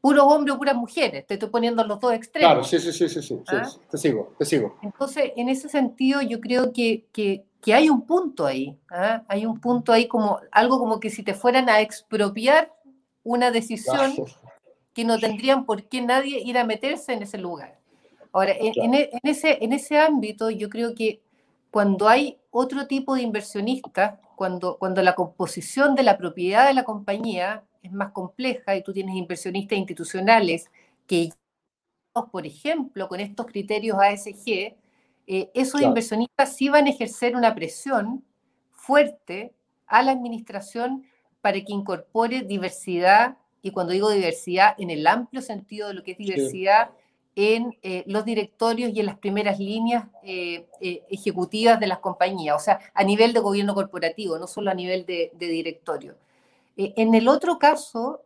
puro 0.00 0.24
hombre 0.26 0.52
o 0.52 0.58
puras 0.58 0.74
mujeres, 0.74 1.26
te 1.26 1.34
estoy 1.34 1.50
poniendo 1.50 1.84
los 1.84 2.00
dos 2.00 2.12
extremos. 2.12 2.50
Claro, 2.52 2.64
sí, 2.64 2.78
sí, 2.78 2.92
sí, 2.92 3.08
sí, 3.08 3.22
sí, 3.22 3.36
sí, 3.44 3.44
¿Ah? 3.48 3.68
te 3.90 3.98
sigo, 3.98 4.32
te 4.38 4.44
sigo. 4.44 4.78
Entonces, 4.82 5.32
en 5.36 5.48
ese 5.48 5.68
sentido, 5.68 6.22
yo 6.22 6.40
creo 6.40 6.72
que, 6.72 7.06
que- 7.12 7.44
que 7.60 7.74
hay 7.74 7.90
un 7.90 8.06
punto 8.06 8.46
ahí, 8.46 8.78
¿ah? 8.90 9.22
hay 9.28 9.44
un 9.44 9.60
punto 9.60 9.92
ahí 9.92 10.08
como 10.08 10.40
algo 10.50 10.78
como 10.78 10.98
que 10.98 11.10
si 11.10 11.22
te 11.22 11.34
fueran 11.34 11.68
a 11.68 11.80
expropiar 11.82 12.72
una 13.22 13.50
decisión 13.50 14.14
Claro. 14.14 14.24
que 14.94 15.04
no 15.04 15.18
tendrían 15.18 15.66
por 15.66 15.84
qué 15.84 16.00
nadie 16.00 16.40
ir 16.40 16.56
a 16.56 16.64
meterse 16.64 17.12
en 17.12 17.22
ese 17.22 17.36
lugar. 17.36 17.78
Ahora, 18.32 18.52
en, 18.52 18.72
Claro. 18.72 18.88
en 18.88 18.94
e- 18.94 19.10
en 19.12 19.30
ese, 19.30 19.58
en 19.62 19.72
ese 19.74 19.98
ámbito, 19.98 20.48
yo 20.50 20.70
creo 20.70 20.94
que 20.94 21.20
cuando 21.70 22.08
hay 22.08 22.38
otro 22.50 22.86
tipo 22.86 23.14
de 23.14 23.22
inversionistas, 23.22 24.18
cuando, 24.36 24.76
cuando 24.78 25.02
la 25.02 25.14
composición 25.14 25.94
de 25.94 26.02
la 26.02 26.16
propiedad 26.18 26.66
de 26.66 26.74
la 26.74 26.84
compañía 26.84 27.64
es 27.82 27.92
más 27.92 28.12
compleja 28.12 28.76
y 28.76 28.82
tú 28.82 28.92
tienes 28.92 29.14
inversionistas 29.16 29.78
institucionales 29.78 30.70
que, 31.06 31.30
por 32.32 32.46
ejemplo, 32.46 33.08
con 33.08 33.20
estos 33.20 33.46
criterios 33.46 33.98
ASG, 33.98 34.76
eh, 35.26 35.50
esos 35.54 35.80
Claro. 35.80 35.88
inversionistas 35.88 36.56
sí 36.56 36.68
van 36.68 36.86
a 36.86 36.90
ejercer 36.90 37.36
una 37.36 37.54
presión 37.54 38.24
fuerte 38.72 39.52
a 39.86 40.02
la 40.02 40.12
administración 40.12 41.04
para 41.40 41.60
que 41.60 41.72
incorpore 41.72 42.42
diversidad, 42.42 43.36
y 43.62 43.70
cuando 43.70 43.92
digo 43.92 44.10
diversidad, 44.10 44.74
en 44.78 44.90
el 44.90 45.06
amplio 45.06 45.42
sentido 45.42 45.88
de 45.88 45.94
lo 45.94 46.02
que 46.02 46.12
es 46.12 46.18
diversidad, 46.18 46.90
en 47.36 47.76
eh, 47.82 48.04
los 48.06 48.24
directorios 48.24 48.92
y 48.92 49.00
en 49.00 49.06
las 49.06 49.18
primeras 49.18 49.58
líneas 49.58 50.04
eh, 50.22 50.66
eh, 50.80 51.04
ejecutivas 51.10 51.78
de 51.78 51.86
las 51.86 51.98
compañías, 51.98 52.56
o 52.56 52.58
sea, 52.58 52.80
a 52.92 53.04
nivel 53.04 53.32
de 53.32 53.40
gobierno 53.40 53.74
corporativo, 53.74 54.38
no 54.38 54.46
solo 54.46 54.70
a 54.70 54.74
nivel 54.74 55.06
de, 55.06 55.30
de 55.34 55.46
directorio. 55.46 56.16
En 56.76 57.14
el 57.14 57.28
otro 57.28 57.58
caso, 57.58 58.22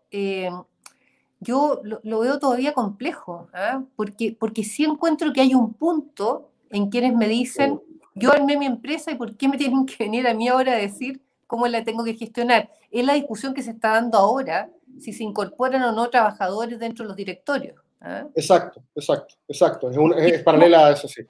yo 1.41 1.81
lo, 1.83 2.01
lo 2.05 2.21
veo 2.21 2.39
todavía 2.39 2.73
complejo, 2.73 3.49
¿ah? 3.53 3.83
porque, 3.97 4.37
porque 4.39 4.63
sí 4.63 4.85
encuentro 4.85 5.33
que 5.33 5.41
hay 5.41 5.55
un 5.55 5.75
punto 5.75 6.51
en 6.71 6.89
quienes 6.89 7.17
me 7.17 7.27
dicen, 7.27 7.81
yo 8.15 8.33
armé 8.33 8.57
mi 8.57 8.67
empresa 8.67 9.11
y 9.11 9.17
por 9.17 9.37
qué 9.37 9.49
me 9.49 9.59
tienen 9.59 9.85
que 9.87 10.05
venir 10.05 10.29
a 10.29 10.35
mí 10.35 10.47
ahora 10.47 10.73
a 10.73 10.77
decir 10.77 11.21
cómo 11.49 11.67
la 11.67 11.83
tengo 11.83 12.05
que 12.05 12.15
gestionar. 12.15 12.71
Es 12.93 13.05
la 13.05 13.15
discusión 13.15 13.55
que 13.55 13.63
se 13.63 13.73
está 13.73 13.91
dando 13.91 14.19
ahora, 14.19 14.71
si 15.01 15.13
se 15.13 15.25
incorporan 15.25 15.83
o 15.83 15.91
no 15.91 16.09
trabajadores 16.11 16.79
dentro 16.79 17.05
de 17.05 17.09
los 17.09 17.17
directorios. 17.17 17.84
¿Ah? 18.05 18.27
Exacto, 18.35 18.83
exacto, 18.95 19.35
exacto. 19.49 19.91
Es, 19.91 19.97
un- 19.97 20.15
es 20.19 20.43
paralela 20.43 20.87
a 20.87 20.93
eso, 20.93 21.09
sí. 21.09 21.23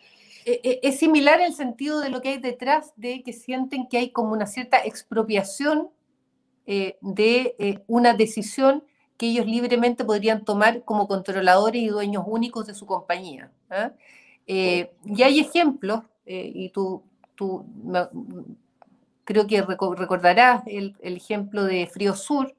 Eh, 0.46 0.60
eh, 0.62 0.80
Es 0.82 0.98
similar 0.98 1.40
el 1.40 1.54
sentido 1.54 2.00
de 2.00 2.10
lo 2.10 2.20
que 2.20 2.28
hay 2.30 2.38
detrás 2.38 2.92
de 2.96 3.22
que 3.22 3.32
sienten 3.32 3.86
que 3.88 3.96
hay 3.98 4.10
como 4.10 4.32
una 4.32 4.46
cierta 4.46 4.78
expropiación 4.84 5.88
eh, 6.66 6.96
de 7.00 7.54
eh, 7.58 7.78
una 7.86 8.12
decisión 8.14 8.84
que 9.16 9.26
ellos 9.26 9.46
libremente 9.46 10.04
podrían 10.04 10.44
tomar 10.44 10.82
como 10.84 11.06
controladores 11.08 11.80
y 11.82 11.88
dueños 11.88 12.24
únicos 12.26 12.66
de 12.66 12.74
su 12.74 12.84
compañía. 12.86 13.50
¿ah? 13.70 13.92
Eh, 14.46 14.90
y 15.04 15.22
hay 15.22 15.40
ejemplos, 15.40 16.00
eh, 16.26 16.50
y 16.54 16.68
tú, 16.70 17.02
tú 17.36 17.64
me- 17.84 18.08
creo 19.24 19.46
que 19.46 19.62
reco- 19.64 19.94
recordarás 19.96 20.62
el, 20.66 20.96
el 21.00 21.16
ejemplo 21.16 21.64
de 21.64 21.86
Frío 21.86 22.14
Sur, 22.14 22.54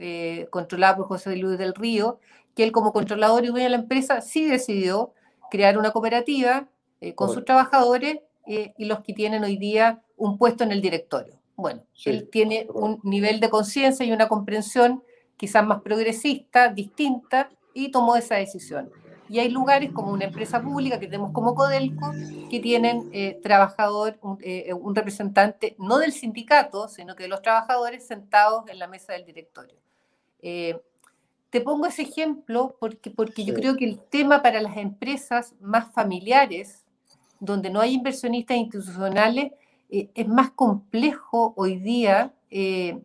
eh, 0.00 0.46
controlado 0.50 0.96
por 0.98 1.06
José 1.08 1.36
Luis 1.36 1.58
del 1.58 1.74
Río, 1.74 2.18
que 2.58 2.64
él 2.64 2.72
como 2.72 2.92
controlador 2.92 3.44
y 3.44 3.48
dueño 3.50 3.66
de 3.66 3.70
la 3.70 3.76
empresa 3.76 4.20
sí 4.20 4.44
decidió 4.44 5.14
crear 5.48 5.78
una 5.78 5.92
cooperativa 5.92 6.66
eh, 7.00 7.14
con 7.14 7.32
sus 7.32 7.44
trabajadores 7.44 8.18
eh, 8.48 8.74
y 8.76 8.86
los 8.86 8.98
que 9.04 9.12
tienen 9.12 9.44
hoy 9.44 9.56
día 9.56 10.02
un 10.16 10.38
puesto 10.38 10.64
en 10.64 10.72
el 10.72 10.80
directorio. 10.80 11.38
Bueno, 11.54 11.84
Sí, 11.92 12.10
él 12.10 12.28
tiene 12.28 12.66
un 12.74 12.98
nivel 13.04 13.38
de 13.38 13.48
conciencia 13.48 14.04
y 14.04 14.10
una 14.10 14.26
comprensión 14.26 15.04
quizás 15.36 15.64
más 15.64 15.82
progresista, 15.82 16.66
distinta, 16.66 17.48
y 17.74 17.92
tomó 17.92 18.16
esa 18.16 18.34
decisión. 18.34 18.90
Y 19.28 19.38
hay 19.38 19.50
lugares 19.50 19.92
como 19.92 20.10
una 20.10 20.24
empresa 20.24 20.60
pública 20.60 20.98
que 20.98 21.06
tenemos 21.06 21.30
como 21.30 21.54
Codelco, 21.54 22.10
que 22.50 22.58
tienen 22.58 23.08
eh, 23.12 23.38
trabajador, 23.40 24.18
un, 24.20 24.38
eh, 24.40 24.72
un 24.72 24.96
representante 24.96 25.76
no 25.78 25.98
del 25.98 26.10
sindicato, 26.10 26.88
sino 26.88 27.14
que 27.14 27.22
de 27.22 27.28
los 27.28 27.40
trabajadores 27.40 28.04
sentados 28.04 28.64
en 28.68 28.80
la 28.80 28.88
mesa 28.88 29.12
del 29.12 29.24
directorio. 29.24 29.76
Eh, 30.40 30.80
te 31.50 31.60
pongo 31.60 31.86
ese 31.86 32.02
ejemplo 32.02 32.76
porque, 32.78 33.10
porque 33.10 33.44
yo 33.44 33.54
creo 33.54 33.76
que 33.76 33.84
el 33.84 34.00
tema 34.00 34.42
para 34.42 34.60
las 34.60 34.76
empresas 34.76 35.54
más 35.60 35.92
familiares, 35.92 36.84
donde 37.40 37.70
no 37.70 37.80
hay 37.80 37.94
inversionistas 37.94 38.56
institucionales, 38.56 39.52
eh, 39.90 40.10
es 40.14 40.28
más 40.28 40.50
complejo 40.50 41.54
hoy 41.56 41.78
día 41.78 42.34
eh, 42.50 43.00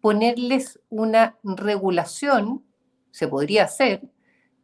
ponerles 0.00 0.78
una 0.88 1.36
regulación, 1.42 2.64
se 3.10 3.26
podría 3.26 3.64
hacer, 3.64 4.02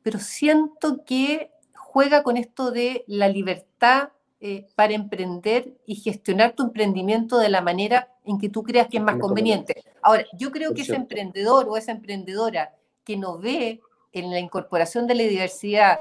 pero 0.02 0.20
siento 0.20 1.04
que 1.04 1.50
juega 1.74 2.22
con 2.22 2.36
esto 2.36 2.70
de 2.70 3.04
la 3.08 3.28
libertad 3.28 4.10
eh, 4.40 4.66
para 4.76 4.94
emprender 4.94 5.76
y 5.86 5.96
gestionar 5.96 6.52
tu 6.52 6.64
emprendimiento 6.64 7.38
de 7.38 7.48
la 7.48 7.62
manera 7.62 8.12
en 8.24 8.38
que 8.38 8.48
tú 8.48 8.62
creas 8.62 8.88
que 8.88 8.98
es 8.98 9.02
más 9.02 9.18
conveniente. 9.18 9.82
Ahora, 10.02 10.24
yo 10.38 10.52
creo 10.52 10.74
que 10.74 10.82
ese 10.82 10.94
emprendedor 10.94 11.66
o 11.68 11.76
esa 11.76 11.92
emprendedora 11.92 12.74
que 13.04 13.16
no 13.16 13.38
ve 13.38 13.80
en 14.12 14.30
la 14.30 14.38
incorporación 14.38 15.06
de 15.06 15.14
la 15.14 15.24
diversidad 15.24 16.00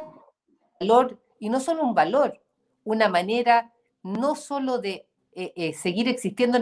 valor, 0.80 1.20
y 1.40 1.50
no 1.50 1.60
solo 1.60 1.84
un 1.84 1.94
valor, 1.94 2.40
una 2.84 3.10
manera 3.10 3.72
no 4.04 4.36
solo 4.36 4.78
de 4.78 5.06
eh, 5.34 5.54
eh, 5.56 5.74
seguir 5.74 6.08
existiendo, 6.08 6.60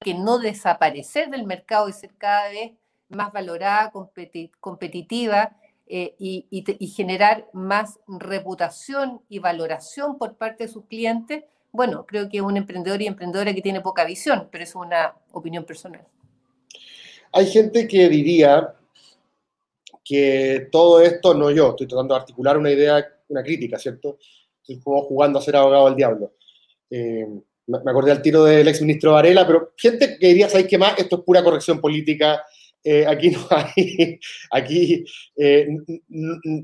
que 0.00 0.14
no 0.14 0.38
desaparecer 0.38 1.30
del 1.30 1.46
mercado 1.46 1.88
y 1.88 1.92
ser 1.92 2.14
cada 2.16 2.48
vez 2.50 2.72
más 3.08 3.32
valorada, 3.32 3.90
competi- 3.92 4.50
competitiva 4.60 5.56
eh, 5.86 6.14
y 6.18 6.92
generar 6.94 7.48
más 7.52 7.98
reputación 8.06 9.22
y 9.28 9.38
valoración 9.38 10.18
por 10.18 10.36
parte 10.36 10.64
de 10.64 10.72
sus 10.72 10.84
clientes, 10.84 11.44
bueno, 11.72 12.06
creo 12.06 12.28
que 12.28 12.38
es 12.38 12.42
un 12.42 12.56
emprendedor 12.56 13.00
y 13.02 13.06
emprendedora 13.06 13.54
que 13.54 13.62
tiene 13.62 13.80
poca 13.80 14.04
visión, 14.04 14.48
pero 14.50 14.64
es 14.64 14.74
una 14.74 15.14
opinión 15.32 15.64
personal. 15.64 16.06
Hay 17.32 17.46
gente 17.46 17.86
que 17.86 18.08
diría 18.08 18.74
que 20.08 20.68
todo 20.72 21.00
esto, 21.00 21.34
no 21.34 21.50
yo, 21.50 21.70
estoy 21.70 21.86
tratando 21.86 22.14
de 22.14 22.20
articular 22.20 22.56
una 22.56 22.70
idea, 22.70 23.06
una 23.28 23.42
crítica, 23.42 23.78
¿cierto? 23.78 24.18
estoy 24.62 24.80
jugando 24.82 25.38
a 25.38 25.42
ser 25.42 25.56
abogado 25.56 25.86
del 25.86 25.96
diablo. 25.96 26.32
Eh, 26.90 27.26
me 27.66 27.90
acordé 27.90 28.12
al 28.12 28.22
tiro 28.22 28.44
del 28.44 28.66
exministro 28.66 29.12
Varela, 29.12 29.46
pero 29.46 29.72
gente 29.76 30.16
que 30.18 30.28
diría, 30.28 30.48
¿sabéis 30.48 30.68
qué 30.68 30.78
más? 30.78 30.98
Esto 30.98 31.16
es 31.16 31.22
pura 31.22 31.44
corrección 31.44 31.80
política, 31.80 32.42
eh, 32.82 33.04
aquí 33.06 33.30
no 33.30 33.46
hay, 33.50 34.18
aquí, 34.50 35.04
eh, 35.36 35.68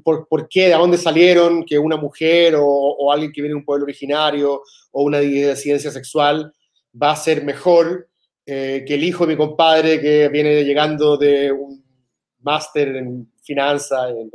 ¿por, 0.03 0.27
por 0.27 0.49
qué? 0.49 0.69
¿De 0.69 0.75
dónde 0.75 0.97
salieron? 0.97 1.65
Que 1.65 1.79
una 1.79 1.99
mujer 1.99 2.55
o, 2.59 3.13
alguien 3.13 3.33
que 3.33 3.43
viene 3.43 3.53
de 3.53 3.59
un 3.59 3.65
pueblo 3.67 3.85
originario 3.85 4.63
o 4.93 5.03
una 5.03 5.19
disidencia 5.19 5.91
sexual 5.91 6.53
va 7.01 7.11
a 7.11 7.17
ser 7.17 7.45
mejor 7.45 8.09
que 8.47 8.85
el 8.87 9.05
hijo 9.05 9.25
de 9.27 9.33
mi 9.33 9.39
compadre 9.39 10.01
que 10.03 10.29
viene 10.29 10.65
llegando 10.65 11.17
de 11.17 11.51
un 11.51 11.84
máster 12.45 12.97
en 12.97 13.33
finanzas, 13.43 14.11
en, 14.11 14.31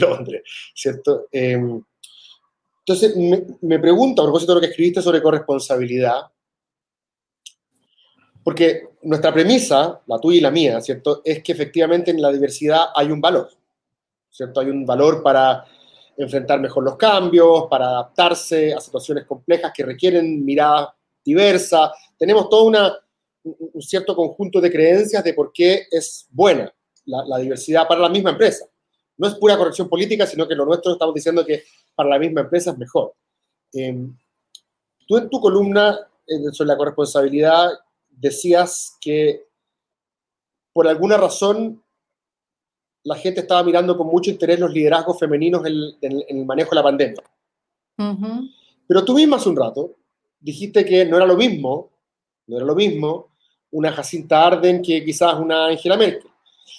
no 0.00 0.08
Londres, 0.08 0.42
¿cierto? 0.74 1.28
Eh, 1.30 1.60
entonces, 2.78 3.16
me, 3.16 3.44
me 3.60 3.78
pregunto, 3.78 4.22
a 4.22 4.24
propósito 4.24 4.52
de 4.52 4.56
lo 4.56 4.60
que 4.60 4.70
escribiste 4.70 5.02
sobre 5.02 5.22
corresponsabilidad, 5.22 6.22
porque 8.42 8.88
nuestra 9.02 9.32
premisa, 9.32 10.00
la 10.06 10.18
tuya 10.18 10.38
y 10.38 10.40
la 10.40 10.50
mía, 10.50 10.80
¿cierto? 10.80 11.20
Es 11.24 11.42
que 11.42 11.52
efectivamente 11.52 12.10
en 12.10 12.22
la 12.22 12.32
diversidad 12.32 12.86
hay 12.94 13.10
un 13.10 13.20
valor, 13.20 13.50
¿cierto? 14.30 14.60
Hay 14.60 14.70
un 14.70 14.86
valor 14.86 15.22
para 15.22 15.64
enfrentar 16.16 16.60
mejor 16.60 16.84
los 16.84 16.96
cambios, 16.96 17.66
para 17.68 17.86
adaptarse 17.86 18.74
a 18.74 18.80
situaciones 18.80 19.24
complejas 19.26 19.72
que 19.74 19.84
requieren 19.84 20.44
miradas 20.44 20.88
diversas. 21.24 21.90
Tenemos 22.18 22.48
todo 22.48 22.64
una, 22.64 22.92
un 23.44 23.70
un 23.72 23.82
cierto 23.82 24.14
conjunto 24.14 24.60
de 24.60 24.70
creencias 24.70 25.24
de 25.24 25.34
por 25.34 25.52
qué 25.52 25.86
es 25.90 26.26
buena 26.30 26.72
la, 27.10 27.24
la 27.24 27.38
diversidad 27.38 27.86
para 27.88 28.00
la 28.00 28.08
misma 28.08 28.30
empresa. 28.30 28.66
No 29.18 29.28
es 29.28 29.34
pura 29.34 29.56
corrección 29.58 29.88
política, 29.88 30.26
sino 30.26 30.46
que 30.48 30.54
lo 30.54 30.64
nuestro 30.64 30.92
estamos 30.92 31.14
diciendo 31.14 31.44
que 31.44 31.64
para 31.94 32.08
la 32.08 32.18
misma 32.18 32.40
empresa 32.42 32.70
es 32.70 32.78
mejor. 32.78 33.12
Eh, 33.72 34.06
tú 35.06 35.16
en 35.18 35.28
tu 35.28 35.40
columna 35.40 35.98
eh, 36.26 36.52
sobre 36.52 36.68
la 36.68 36.76
corresponsabilidad 36.76 37.70
decías 38.08 38.96
que 39.00 39.46
por 40.72 40.86
alguna 40.88 41.16
razón 41.16 41.82
la 43.02 43.16
gente 43.16 43.40
estaba 43.40 43.62
mirando 43.62 43.96
con 43.96 44.06
mucho 44.06 44.30
interés 44.30 44.58
los 44.60 44.72
liderazgos 44.72 45.18
femeninos 45.18 45.64
en, 45.66 45.74
en- 46.02 46.24
en 46.28 46.38
el 46.38 46.44
manejo 46.46 46.70
de 46.70 46.76
la 46.76 46.82
pandemia. 46.82 47.22
Pero 48.86 49.04
tú 49.04 49.14
misma 49.14 49.36
hace 49.36 49.48
un 49.48 49.56
rato 49.56 49.96
dijiste 50.38 50.84
que 50.84 51.04
no 51.04 51.16
era 51.16 51.26
lo 51.26 51.36
mismo, 51.36 51.90
no 52.46 52.56
era 52.56 52.64
lo 52.66 52.74
mismo 52.74 53.28
una 53.72 53.92
Jacinta 53.92 54.46
Arden 54.46 54.80
que 54.82 55.04
quizás 55.04 55.34
una 55.38 55.66
Angela 55.66 55.96
Merkel. 55.96 56.29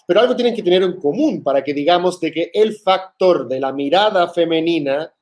Pero 0.08 0.20
algo 0.22 0.36
tienen 0.36 0.56
que 0.56 0.64
tener 0.64 0.84
en 0.84 1.00
común 1.00 1.44
para 1.44 1.64
que 1.64 1.74
digamos 1.74 2.20
de 2.20 2.32
que 2.32 2.52
el 2.54 2.76
factor 2.78 3.48
de 3.48 3.60
la 3.60 3.72
mirada 3.74 4.28
femenina 4.30 5.14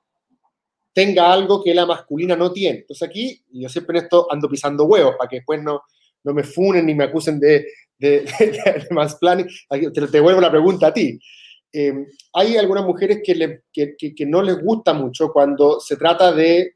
tenga 0.93 1.31
algo 1.31 1.63
que 1.63 1.73
la 1.73 1.85
masculina 1.85 2.35
no 2.35 2.51
tiene. 2.51 2.79
Entonces 2.79 3.07
aquí, 3.07 3.41
yo 3.51 3.69
siempre 3.69 3.97
en 3.99 4.03
esto 4.05 4.27
ando 4.31 4.49
pisando 4.49 4.85
huevos 4.85 5.15
para 5.17 5.29
que 5.29 5.37
después 5.37 5.61
no, 5.61 5.81
no 6.23 6.33
me 6.33 6.43
funen 6.43 6.85
ni 6.85 6.93
me 6.95 7.05
acusen 7.05 7.39
de, 7.39 7.65
de, 7.97 8.21
de, 8.39 8.47
de 8.47 8.87
mansplaining. 8.91 9.47
Aquí 9.69 9.91
Te, 9.91 10.07
te 10.07 10.19
vuelvo 10.19 10.41
la 10.41 10.51
pregunta 10.51 10.87
a 10.87 10.93
ti. 10.93 11.19
Eh, 11.71 11.93
hay 12.33 12.57
algunas 12.57 12.83
mujeres 12.85 13.21
que, 13.23 13.35
le- 13.35 13.63
que- 13.71 13.95
que- 13.97 14.15
que 14.15 14.25
no 14.25 14.41
les 14.41 14.59
gusta 14.61 14.91
mucho 14.93 15.31
cuando 15.31 15.79
se 15.79 15.95
trata 15.97 16.31
de 16.31 16.75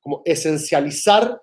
como 0.00 0.22
esencializar 0.24 1.40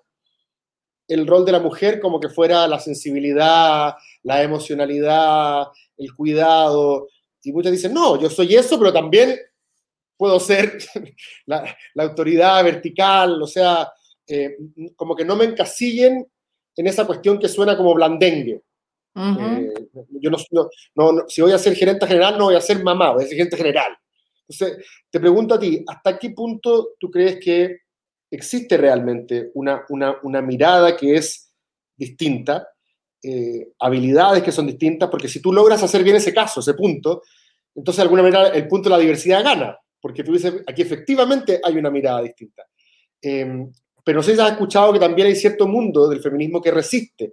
el 1.08 1.26
rol 1.26 1.44
de 1.44 1.52
la 1.52 1.60
mujer 1.60 2.00
como 2.00 2.20
que 2.20 2.28
fuera 2.28 2.66
la 2.68 2.78
sensibilidad, 2.78 3.94
la 4.24 4.42
emocionalidad, 4.42 5.68
el 5.96 6.14
cuidado. 6.14 7.08
Y 7.42 7.52
muchas 7.52 7.72
dicen, 7.72 7.94
no, 7.94 8.20
yo 8.20 8.28
soy 8.28 8.54
eso, 8.56 8.78
pero 8.78 8.92
también 8.92 9.38
puedo 10.16 10.38
ser 10.40 10.78
la, 11.46 11.76
la 11.94 12.02
autoridad 12.04 12.62
vertical, 12.64 13.40
o 13.42 13.46
sea, 13.46 13.90
eh, 14.26 14.56
como 14.96 15.14
que 15.14 15.24
no 15.24 15.36
me 15.36 15.44
encasillen 15.44 16.26
en 16.76 16.86
esa 16.86 17.06
cuestión 17.06 17.38
que 17.38 17.48
suena 17.48 17.76
como 17.76 17.94
blandengue. 17.94 18.62
Eh, 19.60 19.72
yo 20.20 20.30
no, 20.30 20.38
no- 20.50 20.68
no- 20.96 21.12
no- 21.12 21.24
si 21.28 21.40
voy 21.40 21.52
a 21.52 21.58
ser 21.58 21.76
gerente 21.76 22.06
general, 22.06 22.36
no 22.36 22.46
voy 22.46 22.56
a 22.56 22.60
ser 22.60 22.82
mamá, 22.82 23.12
voy 23.12 23.24
a 23.24 23.26
ser 23.28 23.36
gerente 23.36 23.56
general. 23.56 23.96
Entonces, 24.48 24.84
te 25.10 25.20
pregunto 25.20 25.54
a 25.54 25.58
ti, 25.58 25.84
¿hasta 25.86 26.18
qué 26.18 26.30
punto 26.30 26.90
tú 26.98 27.10
crees 27.10 27.38
que 27.38 27.78
existe 28.30 28.76
realmente 28.76 29.50
una, 29.54 29.84
una, 29.90 30.16
una 30.22 30.42
mirada 30.42 30.96
que 30.96 31.14
es 31.14 31.52
distinta, 31.96 32.66
eh, 33.24 33.72
habilidades 33.80 34.42
que 34.42 34.52
son 34.52 34.66
distintas? 34.66 35.08
Porque 35.10 35.28
si 35.28 35.40
tú 35.40 35.52
logras 35.52 35.82
hacer 35.82 36.02
bien 36.04 36.16
ese 36.16 36.32
caso, 36.34 36.60
ese 36.60 36.74
punto, 36.74 37.22
entonces 37.74 37.96
de 37.98 38.02
alguna 38.02 38.22
manera 38.22 38.48
el 38.48 38.68
punto 38.68 38.88
de 38.88 38.94
la 38.96 39.00
diversidad 39.00 39.42
gana, 39.42 39.78
porque 40.00 40.22
tú 40.22 40.32
dices, 40.32 40.54
aquí 40.66 40.82
efectivamente 40.82 41.60
hay 41.64 41.76
una 41.76 41.90
mirada 41.90 42.20
distinta. 42.22 42.62
Eh, 43.22 43.66
pero 44.04 44.16
no 44.18 44.22
sé 44.22 44.34
si 44.34 44.40
has 44.40 44.52
escuchado 44.52 44.92
que 44.92 44.98
también 44.98 45.26
hay 45.28 45.34
cierto 45.36 45.66
mundo 45.66 46.08
del 46.08 46.20
feminismo 46.20 46.60
que 46.60 46.70
resiste 46.70 47.32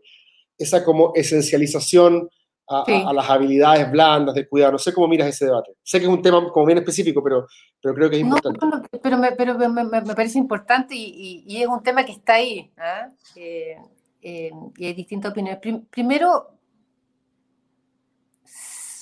esa 0.58 0.84
como 0.86 1.12
esencialización 1.16 2.30
a, 2.70 2.84
Sí. 2.86 2.94
a- 2.94 3.10
a 3.10 3.14
las 3.14 3.30
habilidades 3.30 3.92
blandas 3.92 4.34
del 4.36 4.48
cuidado. 4.48 4.72
No 4.74 4.78
sé 4.78 4.94
cómo 4.94 5.08
miras 5.10 5.28
ese 5.28 5.46
debate. 5.46 5.74
Sé 5.84 6.00
que 6.00 6.06
es 6.06 6.12
un 6.12 6.22
tema 6.22 6.50
como 6.54 6.66
bien 6.66 6.78
específico, 6.78 7.22
pero, 7.22 7.46
pero 7.82 7.94
creo 7.94 8.10
que 8.10 8.16
es 8.16 8.22
importante. 8.22 8.60
no, 8.62 8.70
no, 8.78 8.82
pero, 9.04 9.18
me, 9.18 9.32
pero 9.34 9.58
me, 9.58 9.68
me- 9.68 10.02
me 10.02 10.16
parece 10.16 10.38
importante 10.38 10.96
y, 10.96 11.04
y- 11.04 11.44
y 11.58 11.62
es 11.62 11.68
un 11.68 11.84
tema 11.84 12.06
que 12.06 12.14
está 12.14 12.36
ahí. 12.36 12.72
¿ah? 12.78 13.10
Eh, 13.36 13.76
eh, 14.22 14.52
y 14.78 14.86
hay 14.86 14.94
distintas 14.94 15.32
opiniones. 15.32 15.60
Prim- 15.62 15.86
primero, 15.86 16.58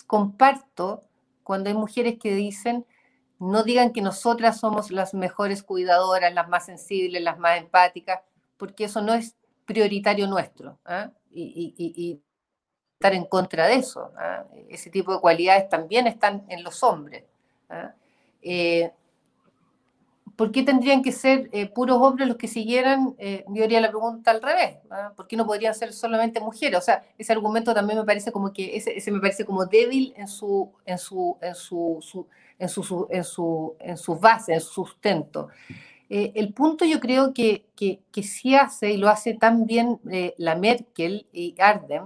comparto 0.07 1.03
cuando 1.43 1.69
hay 1.69 1.75
mujeres 1.75 2.17
que 2.19 2.33
dicen, 2.33 2.85
no 3.39 3.63
digan 3.63 3.93
que 3.93 4.01
nosotras 4.01 4.59
somos 4.59 4.91
las 4.91 5.13
mejores 5.13 5.63
cuidadoras, 5.63 6.33
las 6.33 6.49
más 6.49 6.65
sensibles, 6.65 7.21
las 7.21 7.39
más 7.39 7.57
empáticas, 7.57 8.21
porque 8.57 8.85
eso 8.85 9.01
no 9.01 9.13
es 9.13 9.35
prioritario 9.65 10.27
nuestro. 10.27 10.77
¿ah? 10.85 11.11
Y 11.31 12.19
estar 12.95 13.13
en 13.13 13.25
contra 13.25 13.67
de 13.67 13.75
eso. 13.75 14.11
¿ah? 14.17 14.45
Ese 14.67 14.89
tipo 14.89 15.13
de 15.13 15.21
cualidades 15.21 15.69
también 15.69 16.05
están 16.07 16.45
en 16.49 16.63
los 16.63 16.83
hombres. 16.83 17.23
¿ah? 17.69 17.93
Eh, 18.41 18.91
¿Por 20.39 20.53
qué 20.53 20.63
tendrían 20.63 21.01
que 21.01 21.11
ser 21.11 21.49
eh, 21.51 21.67
puros 21.67 21.97
hombres 21.97 22.25
los 22.25 22.37
que 22.37 22.47
siguieran? 22.47 23.13
Eh, 23.17 23.43
yo 23.49 23.61
haría 23.65 23.81
la 23.81 23.89
pregunta 23.89 24.31
al 24.31 24.41
revés. 24.41 24.77
¿ah? 24.89 25.11
¿Por 25.13 25.27
qué 25.27 25.35
no 25.35 25.45
podrían 25.45 25.75
ser 25.75 25.91
solamente 25.91 26.39
mujeres? 26.39 26.79
O 26.79 26.81
sea, 26.81 27.03
ese 27.17 27.33
argumento 27.33 27.73
también 27.73 27.99
me 27.99 28.05
parece 28.05 28.31
como 28.31 28.53
que 28.53 28.77
ese, 28.77 29.11
me 29.11 29.19
parece 29.19 29.43
como 29.43 29.65
débil 29.65 30.13
en 30.15 30.29
su 30.29 30.71
en 30.85 30.97
su 30.97 31.35
en 31.41 31.55
su, 31.55 31.99
en 32.57 32.69
en 33.09 33.97
en 33.97 34.21
base, 34.21 34.53
en 34.53 34.61
su 34.61 34.85
sustento. 34.85 35.49
Eh, 36.09 36.31
el 36.35 36.53
punto 36.53 36.85
yo 36.85 37.01
creo 37.01 37.33
que, 37.33 37.65
que, 37.75 37.99
que 38.09 38.23
sí 38.23 38.55
hace 38.55 38.91
y 38.93 38.97
lo 38.97 39.09
hace 39.09 39.33
tan 39.33 39.65
bien 39.65 39.99
la 40.37 40.55
Merkel 40.55 41.27
y 41.33 41.53
Arden 41.59 42.03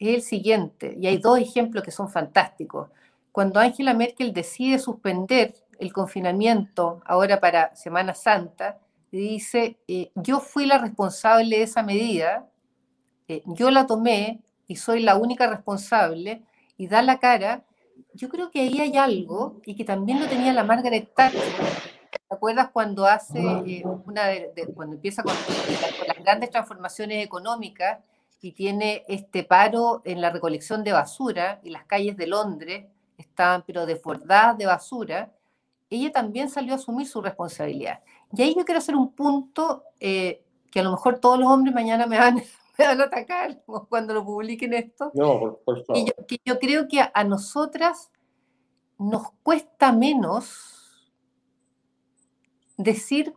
es 0.00 0.16
el 0.16 0.22
siguiente, 0.22 0.96
y 1.00 1.06
hay 1.06 1.18
dos 1.18 1.38
ejemplos 1.38 1.84
que 1.84 1.92
son 1.92 2.08
fantásticos. 2.08 2.88
Cuando 3.30 3.60
Angela 3.60 3.94
Merkel 3.94 4.32
decide 4.32 4.80
suspender 4.80 5.54
el 5.80 5.92
confinamiento 5.92 7.00
ahora 7.06 7.40
para 7.40 7.74
Semana 7.74 8.14
Santa, 8.14 8.78
dice, 9.10 9.78
eh, 9.88 10.10
yo 10.14 10.40
fui 10.40 10.66
la 10.66 10.78
responsable 10.78 11.56
de 11.58 11.62
esa 11.64 11.82
medida, 11.82 12.46
eh, 13.28 13.42
yo 13.46 13.70
la 13.70 13.86
tomé 13.86 14.40
y 14.68 14.76
soy 14.76 15.00
la 15.02 15.16
única 15.16 15.48
responsable, 15.48 16.42
y 16.76 16.86
da 16.86 17.02
la 17.02 17.18
cara, 17.18 17.64
yo 18.14 18.28
creo 18.28 18.50
que 18.50 18.60
ahí 18.60 18.80
hay 18.80 18.96
algo, 18.96 19.60
y 19.64 19.74
que 19.74 19.84
también 19.84 20.20
lo 20.20 20.26
tenía 20.28 20.52
la 20.52 20.64
Margaret 20.64 21.12
Thatcher, 21.14 21.42
¿Te 22.28 22.34
acuerdas 22.36 22.70
cuando 22.72 23.06
hace 23.06 23.40
eh, 23.66 23.82
una 24.06 24.26
de- 24.26 24.52
de- 24.54 24.66
cuando 24.72 24.94
empieza 24.94 25.22
con, 25.24 25.34
con 25.34 26.06
las 26.08 26.18
grandes 26.18 26.50
transformaciones 26.50 27.24
económicas 27.24 27.98
y 28.40 28.52
tiene 28.52 29.04
este 29.08 29.42
paro 29.42 30.00
en 30.04 30.20
la 30.20 30.30
recolección 30.30 30.84
de 30.84 30.92
basura 30.92 31.60
y 31.64 31.70
las 31.70 31.84
calles 31.86 32.16
de 32.16 32.26
Londres 32.28 32.84
estaban 33.18 33.64
pero 33.66 33.84
desbordadas 33.84 34.56
de 34.58 34.66
basura, 34.66 35.32
ella 35.90 36.12
también 36.12 36.48
salió 36.48 36.72
a 36.72 36.76
asumir 36.76 37.06
su 37.06 37.20
responsabilidad. 37.20 38.00
Y 38.32 38.42
ahí 38.42 38.54
yo 38.56 38.64
quiero 38.64 38.78
hacer 38.78 38.94
un 38.94 39.12
punto 39.12 39.84
eh, 39.98 40.44
que 40.70 40.80
a 40.80 40.82
lo 40.82 40.92
mejor 40.92 41.18
todos 41.18 41.38
los 41.38 41.48
hombres 41.48 41.74
mañana 41.74 42.06
me 42.06 42.18
van, 42.18 42.36
me 42.78 42.86
van 42.86 43.00
a 43.00 43.04
atacar 43.04 43.62
cuando 43.88 44.14
lo 44.14 44.24
publiquen 44.24 44.72
esto, 44.72 45.10
No, 45.14 45.38
por, 45.38 45.58
por 45.64 45.84
favor. 45.84 46.00
y 46.02 46.06
yo, 46.06 46.26
que 46.26 46.40
yo 46.44 46.58
creo 46.58 46.88
que 46.88 47.00
a, 47.00 47.10
a 47.12 47.24
nosotras 47.24 48.10
nos 48.98 49.32
cuesta 49.42 49.92
menos 49.92 51.02
decir 52.76 53.34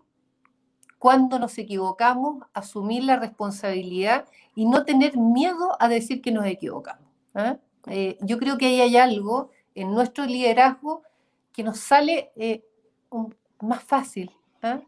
cuando 0.99 1.37
nos 1.37 1.57
equivocamos, 1.57 2.45
asumir 2.53 3.03
la 3.03 3.17
responsabilidad 3.17 4.25
y 4.55 4.65
no 4.65 4.85
tener 4.85 5.17
miedo 5.17 5.75
a 5.79 5.89
decir 5.89 6.21
que 6.21 6.31
nos 6.31 6.45
equivocamos. 6.45 7.09
¿ah? 7.33 7.57
Eh, 7.87 8.17
yo 8.21 8.37
creo 8.37 8.57
que 8.57 8.67
ahí 8.67 8.79
hay 8.79 8.95
algo 8.95 9.49
en 9.75 9.91
nuestro 9.93 10.25
liderazgo 10.25 11.01
que 11.53 11.63
nos 11.63 11.79
sale 11.79 12.31
eh, 12.35 12.63
un- 13.09 13.33
más 13.61 13.83
fácil. 13.83 14.31
¿ah? 14.61 14.79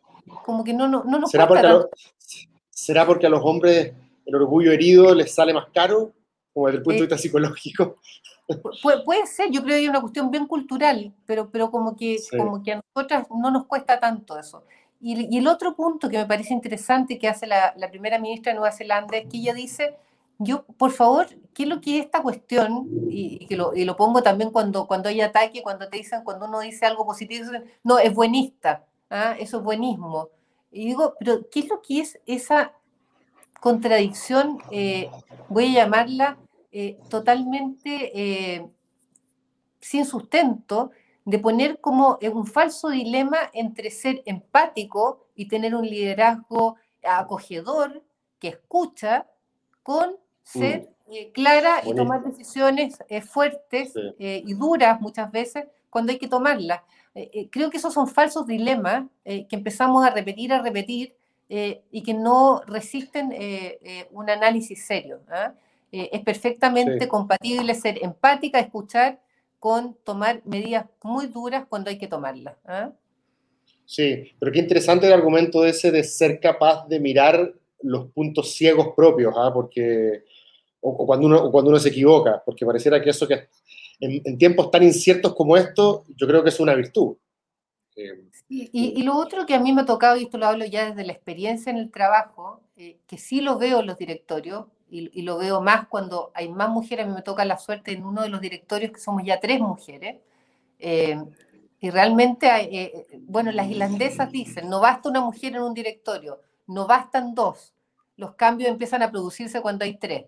Como 0.43 0.63
que 0.63 0.73
no, 0.73 0.87
no, 0.87 1.03
no 1.03 1.19
nos 1.19 1.31
¿Será 1.31 1.47
porque, 1.47 1.59
a 1.59 1.63
tanto. 1.63 1.77
los, 1.77 1.89
¿Será 2.69 3.05
porque 3.05 3.27
a 3.27 3.29
los 3.29 3.41
hombres 3.43 3.93
el 4.25 4.35
orgullo 4.35 4.71
herido 4.71 5.13
les 5.13 5.33
sale 5.33 5.53
más 5.53 5.67
caro? 5.73 6.11
Como 6.53 6.67
desde 6.67 6.77
el 6.79 6.83
punto 6.83 6.93
de 6.95 6.99
Eh, 6.99 7.01
vista 7.07 7.17
psicológico. 7.17 7.97
Pu- 8.47 9.03
puede 9.03 9.25
ser, 9.27 9.49
yo 9.51 9.61
creo 9.61 9.73
que 9.75 9.79
hay 9.81 9.87
una 9.87 10.01
cuestión 10.01 10.29
bien 10.31 10.45
cultural, 10.47 11.13
pero, 11.25 11.49
pero 11.49 11.69
como, 11.71 11.95
que, 11.95 12.17
Sí. 12.19 12.37
como 12.37 12.61
que 12.63 12.73
a 12.73 12.81
nosotras 12.95 13.27
no 13.29 13.51
nos 13.51 13.65
cuesta 13.65 13.99
tanto 13.99 14.37
eso. 14.37 14.63
Y, 15.01 15.33
y 15.35 15.37
el 15.39 15.47
otro 15.47 15.75
punto 15.75 16.09
que 16.09 16.17
me 16.17 16.25
parece 16.25 16.53
interesante 16.53 17.19
que 17.19 17.27
hace 17.27 17.45
la, 17.47 17.73
la 17.77 17.89
primera 17.89 18.17
ministra 18.19 18.51
de 18.51 18.59
Nueva 18.59 18.71
Zelanda 18.75 19.17
es 19.17 19.27
que 19.27 19.37
ella 19.37 19.53
dice, 19.53 19.95
yo, 20.37 20.65
por 20.77 20.91
favor, 20.91 21.27
¿qué 21.53 21.63
es 21.63 21.69
lo 21.69 21.81
que 21.81 21.99
es 21.99 22.05
esta 22.05 22.21
cuestión? 22.21 22.87
Y, 23.09 23.45
que 23.47 23.55
lo, 23.55 23.75
y 23.75 23.85
lo 23.85 23.95
pongo 23.95 24.21
también 24.21 24.51
cuando, 24.51 24.87
cuando 24.87 25.09
hay 25.09 25.21
ataque, 25.21 25.63
cuando 25.63 25.87
te 25.87 25.97
dicen, 25.97 26.23
cuando 26.23 26.47
uno 26.47 26.59
dice 26.59 26.85
algo 26.85 27.05
positivo, 27.05 27.45
no, 27.83 27.99
es 27.99 28.13
buenista, 28.13 28.85
¿ah? 29.09 29.35
eso 29.39 29.57
es 29.57 29.63
buenismo. 29.63 30.29
Y 30.71 30.87
digo, 30.87 31.15
pero 31.19 31.47
¿qué 31.49 31.61
es 31.61 31.69
lo 31.69 31.81
que 31.81 32.01
es 32.01 32.19
esa 32.25 32.73
contradicción, 33.65 34.59
eh, 34.69 35.09
voy 35.49 35.65
a 35.65 35.83
llamarla, 35.83 36.37
eh, 36.71 36.99
totalmente 37.09 38.11
eh, 38.13 38.69
sin 39.79 40.05
sustento, 40.05 40.91
de 41.23 41.39
poner 41.39 41.81
como 41.81 42.19
un 42.21 42.45
falso 42.45 42.89
dilema 42.89 43.37
entre 43.53 43.89
ser 43.89 44.21
empático 44.27 45.25
y 45.33 45.47
tener 45.47 45.73
un 45.73 45.87
liderazgo 45.87 46.75
acogedor 47.03 48.03
que 48.37 48.49
escucha 48.49 49.27
con 49.81 50.17
ser 50.45 50.87
eh, 51.11 51.31
clara 51.33 51.81
y 51.85 51.93
tomar 51.93 52.23
decisiones 52.23 52.97
eh, 53.09 53.21
fuertes 53.21 53.91
Sí. 53.93 53.99
eh, 54.19 54.43
y 54.45 54.53
duras 54.53 55.01
muchas 55.01 55.31
veces 55.31 55.65
cuando 55.89 56.11
hay 56.11 56.17
que 56.17 56.27
tomarlas. 56.27 56.81
Eh, 57.13 57.47
creo 57.51 57.69
que 57.69 57.77
esos 57.77 57.93
son 57.93 58.07
falsos 58.07 58.45
dilemas 58.47 59.05
que 59.23 59.47
empezamos 59.51 60.05
a 60.05 60.09
repetir, 60.09 60.51
a 60.53 60.61
repetir 60.61 61.15
y 61.47 62.01
que 62.03 62.13
no 62.13 62.61
resisten 62.67 63.33
un 64.11 64.29
análisis 64.29 64.85
serio. 64.85 65.21
¿ah? 65.29 65.53
Es 65.91 66.21
perfectamente 66.21 67.03
Sí. 67.03 67.07
compatible 67.07 67.73
ser 67.75 68.03
empática, 68.03 68.59
escuchar, 68.59 69.19
con 69.59 69.93
tomar 70.03 70.41
medidas 70.45 70.85
muy 71.03 71.27
duras 71.27 71.65
cuando 71.69 71.89
hay 71.89 71.97
que 71.97 72.07
tomarlas. 72.07 72.55
¿ah? 72.65 72.91
Sí, 73.85 74.33
pero 74.39 74.51
qué 74.51 74.59
interesante 74.59 75.07
el 75.07 75.13
argumento 75.13 75.65
ese 75.65 75.91
de 75.91 76.03
ser 76.03 76.39
capaz 76.39 76.87
de 76.87 76.99
mirar 76.99 77.53
los 77.81 78.11
puntos 78.11 78.53
ciegos 78.55 78.89
propios, 78.95 79.33
¿ah? 79.37 79.51
porque, 79.53 80.23
o, 80.85 80.89
o 81.01 81.05
cuando 81.07 81.27
uno, 81.27 81.37
o 81.45 81.51
cuando 81.51 81.69
uno 81.71 81.79
se 81.79 81.89
equivoca, 81.89 82.41
porque 82.45 82.65
pareciera 82.65 83.01
que 83.01 83.09
eso 83.11 83.27
que 83.27 83.47
en, 83.99 84.21
en 84.25 84.37
tiempos 84.37 84.71
tan 84.71 84.83
inciertos 84.83 85.35
como 85.35 85.57
estos, 85.57 86.01
yo 86.17 86.27
creo 86.27 86.43
que 86.43 86.49
es 86.49 86.59
una 86.59 86.75
virtud. 86.75 87.15
Eh, 87.95 88.25
Y, 88.49 88.69
y- 88.99 89.03
lo 89.03 89.15
otro 89.17 89.45
que 89.45 89.55
a 89.55 89.59
mí 89.59 89.73
me 89.73 89.81
ha 89.81 89.85
tocado, 89.85 90.17
y 90.17 90.23
esto 90.25 90.37
lo 90.37 90.47
hablo 90.47 90.65
ya 90.65 90.89
desde 90.89 91.05
la 91.05 91.13
experiencia 91.13 91.71
en 91.71 91.77
el 91.77 91.91
trabajo, 91.91 92.61
eh, 92.77 92.97
que 93.07 93.17
sí 93.17 93.41
lo 93.41 93.57
veo 93.57 93.79
en 93.79 93.87
los 93.87 93.97
directorios, 93.97 94.65
y, 94.89 95.09
y 95.19 95.23
lo 95.23 95.37
veo 95.39 95.61
más 95.61 95.87
cuando 95.87 96.31
hay 96.35 96.49
más 96.49 96.69
mujeres, 96.69 97.05
a 97.05 97.09
mí 97.09 97.15
me 97.15 97.23
toca 97.23 97.43
la 97.45 97.57
suerte 97.57 97.91
en 97.93 98.05
uno 98.05 98.21
de 98.21 98.29
los 98.29 98.41
directorios 98.41 98.91
que 98.91 98.99
somos 98.99 99.23
ya 99.25 99.39
tres 99.39 99.59
mujeres, 99.59 100.17
eh, 100.79 101.17
y 101.79 101.89
realmente, 101.91 102.47
eh, 102.49 103.07
bueno, 103.27 103.51
las 103.51 103.69
irlandesas 103.69 104.31
dicen, 104.31 104.69
no 104.69 104.79
basta 104.81 105.09
una 105.09 105.21
mujer 105.21 105.55
en 105.55 105.61
un 105.63 105.73
directorio, 105.73 106.41
no 106.67 106.87
bastan 106.87 107.35
dos, 107.35 107.73
los 108.17 108.33
cambios 108.35 108.69
empiezan 108.69 109.03
a 109.03 109.11
producirse 109.11 109.61
cuando 109.61 109.85
hay 109.85 109.97
tres. 109.97 110.25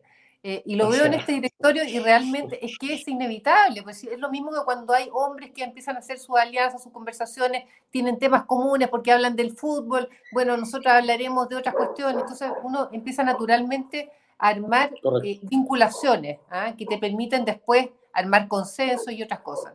Eh, 0.50 0.64
y 0.66 0.78
lo 0.78 0.88
O 0.88 0.92
veo 0.92 1.04
en 1.04 1.14
este 1.14 1.34
directorio 1.34 1.84
y 1.84 2.00
realmente 2.00 2.66
es 2.66 2.78
que 2.78 2.94
es 2.94 3.06
inevitable, 3.06 3.84
pues 3.84 4.02
es 4.06 4.18
lo 4.18 4.30
mismo 4.30 4.50
que 4.52 4.60
cuando 4.64 4.94
hay 4.94 5.10
hombres 5.12 5.52
que 5.52 5.62
empiezan 5.62 5.98
a 5.98 6.00
hacer 6.00 6.20
sus 6.20 6.38
alianzas, 6.38 6.82
sus 6.84 6.94
conversaciones, 6.94 7.66
tienen 7.90 8.18
temas 8.18 8.46
comunes 8.46 8.88
porque 8.88 9.12
hablan 9.12 9.36
del 9.36 9.52
fútbol, 9.58 10.08
bueno, 10.32 10.56
nosotros 10.56 10.94
hablaremos 10.94 11.50
de 11.50 11.58
otras 11.58 11.76
cuestiones, 11.76 12.22
entonces 12.22 12.50
uno 12.64 12.88
empieza 12.94 13.24
naturalmente 13.26 14.10
a 14.38 14.48
armar 14.48 14.94
eh, 15.26 15.40
vinculaciones 15.44 16.40
¿ah? 16.50 16.74
que 16.78 16.86
te 16.86 16.98
permiten 16.98 17.44
después 17.44 17.90
armar 18.14 18.48
consenso 18.48 19.12
y 19.12 19.22
otras 19.24 19.42
cosas. 19.42 19.74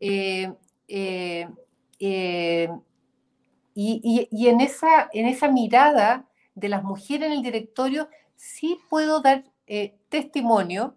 Eh, 0.00 0.50
y, 3.74 4.00
y- 4.02 4.28
y 4.30 4.48
en, 4.48 4.60
esa, 4.62 5.10
en 5.12 5.26
esa 5.26 5.48
mirada 5.48 6.24
de 6.54 6.68
las 6.70 6.82
mujeres 6.82 7.26
en 7.26 7.32
el 7.32 7.42
directorio, 7.42 8.08
sí 8.36 8.78
puedo 8.88 9.20
dar 9.20 9.44
eh, 9.66 9.96
testimonio 10.08 10.96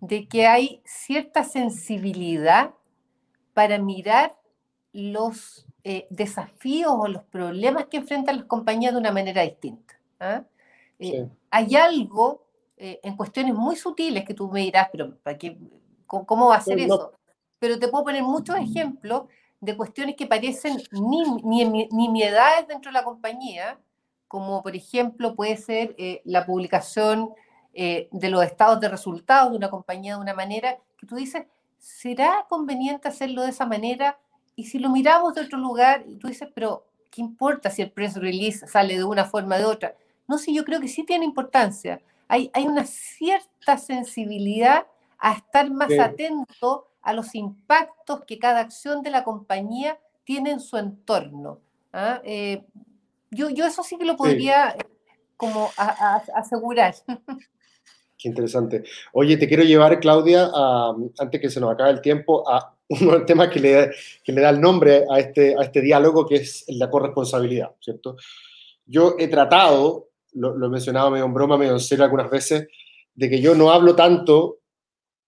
de 0.00 0.28
que 0.28 0.46
hay 0.46 0.82
cierta 0.84 1.44
sensibilidad 1.44 2.74
para 3.54 3.78
mirar 3.78 4.36
los 4.92 5.66
eh, 5.84 6.06
desafíos 6.10 6.92
o 6.96 7.08
los 7.08 7.22
problemas 7.24 7.86
que 7.86 7.98
enfrentan 7.98 8.36
las 8.36 8.46
compañías 8.46 8.92
de 8.92 9.00
una 9.00 9.12
manera 9.12 9.42
distinta. 9.42 10.00
¿ah? 10.20 10.44
Eh, 10.98 11.10
Sí. 11.10 11.30
Hay 11.50 11.76
algo 11.76 12.46
en 12.78 13.16
cuestiones 13.16 13.54
muy 13.54 13.76
sutiles 13.76 14.24
que 14.24 14.34
tú 14.34 14.50
me 14.50 14.60
dirás, 14.60 14.88
pero 14.92 15.16
¿para 15.18 15.38
qué, 15.38 15.58
cómo, 16.06 16.26
cómo 16.26 16.48
va 16.48 16.56
a 16.56 16.60
ser 16.60 16.78
no. 16.78 16.84
eso? 16.84 17.12
Pero 17.58 17.78
te 17.78 17.88
puedo 17.88 18.04
poner 18.04 18.22
muchos 18.22 18.56
ejemplos 18.56 19.24
de 19.60 19.76
cuestiones 19.76 20.16
que 20.16 20.26
parecen 20.26 20.82
ni, 20.92 21.22
ni, 21.42 21.88
nimiedades 21.88 22.68
dentro 22.68 22.90
de 22.90 22.94
la 22.94 23.04
compañía, 23.04 23.78
como 24.28 24.62
por 24.62 24.76
ejemplo 24.76 25.34
puede 25.34 25.56
ser 25.56 25.94
eh, 25.98 26.22
la 26.24 26.44
publicación 26.44 27.30
eh, 27.76 28.08
de 28.10 28.30
los 28.30 28.42
estados 28.42 28.80
de 28.80 28.88
resultados 28.88 29.50
de 29.52 29.56
una 29.58 29.70
compañía 29.70 30.14
de 30.16 30.20
una 30.20 30.34
manera 30.34 30.78
que 30.98 31.06
tú 31.06 31.14
dices, 31.16 31.44
¿será 31.78 32.46
conveniente 32.48 33.08
hacerlo 33.08 33.42
de 33.42 33.50
esa 33.50 33.66
manera? 33.66 34.18
Y 34.56 34.64
si 34.64 34.78
lo 34.78 34.88
miramos 34.90 35.34
de 35.34 35.42
otro 35.42 35.58
lugar, 35.58 36.04
y 36.08 36.16
tú 36.16 36.28
dices, 36.28 36.48
pero 36.54 36.86
¿qué 37.10 37.20
importa 37.20 37.70
si 37.70 37.82
el 37.82 37.90
press 37.90 38.16
release 38.16 38.66
sale 38.66 38.96
de 38.96 39.04
una 39.04 39.24
forma 39.26 39.56
o 39.56 39.58
de 39.58 39.64
otra? 39.66 39.94
No 40.26 40.38
sé, 40.38 40.52
yo 40.52 40.64
creo 40.64 40.80
que 40.80 40.88
sí 40.88 41.04
tiene 41.04 41.24
importancia. 41.24 42.00
Hay, 42.28 42.50
hay 42.54 42.66
una 42.66 42.84
cierta 42.86 43.76
sensibilidad 43.78 44.86
a 45.18 45.34
estar 45.34 45.70
más 45.70 45.88
Sí. 45.90 45.98
atento 46.00 46.88
a 47.02 47.12
los 47.12 47.34
impactos 47.34 48.24
que 48.24 48.38
cada 48.38 48.60
acción 48.60 49.02
de 49.02 49.10
la 49.10 49.22
compañía 49.22 49.98
tiene 50.24 50.50
en 50.50 50.60
su 50.60 50.76
entorno. 50.76 51.60
¿ah? 51.92 52.20
Eh, 52.24 52.64
yo, 53.30 53.50
yo 53.50 53.64
eso 53.66 53.82
sí 53.84 53.96
que 53.98 54.04
lo 54.04 54.16
podría 54.16 54.70
eh, 54.70 54.78
como 55.36 55.70
a- 55.76 56.16
a- 56.16 56.38
asegurar. 56.38 56.94
Qué 58.18 58.28
interesante. 58.28 58.82
Oye, 59.12 59.36
te 59.36 59.46
quiero 59.46 59.62
llevar, 59.62 60.00
Claudia, 60.00 60.50
a- 60.54 60.94
antes 61.18 61.40
que 61.40 61.50
se 61.50 61.60
nos 61.60 61.70
acabe 61.72 61.90
el 61.90 62.00
tiempo, 62.00 62.48
a 62.48 62.74
los 63.00 63.26
temas 63.26 63.48
que 63.48 63.60
le, 63.60 63.90
que 64.24 64.32
le 64.32 64.40
da 64.40 64.50
el 64.50 64.60
nombre 64.60 65.04
a 65.10 65.18
este, 65.20 65.54
a 65.58 65.62
este 65.62 65.80
diálogo, 65.82 66.26
que 66.26 66.36
es 66.36 66.64
la 66.68 66.88
corresponsabilidad, 66.90 67.72
¿cierto? 67.80 68.16
Yo 68.86 69.16
he 69.18 69.28
tratado, 69.28 70.08
lo, 70.32 70.56
lo 70.56 70.66
he 70.66 70.70
mencionado 70.70 71.10
medio 71.10 71.26
en 71.26 71.34
broma, 71.34 71.58
medio 71.58 71.72
en 71.72 71.80
serio 71.80 72.04
algunas 72.04 72.30
veces, 72.30 72.68
de 73.14 73.28
que 73.30 73.40
yo 73.40 73.54
no 73.54 73.70
hablo 73.70 73.94
tanto, 73.94 74.58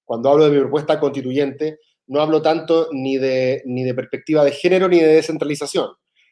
cuando 0.05 0.31
hablo 0.31 0.45
de 0.47 0.53
mi 0.53 0.61
propuesta 0.61 0.99
constituyente, 0.99 1.81
no 2.07 2.23
hablo 2.23 2.41
tanto 2.41 2.89
ni 2.93 3.19
de, 3.19 3.63
ni 3.67 3.85
de 3.85 3.93
perspectiva 3.95 4.45
de 4.45 4.53
género 4.53 4.89
ni 4.89 4.99
de 4.99 5.09
descentralización, 5.09 5.91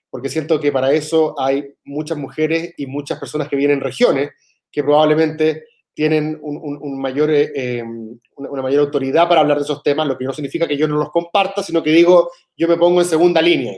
porque 0.09 0.31
siento 0.31 0.59
que 0.59 0.73
para 0.73 0.93
eso 0.93 1.39
hay 1.39 1.75
muchas 1.85 2.17
mujeres 2.17 2.73
y 2.79 2.87
muchas 2.87 3.19
personas 3.19 3.49
que 3.49 3.57
vienen 3.57 3.79
en 3.79 3.85
regiones 3.85 4.31
que 4.73 4.83
probablemente 4.83 5.65
tienen 5.97 6.38
un, 6.42 6.59
un- 6.62 6.78
un 6.80 7.01
mayor, 7.01 7.30
eh, 7.30 7.51
eh, 7.55 7.82
una, 8.36 8.51
una 8.51 8.62
mayor 8.62 8.80
autoridad 8.82 9.26
para 9.26 9.40
hablar 9.40 9.57
de 9.57 9.64
esos 9.64 9.82
temas, 9.82 10.07
lo 10.07 10.18
que 10.18 10.26
no 10.26 10.32
significa 10.34 10.68
que 10.68 10.76
yo 10.76 10.86
no 10.86 10.97
los 10.99 11.11
comparta, 11.11 11.62
sino 11.62 11.82
que 11.82 11.88
digo, 11.90 12.30
yo 12.55 12.68
me 12.68 12.76
pongo 12.76 13.01
en 13.01 13.07
segunda 13.07 13.40
línea. 13.40 13.74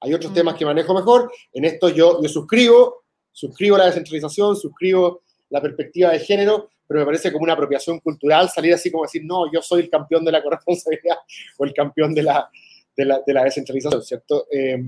Hay 0.00 0.14
otros 0.14 0.32
Mm. 0.32 0.34
temas 0.34 0.54
que 0.54 0.64
manejo 0.64 0.94
mejor, 0.94 1.30
en 1.52 1.66
esto 1.66 1.90
yo, 1.90 2.22
yo 2.22 2.28
suscribo, 2.30 3.04
suscribo 3.30 3.76
la 3.76 3.84
descentralización, 3.86 4.56
suscribo 4.56 5.22
la 5.50 5.60
perspectiva 5.60 6.10
de 6.10 6.20
género, 6.20 6.70
pero 6.88 7.00
me 7.00 7.06
parece 7.06 7.30
como 7.30 7.44
una 7.44 7.52
apropiación 7.52 8.00
cultural 8.00 8.48
salir 8.48 8.72
así 8.72 8.90
como 8.90 9.04
decir, 9.04 9.22
no, 9.24 9.52
yo 9.52 9.60
soy 9.60 9.82
el 9.82 9.90
campeón 9.90 10.24
de 10.24 10.32
la 10.32 10.42
corresponsabilidad 10.42 11.18
o 11.58 11.64
el 11.66 11.74
campeón 11.74 12.14
de 12.14 12.22
la, 12.22 12.48
de 12.96 13.04
la, 13.04 13.20
de 13.26 13.32
la 13.34 13.44
descentralización, 13.44 14.02
¿cierto? 14.02 14.46
Eh, 14.50 14.82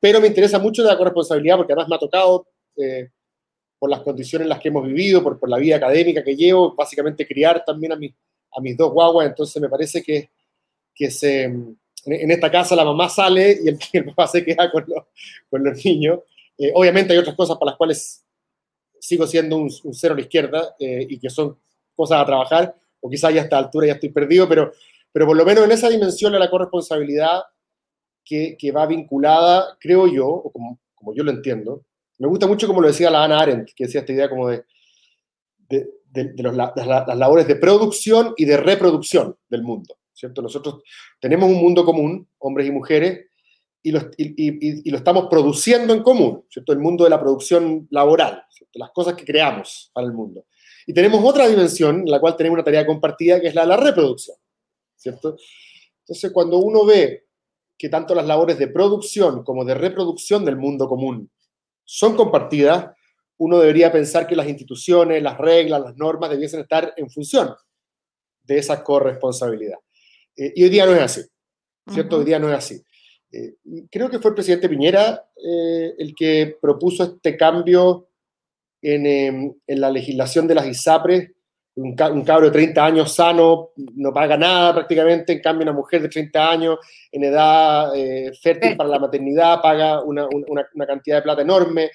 pero 0.00 0.20
me 0.22 0.26
interesa 0.28 0.58
mucho 0.58 0.82
la 0.82 0.96
corresponsabilidad 0.96 1.56
porque 1.58 1.74
además 1.74 1.88
me 1.90 1.96
ha 1.96 1.98
tocado, 1.98 2.46
eh, 2.78 3.08
por 3.78 3.90
las 3.90 4.00
condiciones 4.00 4.44
en 4.46 4.50
las 4.50 4.60
que 4.60 4.68
hemos 4.68 4.86
vivido, 4.86 5.22
por, 5.22 5.38
por 5.38 5.48
la 5.48 5.58
vida 5.58 5.76
académica 5.76 6.24
que 6.24 6.36
llevo, 6.36 6.74
básicamente 6.74 7.26
criar 7.26 7.64
también 7.64 7.92
a, 7.92 7.96
mis 7.96 8.12
a 8.52 8.60
mis 8.60 8.76
dos 8.76 8.92
guaguas, 8.92 9.26
entonces 9.26 9.60
me 9.60 9.68
parece 9.68 10.02
que, 10.02 10.30
que 10.94 11.10
se, 11.10 11.44
en, 11.44 12.30
esta 12.30 12.50
casa 12.50 12.74
la 12.76 12.84
mamá 12.84 13.08
sale 13.08 13.58
y 13.62 13.68
el, 13.68 13.78
el 13.92 14.04
papá 14.06 14.26
se 14.26 14.44
queda 14.44 14.70
con 14.70 14.84
los, 14.86 15.04
con 15.48 15.64
los 15.64 15.84
niños. 15.84 16.20
Eh, 16.56 16.72
obviamente 16.74 17.12
hay 17.12 17.18
otras 17.18 17.36
cosas 17.36 17.56
para 17.56 17.72
las 17.72 17.78
cuales 17.78 18.24
sigo 19.00 19.26
siendo 19.26 19.56
un, 19.56 19.70
un 19.84 19.94
cero 19.94 20.14
a 20.14 20.16
la 20.16 20.22
izquierda 20.22 20.74
eh, 20.78 21.06
y 21.08 21.18
que 21.18 21.30
son 21.30 21.56
cosas 21.94 22.20
a 22.20 22.26
trabajar, 22.26 22.74
o 23.00 23.10
quizás 23.10 23.32
ya 23.32 23.40
a 23.40 23.44
esta 23.44 23.58
altura 23.58 23.86
ya 23.86 23.92
estoy 23.94 24.10
perdido, 24.10 24.48
pero, 24.48 24.72
pero 25.12 25.26
por 25.26 25.36
lo 25.36 25.44
menos 25.44 25.64
en 25.64 25.72
esa 25.72 25.88
dimensión 25.88 26.32
de 26.32 26.38
la 26.38 26.50
corresponsabilidad 26.50 27.42
que, 28.24 28.56
que 28.58 28.72
va 28.72 28.86
vinculada, 28.86 29.76
creo 29.80 30.06
yo, 30.06 30.28
o 30.28 30.50
como, 30.50 30.80
como 30.94 31.14
yo 31.14 31.24
lo 31.24 31.30
entiendo, 31.30 31.84
me 32.18 32.28
gusta 32.28 32.46
mucho 32.46 32.66
como 32.66 32.80
lo 32.80 32.88
decía 32.88 33.10
la 33.10 33.24
Ana 33.24 33.40
Arendt, 33.40 33.70
que 33.74 33.84
decía 33.84 34.00
esta 34.00 34.12
idea 34.12 34.28
como 34.28 34.48
de, 34.48 34.64
de, 35.68 36.32
las, 36.42 37.16
labores 37.16 37.46
de 37.46 37.56
producción 37.56 38.34
y 38.36 38.44
de 38.44 38.56
reproducción 38.56 39.36
del 39.48 39.62
mundo, 39.62 39.96
¿cierto? 40.12 40.42
Nosotros 40.42 40.82
tenemos 41.20 41.48
un 41.48 41.56
mundo 41.56 41.84
común, 41.84 42.28
hombres 42.38 42.66
y 42.66 42.70
mujeres, 42.70 43.26
y 43.82 43.92
lo, 43.92 44.10
estamos 44.96 45.28
produciendo 45.30 45.94
en 45.94 46.02
común, 46.02 46.44
¿cierto? 46.50 46.72
El 46.72 46.80
mundo 46.80 47.04
de 47.04 47.10
la 47.10 47.20
producción 47.20 47.86
laboral, 47.90 48.42
las 48.74 48.90
cosas 48.90 49.14
que 49.14 49.24
creamos 49.24 49.90
para 49.94 50.06
el 50.06 50.12
mundo. 50.12 50.46
Y 50.86 50.92
tenemos 50.92 51.22
otra 51.24 51.46
dimensión 51.46 52.00
en 52.00 52.10
la 52.10 52.18
cual 52.18 52.36
tenemos 52.36 52.56
una 52.56 52.64
tarea 52.64 52.84
compartida, 52.84 53.40
que 53.40 53.48
es 53.48 53.54
la 53.54 53.62
de 53.62 53.68
la 53.68 53.76
reproducción, 53.76 54.36
¿cierto? 54.96 55.36
Entonces, 56.00 56.32
cuando 56.32 56.58
uno 56.58 56.84
ve 56.84 57.26
que 57.76 57.88
tanto 57.88 58.14
las 58.14 58.26
labores 58.26 58.58
de 58.58 58.68
producción 58.68 59.44
como 59.44 59.64
de 59.64 59.74
reproducción 59.74 60.44
del 60.44 60.56
mundo 60.56 60.88
común 60.88 61.30
son 61.90 62.16
compartidas, 62.16 62.94
uno 63.38 63.58
debería 63.58 63.90
pensar 63.90 64.26
que 64.26 64.36
las 64.36 64.46
instituciones, 64.46 65.22
las 65.22 65.38
reglas, 65.38 65.80
las 65.80 65.96
normas 65.96 66.28
debiesen 66.28 66.60
estar 66.60 66.92
en 66.98 67.08
función 67.08 67.54
de 68.42 68.58
esa 68.58 68.84
corresponsabilidad. 68.84 69.78
Eh, 70.36 70.52
y 70.54 70.64
hoy 70.64 70.68
día 70.68 70.84
no 70.84 70.92
es 70.92 71.00
así, 71.00 71.22
¿cierto? 71.90 72.18
Hoy 72.18 72.26
día 72.26 72.38
no 72.38 72.50
es 72.50 72.58
así. 72.58 72.82
Eh, 73.32 73.54
creo 73.90 74.10
que 74.10 74.18
fue 74.18 74.32
el 74.32 74.34
presidente 74.34 74.68
Piñera 74.68 75.30
eh, 75.34 75.94
el 75.96 76.14
que 76.14 76.58
propuso 76.60 77.04
este 77.04 77.38
cambio 77.38 78.10
en, 78.82 79.06
em, 79.06 79.54
en, 79.66 79.80
la 79.80 79.90
legislación 79.90 80.46
de 80.46 80.56
las 80.56 80.66
ISAPRES. 80.66 81.30
Un, 81.80 81.94
cabro 81.94 82.46
de 82.46 82.50
30 82.50 82.84
años 82.84 83.14
sano 83.14 83.70
no 83.76 84.12
paga 84.12 84.36
nada 84.36 84.74
prácticamente, 84.74 85.32
en 85.32 85.40
cambio 85.40 85.62
una 85.62 85.72
mujer 85.72 86.02
de 86.02 86.08
30 86.08 86.50
años 86.50 86.78
en 87.12 87.24
edad 87.24 87.94
eh, 87.94 88.32
fértil 88.40 88.76
para 88.76 88.88
la 88.88 88.98
maternidad 88.98 89.60
paga 89.62 90.02
una, 90.02 90.26
una, 90.26 90.66
una, 90.74 90.86
cantidad 90.86 91.16
de 91.16 91.22
plata 91.22 91.42
enorme. 91.42 91.90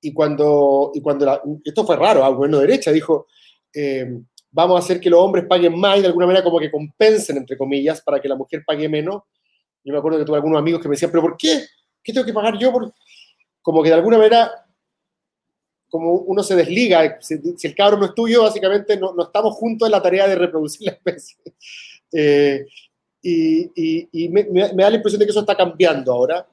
Y 0.00 0.12
cuando, 0.12 0.92
y 0.94 1.00
cuando 1.00 1.26
la, 1.26 1.42
esto 1.64 1.84
fue 1.84 1.96
raro, 1.96 2.24
al 2.24 2.34
gobierno 2.36 2.58
de 2.58 2.66
derecha 2.66 2.92
dijo, 2.92 3.26
em, 3.72 4.24
vamos 4.50 4.76
a 4.76 4.84
hacer 4.84 5.00
que 5.00 5.10
los 5.10 5.20
hombres 5.20 5.44
paguen 5.48 5.78
más 5.78 5.98
y 5.98 6.02
de 6.02 6.06
alguna 6.06 6.26
manera 6.26 6.44
como 6.44 6.60
que 6.60 6.70
compensen, 6.70 7.38
entre 7.38 7.56
comillas, 7.56 8.00
para 8.02 8.20
que 8.20 8.28
la 8.28 8.36
mujer 8.36 8.62
pague 8.64 8.88
menos 8.88 9.22
yo 9.86 9.92
me 9.92 10.00
acuerdo 10.00 10.18
que 10.18 10.24
tuve 10.24 10.36
algunos 10.36 10.58
amigos 10.58 10.82
que 10.82 10.88
me 10.88 10.94
decían, 10.94 11.12
pero 11.12 11.22
¿por 11.22 11.36
qué? 11.36 11.64
¿Qué 12.02 12.12
tengo 12.12 12.26
que 12.26 12.32
pagar 12.32 12.58
yo? 12.58 12.72
Por... 12.72 12.92
Como 13.62 13.84
que 13.84 13.88
de 13.88 13.94
alguna 13.94 14.18
manera, 14.18 14.65
como 15.88 16.12
uno 16.12 16.42
se 16.42 16.56
desliga, 16.56 17.18
si, 17.20 17.40
el 17.62 17.74
cabro 17.74 17.96
no 17.98 18.06
es 18.06 18.14
tuyo, 18.14 18.42
básicamente 18.42 18.96
no, 18.96 19.12
no, 19.14 19.24
estamos 19.24 19.54
juntos 19.54 19.86
en 19.86 19.92
la 19.92 20.02
tarea 20.02 20.26
de 20.26 20.34
reproducir 20.34 20.86
la 20.86 20.92
especie. 20.92 21.36
Eh, 22.12 22.64
y, 23.20 23.64
y, 23.74 24.08
y 24.12 24.28
me, 24.28 24.44
me, 24.44 24.62
da 24.62 24.88
la 24.88 24.96
impresión 24.96 25.18
de 25.18 25.26
que 25.26 25.32
eso 25.32 25.40
está 25.40 25.56
cambiando 25.56 26.12
ahora, 26.12 26.46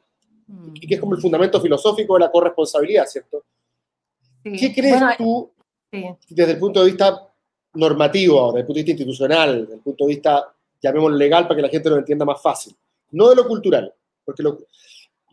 mm. 0.47 0.73
y 0.73 0.87
que 0.87 0.95
es 0.95 0.99
como 0.99 1.13
el 1.13 1.21
fundamento 1.21 1.61
filosófico 1.61 2.15
de 2.15 2.21
la 2.21 2.31
corresponsabilidad, 2.31 3.05
¿cierto? 3.05 3.45
Sí. 4.43 4.57
¿Qué 4.57 4.73
crees 4.73 4.99
bueno, 4.99 5.13
tú, 5.15 5.51
sí. 5.91 6.03
desde 6.27 6.53
el 6.53 6.57
punto 6.57 6.79
de 6.79 6.87
vista 6.87 7.29
normativo 7.75 8.39
ahora, 8.39 8.53
desde 8.53 8.61
el 8.61 8.65
punto 8.65 8.77
de 8.77 8.83
vista 8.83 8.91
institucional, 8.91 9.61
desde 9.61 9.75
el 9.75 9.81
punto 9.81 10.05
de 10.05 10.09
vista, 10.09 10.53
llamémoslo 10.81 11.17
legal, 11.17 11.43
para 11.43 11.55
que 11.55 11.61
la 11.61 11.69
gente 11.69 11.89
lo 11.91 11.97
entienda 11.97 12.25
más 12.25 12.41
fácil? 12.41 12.75
no 13.13 13.29
de 13.29 13.35
lo 13.35 13.47
cultural, 13.47 13.93
porque 14.25 14.43
lo, 14.43 14.59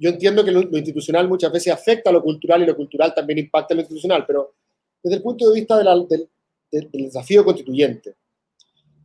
yo 0.00 0.08
entiendo 0.08 0.42
que 0.42 0.50
lo, 0.50 0.62
lo, 0.62 0.78
institucional 0.78 1.28
muchas 1.28 1.52
veces 1.52 1.72
afecta 1.72 2.08
a 2.08 2.12
lo 2.12 2.22
cultural 2.22 2.62
y 2.62 2.66
lo 2.66 2.74
cultural 2.74 3.14
también 3.14 3.38
impacta 3.38 3.74
a 3.74 3.76
lo 3.76 3.82
institucional, 3.82 4.24
pero 4.26 4.54
desde 5.02 5.18
el 5.18 5.22
punto 5.22 5.46
de 5.46 5.54
vista 5.54 5.76
de 5.76 5.84
la, 5.84 5.94
del, 5.94 6.28
del, 6.70 6.90
desafío 6.90 7.44
constituyente 7.44 8.16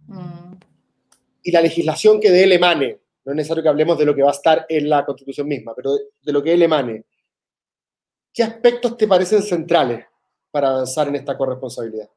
mm. 0.07 0.53
y 1.43 1.51
la 1.51 1.61
legislación 1.61 2.21
que 2.21 2.31
de 2.31 2.45
él 2.45 2.53
emane, 2.53 2.99
no 3.25 3.33
es 3.33 3.35
necesario 3.35 3.61
que 3.61 3.69
hablemos 3.69 3.97
de 3.97 4.05
lo 4.05 4.15
que 4.15 4.23
va 4.23 4.29
a 4.29 4.33
estar 4.33 4.65
en 4.69 4.89
la 4.89 5.05
constitución 5.05 5.49
misma, 5.49 5.73
pero 5.75 5.95
de, 5.95 6.03
de 6.23 6.31
lo 6.31 6.41
que 6.41 6.53
él 6.53 6.61
emane, 6.61 7.03
¿qué 8.33 8.43
aspectos 8.43 8.95
te 8.95 9.05
parecen 9.05 9.41
centrales 9.41 10.05
para 10.49 10.69
avanzar 10.69 11.09
en 11.09 11.15
esta 11.15 11.37
corresponsabilidad? 11.37 12.09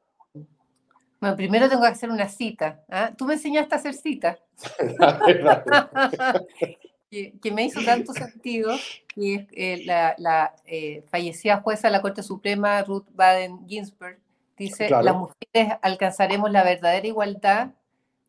Bueno, 1.19 1.35
primero 1.35 1.67
tengo 1.67 1.81
que 1.81 1.89
hacer 1.89 2.09
una 2.09 2.29
cita. 2.29 2.81
¿eh? 2.87 3.09
Tú 3.17 3.25
me 3.25 3.33
enseñaste 3.33 3.75
a 3.75 3.77
hacer 3.77 3.93
citas. 3.93 4.37
que, 7.09 7.33
que, 7.41 7.51
me 7.51 7.65
hizo 7.65 7.81
tanto 7.83 8.13
sentido 8.13 8.75
que 9.07 9.47
eh, 9.51 9.83
la, 9.85 10.15
la 10.17 10.55
eh, 10.65 11.03
fallecida 11.09 11.61
jueza 11.61 11.87
de 11.87 11.93
la 11.93 12.01
Corte 12.01 12.23
Suprema, 12.23 12.81
Ruth 12.83 13.07
Baden 13.13 13.67
Ginsburg, 13.67 14.19
dice, 14.57 14.87
claro. 14.87 15.03
las 15.03 15.15
mujeres 15.15 15.77
alcanzaremos 15.81 16.51
la 16.51 16.63
verdadera 16.63 17.07
igualdad 17.07 17.71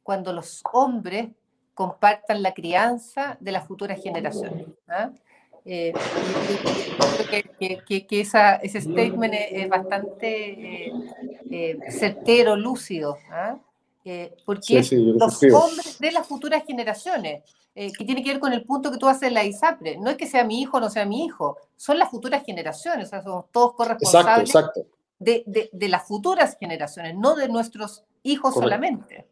cuando 0.03 0.33
los 0.33 0.63
hombres 0.73 1.29
compartan 1.75 2.43
la 2.43 2.55
crianza 2.55 3.37
de 3.41 3.53
las 3.53 3.67
futuras 3.67 4.03
generaciones. 4.03 4.67
¿eh? 4.89 5.11
Eh, 5.65 5.93
que, 7.59 7.79
que, 7.87 8.07
que, 8.07 8.21
esa, 8.21 8.57
ese 8.57 8.81
statement 8.81 9.35
es, 9.35 9.47
es 9.51 9.69
bastante 9.69 10.87
eh, 10.87 10.93
eh, 11.51 11.79
certero, 11.91 12.57
lúcido, 12.57 13.19
¿eh? 14.05 14.33
porque 14.47 14.83
sí, 14.83 14.85
sí, 14.85 14.97
los 14.97 15.43
hombres 15.53 15.99
de 15.99 16.13
las 16.13 16.27
futuras 16.27 16.65
generaciones, 16.67 17.43
que 17.75 18.05
tiene 18.05 18.23
que 18.23 18.33
ver 18.33 18.41
con 18.41 18.53
el 18.53 18.65
punto 18.65 18.91
que 18.91 18.99
tú 18.99 19.09
haces 19.09 19.29
en 19.29 19.35
la 19.35 19.45
ISAPRE, 19.45 19.97
no 19.99 20.11
es 20.11 20.17
que 20.17 20.27
sea 20.27 20.45
mi 20.45 20.61
hijo 20.61 20.77
o 20.77 20.81
no 20.81 20.91
sea 20.91 21.07
mi 21.07 21.25
hijo, 21.25 21.57
son 21.77 21.99
las 21.99 22.11
futuras 22.11 22.45
generaciones, 22.45 23.07
o 23.07 23.11
sea, 23.11 23.23
somos 23.23 23.47
todos 23.53 23.75
corresponsables 23.75 24.51
exacto, 24.51 24.81
exacto. 24.81 24.97
De, 25.19 25.45
de, 25.47 25.71
de, 25.73 25.89
las 25.89 26.07
futuras 26.07 26.57
generaciones, 26.59 27.15
no 27.15 27.35
de 27.35 27.49
nuestros 27.49 28.05
hijos 28.23 28.55
Correcto. 28.55 28.63
solamente. 28.63 29.27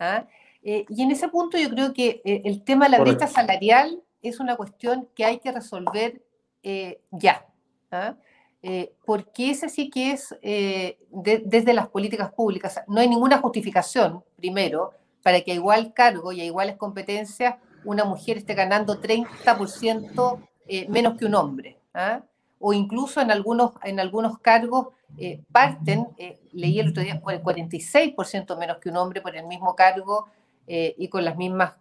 ¿ah? 0.00 0.26
y 0.64 1.02
en 1.02 1.10
ese 1.10 1.28
punto 1.28 1.58
yo 1.58 1.68
creo 1.70 1.92
que 1.92 2.22
el 2.24 2.62
tema 2.62 2.86
de 2.86 2.92
la 2.92 3.00
brecha 3.00 3.26
salarial 3.26 4.00
es 4.22 4.40
una 4.40 4.56
cuestión 4.56 5.08
que 5.14 5.24
hay 5.24 5.38
que 5.38 5.52
resolver 5.52 6.22
eh, 6.62 7.00
ya. 7.10 7.44
¿ah? 7.90 8.14
Eh, 8.62 8.94
porque 9.04 9.50
ese 9.50 9.68
sí 9.68 9.90
que 9.90 10.12
es 10.12 10.34
eh, 10.42 10.98
de, 11.10 11.42
desde 11.44 11.74
las 11.74 11.88
políticas 11.88 12.32
públicas. 12.32 12.80
No 12.86 13.00
hay 13.00 13.08
ninguna 13.08 13.38
justificación, 13.38 14.22
primero, 14.36 14.92
para 15.22 15.40
que 15.40 15.52
a 15.52 15.56
igual 15.56 15.92
cargo 15.92 16.32
y 16.32 16.40
a 16.40 16.44
iguales 16.44 16.76
competencias 16.76 17.56
una 17.84 18.04
mujer 18.04 18.38
esté 18.38 18.54
ganando 18.54 19.00
30% 19.00 20.38
eh, 20.66 20.88
menos 20.88 21.18
que 21.18 21.26
un 21.26 21.34
hombre. 21.34 21.78
¿ah? 21.94 22.22
O 22.58 22.72
incluso 22.72 23.20
en 23.20 23.30
algunos, 23.30 23.72
en 23.82 24.00
algunos 24.00 24.38
cargos 24.38 24.88
eh, 25.18 25.42
parten, 25.50 26.08
leí 26.52 26.80
el 26.80 26.90
otro 26.90 27.02
día, 27.02 27.20
por 27.20 27.34
el 27.34 27.42
46% 27.42 28.56
menos 28.56 28.78
que 28.78 28.88
un 28.88 28.96
hombre 28.96 29.20
por 29.20 29.36
el 29.36 29.46
mismo 29.46 29.74
cargo 29.74 30.28
y 30.66 31.08
con 31.08 31.24
las 31.24 31.36
mismas 31.36 31.74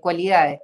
cualidades. 0.00 0.60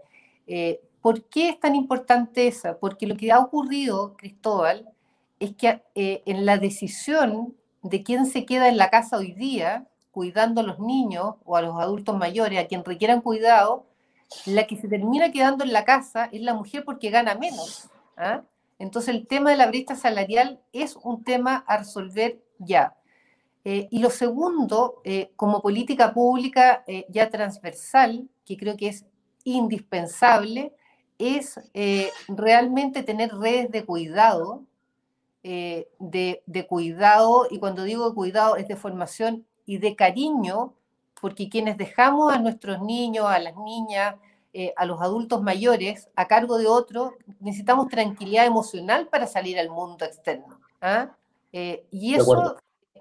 ¿Por 1.00 1.24
qué 1.24 1.48
es 1.48 1.60
tan 1.60 1.74
importante 1.74 2.46
eso? 2.46 2.76
Porque 2.78 3.06
lo 3.06 3.16
que 3.16 3.32
ha 3.32 3.38
ocurrido, 3.38 4.16
Cristóbal, 4.16 4.88
es 5.38 5.56
que 5.56 5.82
eh, 5.94 6.22
en 6.26 6.44
la 6.44 6.58
decisión 6.58 7.56
de 7.82 8.02
quién 8.02 8.26
se 8.26 8.44
queda 8.44 8.68
en 8.68 8.76
la 8.76 8.90
casa 8.90 9.16
hoy 9.16 9.32
día, 9.32 9.86
cuidando 10.10 10.60
a 10.60 10.64
los 10.64 10.78
niños 10.78 11.36
o 11.44 11.56
a 11.56 11.62
los 11.62 11.80
adultos 11.80 12.16
mayores, 12.18 12.58
a 12.58 12.66
quien 12.66 12.84
requieran 12.84 13.22
cuidado, 13.22 13.86
la 14.46 14.66
que 14.66 14.76
se 14.76 14.88
termina 14.88 15.32
quedando 15.32 15.64
en 15.64 15.72
la 15.72 15.84
casa 15.84 16.28
es 16.32 16.40
la 16.40 16.54
mujer 16.54 16.84
porque 16.84 17.10
gana 17.10 17.34
menos. 17.34 17.88
¿ah? 18.16 18.42
Entonces 18.78 19.14
el 19.14 19.26
tema 19.26 19.50
de 19.50 19.56
la 19.56 19.66
brecha 19.66 19.94
salarial 19.94 20.60
es 20.72 20.96
un 20.96 21.22
tema 21.24 21.64
a 21.66 21.78
resolver 21.78 22.40
ya. 22.58 22.96
Eh, 23.64 23.88
y 23.90 23.98
lo 23.98 24.08
segundo, 24.08 25.02
eh, 25.04 25.32
como 25.36 25.60
política 25.60 26.14
pública 26.14 26.82
eh, 26.86 27.04
ya 27.10 27.28
transversal, 27.28 28.28
que 28.46 28.56
creo 28.56 28.76
que 28.76 28.88
es 28.88 29.04
indispensable, 29.44 30.72
es 31.18 31.60
realmente 32.28 33.02
tener 33.02 33.34
redes 33.34 33.70
de 33.70 33.84
cuidado, 33.84 34.64
de, 35.42 36.66
cuidado, 36.66 37.46
y 37.50 37.58
cuando 37.58 37.84
digo 37.84 38.14
cuidado 38.14 38.56
es 38.56 38.68
de 38.68 38.76
formación 38.76 39.46
y 39.66 39.76
de 39.78 39.96
cariño, 39.96 40.74
porque 41.20 41.48
quienes 41.48 41.76
dejamos 41.76 42.32
a 42.32 42.38
nuestros 42.38 42.80
niños, 42.80 43.26
a 43.26 43.38
las 43.38 43.56
niñas, 43.56 44.16
eh, 44.52 44.72
a 44.76 44.84
los 44.84 45.00
adultos 45.00 45.42
mayores 45.42 46.08
a 46.16 46.26
cargo 46.26 46.58
de 46.58 46.66
otros, 46.66 47.12
necesitamos 47.38 47.88
tranquilidad 47.88 48.46
emocional 48.46 49.06
para 49.06 49.28
salir 49.28 49.58
al 49.58 49.70
mundo 49.70 50.04
externo. 50.04 50.58
¿ah? 50.80 51.14
Eh, 51.52 51.86
y 51.90 52.14
eso 52.14 52.56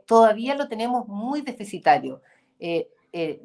todavía 0.05 0.53
lo 0.55 0.67
tenemos 0.67 1.07
muy 1.07 1.41
deficitario. 1.41 2.21
Eh, 2.59 2.89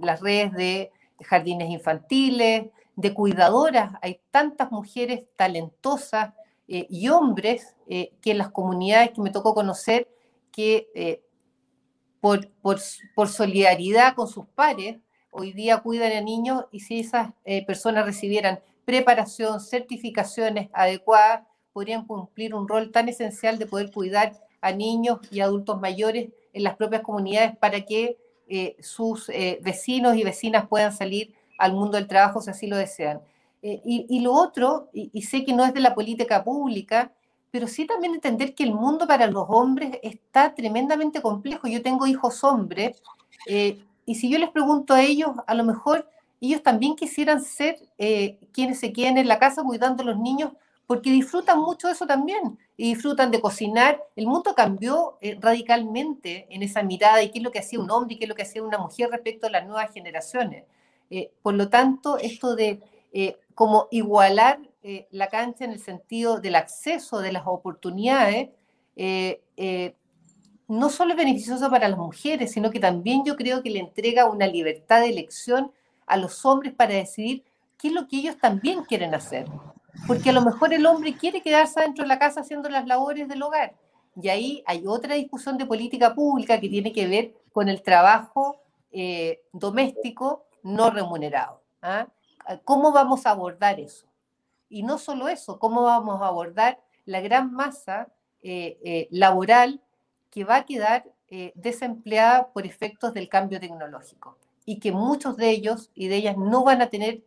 las 0.01 0.21
redes 0.21 0.53
de 0.53 0.93
jardines 1.23 1.71
infantiles, 1.71 2.67
de 2.97 3.15
cuidadoras, 3.15 3.93
hay 4.03 4.21
tantas 4.31 4.71
mujeres 4.71 5.25
talentosas 5.37 6.35
y 6.67 7.09
hombres 7.09 7.77
que 7.87 8.13
en 8.25 8.39
las 8.39 8.51
comunidades 8.51 9.11
que 9.13 9.21
me 9.23 9.31
tocó 9.31 9.55
conocer, 9.55 10.09
que 10.53 11.23
por, 12.25 12.49
por, 13.15 13.29
solidaridad 13.29 14.15
con 14.15 14.29
sus 14.29 14.47
pares, 14.47 14.97
hoy 15.31 15.53
día 15.53 15.81
cuidan 15.81 16.11
a 16.13 16.23
niños 16.23 16.65
y 16.73 16.81
si 16.81 17.01
esas 17.01 17.35
eh, 17.45 17.67
personas 17.67 18.07
recibieran 18.07 18.61
preparación, 18.87 19.61
certificaciones 19.61 20.71
adecuadas, 20.73 21.43
podrían 21.75 22.07
cumplir 22.07 22.55
un 22.55 22.67
rol 22.67 22.91
tan 22.91 23.11
esencial 23.11 23.59
de 23.59 23.67
poder 23.67 23.91
cuidar 23.91 24.33
a 24.63 24.73
niños 24.73 25.19
y 25.31 25.41
adultos 25.41 25.79
mayores 25.83 26.31
en 26.55 26.63
las 26.63 26.77
propias 26.77 27.03
comunidades 27.03 27.59
para 27.59 27.83
que 27.83 28.17
eh, 28.49 28.75
sus 28.81 29.27
vecinos 29.61 30.17
y 30.17 30.25
vecinas 30.25 30.67
puedan 30.67 30.95
salir 30.95 31.35
al 31.59 31.75
mundo 31.75 31.99
del 31.99 32.07
trabajo 32.07 32.41
si 32.41 32.49
así 32.49 32.67
lo 32.67 32.79
desean. 32.79 33.21
Eh, 33.61 33.83
y, 33.85 34.07
y, 34.09 34.21
lo 34.21 34.33
otro, 34.33 34.89
y, 34.95 35.21
sé 35.21 35.45
que 35.45 35.53
no 35.53 35.63
es 35.63 35.75
de 35.75 35.81
la 35.81 35.95
política 35.95 36.43
pública, 36.43 37.13
pero 37.55 37.69
sí 37.69 37.87
también 37.87 38.15
entender 38.15 38.53
que 38.53 38.65
el 38.65 38.75
mundo 38.75 39.07
para 39.07 39.29
los 39.29 39.45
hombres 39.47 40.01
está 40.03 40.57
tremendamente 40.57 41.23
complejo. 41.23 41.69
Yo 41.69 41.83
tengo 41.83 42.05
hijos 42.05 42.43
hombres, 42.43 43.01
eh, 43.47 43.81
y 44.05 44.17
si 44.17 44.29
yo 44.29 44.41
les 44.41 44.51
pregunto 44.51 44.93
a 44.93 45.05
ellos, 45.05 45.31
a 45.47 45.55
lo 45.55 45.63
mejor 45.63 46.11
ellos 46.41 46.65
también 46.65 46.97
quisieran 46.97 47.45
ser 47.45 47.77
eh, 47.97 48.41
quienes 48.53 48.81
se 48.81 48.93
queden 48.93 49.19
en 49.19 49.29
la 49.29 49.39
casa 49.39 49.63
cuidando 49.63 50.03
a 50.03 50.07
los 50.07 50.19
niños, 50.19 50.51
porque 50.89 51.13
disfrutan 51.13 51.61
mucho 51.61 51.87
de 51.87 51.93
eso 51.93 52.09
también, 52.09 52.59
y 52.77 52.93
disfrutan 52.93 53.31
de 53.31 53.41
cocinar. 53.41 54.03
El 54.17 54.27
mundo 54.27 54.53
cambió 54.57 55.19
eh, 55.21 55.39
radicalmente 55.41 56.49
en 56.51 56.65
esa 56.65 56.83
mirada 56.83 57.23
y 57.23 57.31
qué 57.31 57.39
es 57.39 57.45
lo 57.45 57.53
que 57.53 57.61
hacía 57.61 57.79
un 57.79 57.89
hombre 57.93 58.17
y 58.17 58.19
qué 58.19 58.25
es 58.25 58.29
lo 58.31 58.35
que 58.35 58.43
hacía 58.43 58.65
una 58.65 58.79
mujer 58.79 59.11
respecto 59.11 59.47
a 59.47 59.51
las 59.51 59.65
nuevas 59.65 59.93
generaciones. 59.93 60.65
Eh, 61.09 61.31
por 61.41 61.55
lo 61.55 61.69
tanto, 61.69 62.19
esto 62.19 62.57
de 62.57 62.83
como 63.55 63.87
igualar 63.93 64.59
eh, 64.85 65.09
la 65.11 65.29
cancha 65.29 65.65
en 65.65 65.73
el 65.73 65.81
sentido 65.81 66.39
del 66.39 66.55
acceso 66.55 67.19
de 67.19 67.33
las 67.33 67.43
oportunidades, 67.47 68.51
no 70.69 70.89
solo 70.89 71.11
es 71.11 71.17
beneficioso 71.17 71.69
para 71.69 71.89
las 71.89 71.99
mujeres, 71.99 72.53
sino 72.53 72.71
que 72.71 72.79
también 72.79 73.25
yo 73.25 73.37
creo 73.37 73.63
que 73.63 73.71
le 73.71 73.81
entrega 73.81 74.31
una 74.31 74.47
libertad 74.47 75.01
de 75.01 75.11
elección 75.11 75.73
a 76.07 76.17
los 76.17 76.45
hombres 76.45 76.73
para 76.73 76.95
decidir 76.95 77.45
qué 77.79 77.89
es 77.89 77.95
lo 77.95 78.09
que 78.09 78.17
ellos 78.17 78.39
también 78.39 78.85
quieren 78.85 79.15
hacer. 79.15 79.47
Porque 80.07 80.31
a 80.31 80.33
lo 80.33 80.43
mejor 80.43 80.73
el 80.73 80.87
hombre 80.87 81.15
quiere 81.15 81.43
quedarse 81.43 81.81
dentro 81.81 82.05
de 82.05 82.09
la 82.09 82.19
casa 82.19 82.41
haciendo 82.41 82.69
las 82.69 82.87
labores 82.87 83.29
del 83.29 83.43
hogar. 83.43 83.75
Y 84.21 84.29
ahí 84.29 84.63
hay 84.67 84.85
otra 84.87 85.15
discusión 85.15 85.59
de 85.59 85.67
política 85.67 86.15
pública 86.15 86.61
que 86.61 86.69
tiene 86.69 86.93
que 86.93 87.07
ver 87.07 87.35
con 87.53 87.69
el 87.69 87.83
trabajo 87.83 88.61
eh, 88.93 89.43
doméstico 89.53 90.47
no 90.63 90.91
remunerado. 90.91 91.61
¿ah? 91.83 92.07
¿Cómo 92.65 92.93
vamos 92.93 93.27
a 93.27 93.31
abordar 93.31 93.81
eso? 93.81 94.07
Y 94.75 94.83
no 94.83 94.99
solo 94.99 95.29
eso, 95.29 95.59
¿cómo 95.59 95.83
vamos 95.83 96.21
a 96.21 96.27
abordar 96.27 96.81
la 97.05 97.21
gran 97.21 97.53
masa 97.53 98.09
eh, 98.43 98.79
eh, 98.85 99.09
laboral 99.11 99.81
que 100.31 100.45
va 100.45 100.57
a 100.57 100.67
quedar 100.67 101.05
desempleada 101.57 102.53
por 102.53 102.65
efectos 102.65 103.13
del 103.13 103.29
cambio 103.29 103.59
tecnológico? 103.59 104.39
Y 104.65 104.79
que 104.79 104.93
muchos 104.93 105.37
de 105.37 105.51
ellos 105.51 105.91
y 105.95 106.09
de 106.09 106.17
ellas 106.17 106.37
no 106.37 106.65
van 106.65 106.81
a 106.81 106.91
tener 106.91 107.23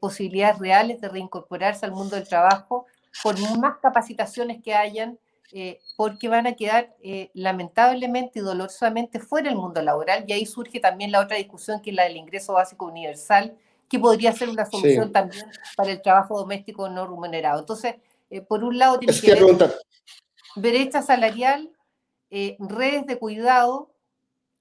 posibilidades 0.00 0.58
reales 0.58 1.00
de 1.00 1.08
reincorporarse 1.08 1.86
al 1.86 1.92
mundo 1.92 2.16
del 2.16 2.28
trabajo 2.28 2.86
por 3.22 3.38
más 3.58 3.78
capacitaciones 3.78 4.62
que 4.62 4.74
hayan 4.74 5.18
eh, 5.52 5.80
porque 5.96 6.28
van 6.28 6.46
a 6.46 6.54
quedar 6.54 6.94
eh, 7.02 7.30
lamentablemente 7.32 8.40
y 8.40 8.42
dolorosamente 8.42 9.20
fuera 9.20 9.48
del 9.48 9.58
mundo 9.58 9.80
laboral. 9.80 10.24
Y 10.26 10.32
ahí 10.32 10.46
surge 10.46 10.80
también 10.80 11.12
la 11.12 11.20
otra 11.20 11.36
discusión, 11.36 11.80
que 11.80 11.90
es 11.90 11.96
la 11.96 12.04
del 12.04 12.16
ingreso 12.16 12.54
básico 12.54 12.86
universal, 12.86 13.56
que 13.88 13.98
podría 13.98 14.32
ser 14.32 14.48
una 14.48 14.66
solución 14.66 15.12
también 15.12 15.44
para 15.76 15.92
el 15.92 16.02
trabajo 16.02 16.38
doméstico 16.38 16.88
no 16.88 17.06
remunerado. 17.06 17.60
Entonces, 17.60 17.96
eh, 18.30 18.40
por 18.40 18.64
un 18.64 18.78
lado, 18.78 18.98
tiene 18.98 19.18
que 19.18 19.32
haber 19.32 19.74
brecha 20.56 21.02
salarial, 21.02 21.70
redes 22.30 23.06
de 23.06 23.18
cuidado 23.18 23.92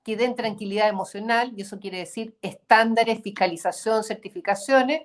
que 0.03 0.15
den 0.15 0.35
tranquilidad 0.35 0.87
emocional, 0.87 1.51
y 1.55 1.61
eso 1.61 1.79
quiere 1.79 1.97
decir 1.97 2.35
estándares, 2.41 3.21
fiscalización, 3.21 4.03
certificaciones, 4.03 5.01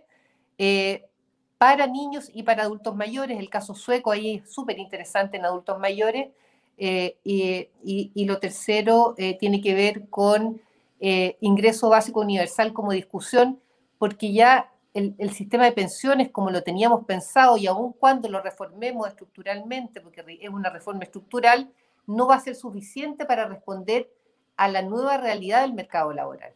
para 1.60 1.86
niños 1.86 2.30
y 2.32 2.42
para 2.42 2.62
adultos 2.62 2.96
mayores. 2.96 3.38
El 3.38 3.50
caso 3.50 3.74
sueco 3.74 4.10
ahí 4.10 4.36
es 4.36 4.50
súper 4.50 4.78
interesante 4.78 5.36
en 5.36 5.44
adultos 5.44 5.78
mayores. 5.78 6.30
Eh, 6.78 7.18
y, 7.22 8.24
lo 8.24 8.38
tercero 8.38 9.14
eh, 9.18 9.36
tiene 9.38 9.60
que 9.60 9.74
ver 9.74 10.08
con 10.08 10.58
eh, 11.00 11.36
ingreso 11.42 11.90
básico 11.90 12.20
universal 12.20 12.72
como 12.72 12.92
discusión, 12.92 13.60
porque 14.00 14.32
ya 14.32 14.72
el, 14.94 15.30
sistema 15.30 15.66
de 15.66 15.72
pensiones, 15.72 16.30
como 16.30 16.50
lo 16.50 16.62
teníamos 16.62 17.04
pensado, 17.04 17.58
y 17.58 17.66
aun 17.66 17.92
cuando 17.92 18.30
lo 18.30 18.40
reformemos 18.40 19.06
estructuralmente, 19.06 20.00
porque 20.00 20.24
es 20.40 20.48
una 20.48 20.70
reforma 20.70 21.04
estructural, 21.04 21.70
no 22.06 22.26
va 22.26 22.36
a 22.36 22.40
ser 22.40 22.56
suficiente 22.56 23.26
para 23.26 23.44
responder 23.44 24.10
a 24.56 24.68
la 24.68 24.80
nueva 24.80 25.18
realidad 25.18 25.60
del 25.60 25.74
mercado 25.74 26.14
laboral. 26.14 26.54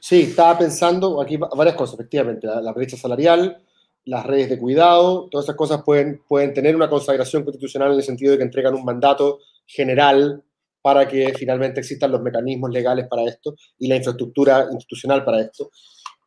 Sí, 0.00 0.22
estaba 0.22 0.56
pensando 0.56 1.20
aquí 1.20 1.36
varias 1.36 1.76
cosas, 1.76 1.96
efectivamente, 1.96 2.46
la, 2.46 2.72
brecha 2.72 2.96
salarial, 2.96 3.62
las 4.06 4.24
redes 4.24 4.48
de 4.48 4.58
cuidado, 4.58 5.28
todas 5.28 5.44
esas 5.44 5.56
cosas 5.56 5.82
pueden, 5.82 6.22
pueden 6.26 6.54
tener 6.54 6.74
una 6.74 6.88
consagración 6.88 7.44
constitucional 7.44 7.92
en 7.92 7.98
el 7.98 8.02
sentido 8.02 8.32
de 8.32 8.38
que 8.38 8.44
entregan 8.44 8.74
un 8.74 8.86
mandato 8.86 9.40
general 9.66 10.42
para 10.80 11.06
que 11.06 11.34
finalmente 11.34 11.80
existan 11.80 12.12
los 12.12 12.22
mecanismos 12.22 12.70
legales 12.70 13.06
para 13.08 13.24
esto 13.24 13.54
y 13.78 13.88
la 13.88 13.96
infraestructura 13.96 14.68
institucional 14.72 15.24
para 15.24 15.40
esto. 15.40 15.70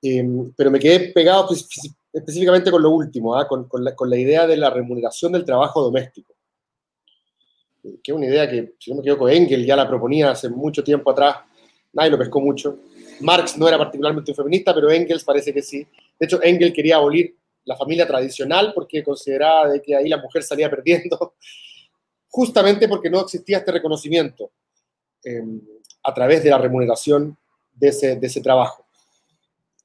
Em, 0.01 0.51
pero 0.55 0.71
me 0.71 0.79
quedé 0.79 1.11
pegado 1.11 1.47
específicamente 2.13 2.71
con 2.71 2.81
lo 2.81 2.89
último, 2.89 3.35
¿ah? 3.35 3.47
con, 3.47 3.67
la, 4.09 4.17
idea 4.17 4.47
de 4.47 4.57
la 4.57 4.69
remuneración 4.69 5.31
del 5.31 5.45
trabajo 5.45 5.81
doméstico, 5.81 6.33
que 7.81 8.11
es 8.11 8.15
una 8.15 8.25
idea 8.25 8.49
que, 8.49 8.73
si 8.79 8.91
no 8.91 8.97
me 8.97 9.01
equivoco, 9.01 9.29
Engel 9.29 9.65
ya 9.65 9.75
la 9.75 9.87
proponía 9.87 10.31
hace 10.31 10.49
mucho 10.49 10.83
tiempo 10.83 11.11
atrás, 11.11 11.37
nadie 11.93 12.09
lo 12.11 12.17
pescó 12.17 12.41
mucho, 12.41 12.79
Marx 13.21 13.57
no 13.57 13.67
era 13.67 13.77
particularmente 13.77 14.31
un 14.31 14.35
feminista, 14.35 14.73
pero 14.73 14.89
Engels 14.89 15.23
parece 15.23 15.53
que 15.53 15.61
sí. 15.61 15.85
De 16.19 16.25
hecho, 16.25 16.41
Engels 16.41 16.73
quería 16.73 16.95
abolir 16.95 17.35
la 17.65 17.75
familia 17.75 18.07
tradicional 18.07 18.71
porque 18.73 19.03
consideraba 19.03 19.69
de 19.69 19.81
que 19.81 19.95
ahí 19.95 20.09
la 20.09 20.17
mujer 20.17 20.43
salía 20.43 20.69
perdiendo, 20.69 21.35
justamente 22.31 22.87
porque 22.87 23.09
no 23.09 23.19
existía 23.19 23.57
este 23.57 23.73
reconocimiento 23.73 24.51
em, 25.23 25.61
a 26.03 26.13
través 26.13 26.43
de 26.43 26.49
la 26.49 26.57
remuneración 26.57 27.37
de 27.73 27.89
ese, 27.89 28.15
de 28.15 28.27
ese 28.27 28.41
trabajo. 28.41 28.85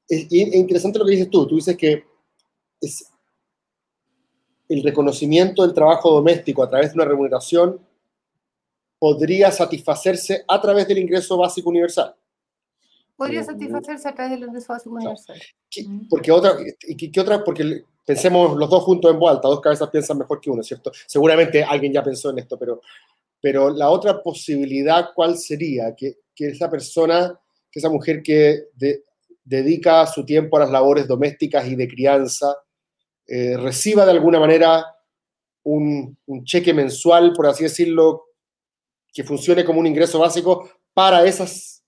Es, 0.09 0.32
interesante 0.32 0.99
lo 0.99 1.05
que 1.05 1.11
dices 1.11 1.30
tú. 1.30 1.47
Tú 1.47 1.57
dices 1.57 1.76
que 1.76 2.05
es 2.80 3.11
el 4.68 4.82
reconocimiento 4.82 5.62
del 5.62 5.74
trabajo 5.74 6.11
doméstico 6.11 6.62
a 6.62 6.70
través 6.70 6.90
de 6.90 6.94
una 6.94 7.05
remuneración 7.05 7.80
podría 8.99 9.51
satisfacerse 9.51 10.44
a 10.49 10.61
través 10.61 10.88
del 10.88 10.99
ingreso 10.99 11.36
básico 11.36 11.68
universal. 11.68 12.14
Podría 13.16 13.42
satisfacerse 13.42 14.09
a 14.09 14.14
través 14.14 14.32
del 14.32 14.49
ingreso 14.49 14.72
básico 14.72 14.94
universal. 14.94 15.40
Porque 16.09 16.32
otra, 16.32 16.57
y 16.86 17.11
qué 17.11 17.20
otra, 17.20 17.42
porque 17.44 17.84
pensemos 18.07 18.57
los 18.57 18.70
dos 18.70 18.84
juntos 18.84 19.11
en 19.11 19.18
vuelta, 19.18 19.48
dos 19.48 19.61
cabezas 19.61 19.90
piensan 19.90 20.16
mejor 20.16 20.40
que 20.40 20.48
uno, 20.48 20.62
¿cierto? 20.62 20.92
Seguramente 21.07 21.62
alguien 21.62 21.92
ya 21.92 22.02
pensó 22.02 22.30
en 22.30 22.38
esto, 22.38 22.59
pero, 22.59 22.80
pero 23.40 23.68
la 23.70 23.90
otra 23.90 24.22
posibilidad, 24.22 25.11
¿cuál 25.14 25.36
sería? 25.36 25.94
Que, 25.94 26.20
que 26.34 26.48
esa 26.48 26.70
persona, 26.70 27.38
que 27.70 27.80
esa 27.80 27.90
mujer 27.90 28.22
que 28.22 28.68
dedica 29.44 30.07
su 30.07 30.24
tiempo 30.24 30.57
a 30.57 30.61
las 30.61 30.70
labores 30.70 31.07
domésticas 31.09 31.66
y 31.66 31.74
de 31.74 31.88
crianza, 31.88 32.54
eh, 33.26 33.57
reciba 33.57 34.04
de 34.04 34.12
alguna 34.12 34.38
manera 34.38 34.86
un, 35.64 36.16
un 36.26 36.44
cheque 36.44 36.72
mensual, 36.72 37.32
por 37.32 37.48
así 37.48 37.64
decirlo, 37.64 38.26
que 39.12 39.24
funcione 39.24 39.64
como 39.64 39.80
un 39.80 39.86
ingreso 39.86 40.18
básico 40.20 40.70
para 40.94 41.26
esas 41.26 41.82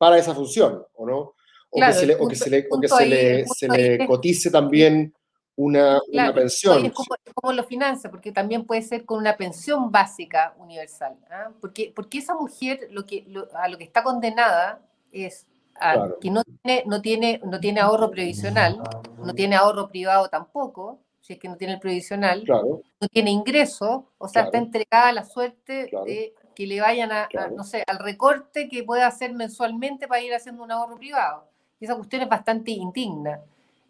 para 0.00 0.16
esa 0.16 0.34
función, 0.34 0.82
¿o 0.94 1.06
no? 1.06 1.34
O 1.68 1.78
que 1.78 1.92
se 1.92 2.06
le, 2.06 2.14
o 2.14 2.26
que 2.26 2.34
se 2.34 2.48
le, 2.48 2.66
o 2.70 2.80
que 2.80 2.88
se 2.88 3.06
le, 3.06 3.44
se 3.46 3.68
le 3.68 4.06
cotice 4.06 4.50
también 4.50 5.14
una, 5.56 6.00
una 6.12 6.32
pensión. 6.32 6.86
Es 6.86 6.92
como, 6.92 7.52
lo 7.52 7.64
financia, 7.64 8.10
porque 8.10 8.32
también 8.32 8.64
puede 8.64 8.82
ser 8.82 9.04
con 9.04 9.18
una 9.18 9.36
pensión 9.36 9.90
básica 9.90 10.54
universal. 10.58 11.16
¿ah? 11.30 11.50
Porque, 11.60 11.92
porque 11.94 12.18
esa 12.18 12.34
mujer 12.34 12.88
lo 12.90 13.04
que, 13.04 13.26
a 13.54 13.68
lo 13.68 13.78
que 13.78 13.84
está 13.84 14.02
condenada 14.02 14.80
es 15.12 15.46
a 15.80 16.08
que 16.20 16.30
no 16.30 16.42
tiene, 16.44 16.84
no, 16.86 17.00
tiene, 17.00 17.40
no 17.44 17.58
tiene 17.58 17.80
ahorro 17.80 18.10
previsional, 18.10 18.82
no 19.18 19.34
tiene 19.34 19.56
ahorro 19.56 19.88
privado 19.88 20.28
tampoco, 20.28 20.98
si 21.20 21.34
es 21.34 21.38
que 21.38 21.48
no 21.48 21.56
tiene 21.56 21.74
el 21.74 21.80
previsional, 21.80 22.44
no 22.46 23.08
tiene 23.08 23.30
ingreso, 23.30 24.06
o 24.18 24.28
sea, 24.28 24.42
está 24.42 24.58
entregada 24.58 25.08
a 25.08 25.12
la 25.12 25.24
suerte 25.24 25.90
de 26.04 26.34
que 26.54 26.66
le 26.66 26.80
vayan 26.80 27.12
a, 27.12 27.28
no 27.54 27.64
sé, 27.64 27.84
al 27.86 27.98
recorte 27.98 28.68
que 28.68 28.82
pueda 28.82 29.06
hacer 29.06 29.32
mensualmente 29.32 30.08
para 30.08 30.20
ir 30.20 30.34
haciendo 30.34 30.62
un 30.62 30.72
ahorro 30.72 30.96
privado. 30.96 31.44
Y 31.78 31.86
esa 31.86 31.96
cuestión 31.96 32.22
es 32.22 32.28
bastante 32.28 32.72
indigna. 32.72 33.40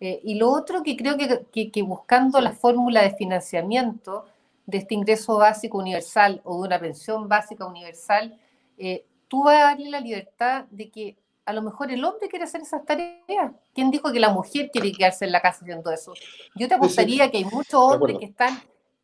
Eh, 0.01 0.21
y 0.25 0.35
lo 0.37 0.51
otro 0.51 0.83
que 0.83 0.97
creo 0.97 1.17
que, 1.17 1.71
que, 1.71 1.83
buscando 1.83 2.41
la 2.41 2.53
fórmula 2.53 3.03
de 3.03 3.15
financiamiento 3.15 4.25
de 4.67 4.79
este 4.79 4.95
ingreso 4.95 5.37
básico 5.37 5.79
universal 5.79 6.41
o 6.45 6.63
de 6.63 6.69
una 6.69 6.81
pensión 6.81 7.29
básica 7.29 7.67
universal, 7.67 8.39
eh, 8.79 9.05
tú 9.29 9.45
vas 9.45 9.57
a 9.59 9.65
darle 9.67 9.91
la 9.91 10.01
libertad 10.01 10.65
de 10.71 10.91
que 10.91 11.17
a 11.45 11.53
lo 11.53 11.63
mejor 11.63 11.91
el 11.91 12.05
hombre 12.05 12.29
quiere 12.29 12.45
hacer 12.45 12.63
esas 12.63 12.85
tareas. 12.85 13.53
¿Quién 13.75 13.91
dijo 13.91 14.13
que 14.13 14.21
la 14.21 14.31
mujer 14.31 14.71
quiere 14.73 14.93
quedarse 14.93 15.25
en 15.25 15.33
la 15.33 15.43
casa 15.43 15.61
haciendo 15.63 15.91
eso? 15.91 16.15
Yo 16.55 16.69
te 16.69 16.75
apostaría 16.75 17.31
que 17.31 17.39
hay 17.39 17.45
muchos 17.45 17.75
hombres 17.75 18.19
que 18.19 18.27
están 18.27 18.61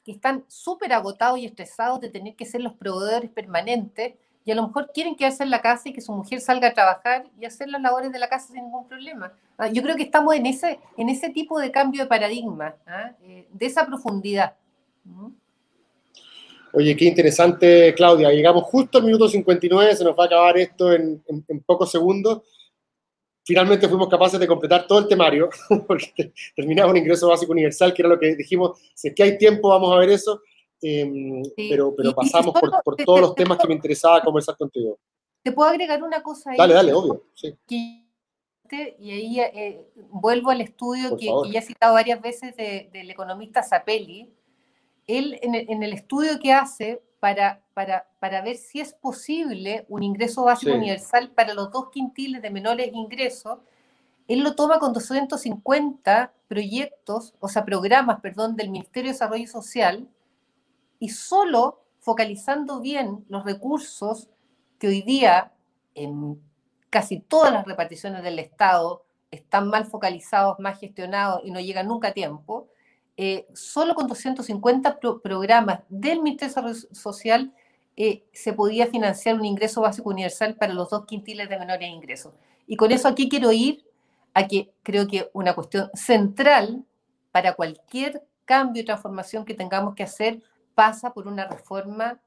que 0.07 0.13
están 0.13 0.45
súper 0.47 0.93
agotados 0.93 1.37
y 1.41 1.47
estresados 1.47 2.01
de 2.01 2.09
tener 2.09 2.37
que 2.37 2.47
ser 2.47 2.61
los 2.61 2.75
proveedores 2.75 3.29
permanentes 3.29 4.15
y 4.47 4.53
a 4.53 4.55
lo 4.55 4.67
mejor 4.67 4.91
quieren 4.95 5.15
quedarse 5.15 5.43
en 5.43 5.51
la 5.51 5.61
casa 5.61 5.89
y 5.89 5.93
que 5.93 6.01
su 6.01 6.13
mujer 6.13 6.41
salga 6.41 6.69
a 6.69 6.73
trabajar 6.73 7.27
y 7.39 7.45
hacer 7.45 7.69
las 7.69 7.83
labores 7.83 8.11
de 8.13 8.19
la 8.19 8.29
casa 8.29 8.47
sin 8.47 8.63
ningún 8.65 8.89
problema. 8.89 9.33
Ah, 9.59 9.69
yo 9.69 9.83
creo 9.83 9.97
que 9.97 10.05
estamos 10.05 10.35
en 10.35 10.47
ese, 10.47 10.79
en 10.97 11.09
ese 11.09 11.31
tipo 11.31 11.59
de 11.59 11.71
cambio 11.71 12.05
de 12.05 12.09
paradigma, 12.09 12.75
¿ah? 12.87 13.11
eh, 13.25 13.47
de 13.53 13.67
esa 13.67 13.85
profundidad. 13.85 14.55
Oye, 16.73 16.97
qué 16.97 17.05
interesante, 17.05 17.93
Claudia. 17.95 18.31
Llegamos 18.31 18.65
justo 18.65 18.99
al 18.99 19.05
minuto 19.05 19.29
59, 19.29 19.97
se 19.97 20.05
nos 20.05 20.19
va 20.19 20.25
a 20.25 20.27
acabar 20.27 20.57
esto 20.57 20.93
en 20.93 21.21
pocos 21.67 21.91
segundos 21.91 22.43
finalmente 23.47 23.89
fuimos 23.89 24.09
capaces 24.09 24.41
de 24.41 24.47
completar 24.47 24.87
todo 24.87 24.99
el 24.99 25.07
temario, 25.07 25.49
porque 25.87 26.33
terminaba 26.55 26.91
un 26.91 26.97
ingreso 26.97 27.29
básico 27.29 27.53
universal, 27.53 27.95
que 27.95 28.03
era 28.03 28.09
lo 28.09 28.19
que 28.19 28.35
dijimos, 28.35 28.79
si 28.93 29.09
es 29.09 29.15
que 29.15 29.23
hay 29.23 29.39
tiempo 29.39 29.69
vamos 29.69 29.95
a 29.95 30.01
ver 30.01 30.11
eso, 30.11 30.43
em, 30.83 31.43
pero, 31.57 31.95
pero 31.97 32.15
pasamos 32.15 32.55
por, 32.85 32.97
todos 32.97 33.21
los 33.21 33.35
temas 33.35 33.59
que 33.59 33.69
me 33.69 33.75
interesaba 33.75 34.21
conversar 34.23 34.57
contigo. 34.57 34.99
¿Te 35.43 35.53
puedo 35.53 35.71
agregar 35.71 36.03
una 36.03 36.23
cosa 36.23 36.51
ahí? 36.51 36.59
Dale, 36.59 36.75
dale, 36.75 36.93
obvio. 36.93 37.23
y 37.69 38.03
ahí 39.01 39.41
eh, 39.41 39.87
vuelvo 40.11 40.51
al 40.51 40.61
estudio 40.61 41.17
que, 41.17 41.27
ya 41.53 41.61
he 41.61 41.63
citado 41.63 41.95
varias 41.95 42.21
veces 42.21 42.57
del 42.57 43.11
economista 43.11 43.63
Zapelli. 43.63 44.33
Él, 45.07 45.39
en 45.41 45.55
el, 45.55 45.71
en 45.71 45.83
el, 45.85 45.93
estudio 45.93 46.41
que 46.41 46.53
hace, 46.53 47.01
para, 47.21 47.63
para, 47.75 48.09
para 48.19 48.43
ver 48.43 48.57
si 48.57 48.81
es 48.81 48.93
posible 48.93 49.87
un 49.89 50.03
ingreso 50.03 50.45
básico 50.45 50.73
Sí. 50.73 50.77
universal 50.77 51.31
para 51.31 51.55
los 51.55 51.71
dos 51.71 51.91
quintiles 51.91 52.43
de 52.43 52.51
menores 52.51 52.91
ingresos. 52.93 53.59
Él 54.29 54.41
lo 54.41 54.57
toma 54.57 54.79
con 54.79 54.93
250 54.93 56.33
proyectos, 56.49 57.35
o 57.39 57.49
sea, 57.49 57.65
programas, 57.65 58.21
perdón, 58.21 58.57
del 58.57 58.71
Ministerio 58.71 59.11
de 59.11 59.13
Desarrollo 59.13 59.47
Social 59.47 60.09
y 60.99 61.09
solo 61.11 61.83
focalizando 62.01 62.81
bien 62.81 63.25
los 63.29 63.45
recursos 63.45 64.29
que 64.79 64.89
hoy 64.89 65.03
día 65.03 65.53
en 65.95 66.41
casi 66.91 67.21
todas 67.21 67.53
las 67.53 67.65
reparticiones 67.67 68.23
del 68.23 68.39
Estado 68.39 69.05
están 69.31 69.69
mal 69.69 69.87
focalizados, 69.87 70.59
mal 70.59 70.77
gestionados 70.77 71.43
y 71.45 71.51
no 71.51 71.61
llegan 71.61 71.89
nunca 71.89 72.09
a 72.09 72.13
tiempo, 72.13 72.69
eh, 73.17 73.47
solo 73.55 73.95
con 73.95 74.07
250 74.07 75.01
pro- 75.01 75.21
programas 75.21 75.81
del 75.89 76.23
Ministerio 76.23 76.69
de 76.69 76.75
Social 76.95 77.53
eh, 77.97 78.25
se 78.33 78.53
podía 78.53 78.87
financiar 78.87 79.37
un 79.37 79.45
ingreso 79.47 79.81
básico 79.81 80.11
universal 80.11 80.55
para 80.57 80.75
los 80.75 80.91
dos 80.91 81.07
quintiles 81.07 81.49
de 81.49 81.59
menores 81.59 81.89
ingresos. 81.89 82.35
Y 82.67 82.77
con 82.77 82.93
eso 82.93 83.09
aquí 83.09 83.29
quiero 83.29 83.51
ir 83.53 83.85
a 84.35 84.47
que 84.47 84.71
creo 84.83 85.07
que 85.07 85.31
una 85.33 85.55
cuestión 85.55 85.91
central 85.95 86.85
para 87.33 87.55
cualquier 87.55 88.23
cambio 88.45 88.83
y 88.83 88.85
transformación 88.85 89.45
que 89.47 89.55
tengamos 89.55 89.95
que 89.95 90.03
hacer 90.03 90.43
pasa 90.77 91.13
por 91.13 91.27
una 91.27 91.49
reforma 91.49 92.21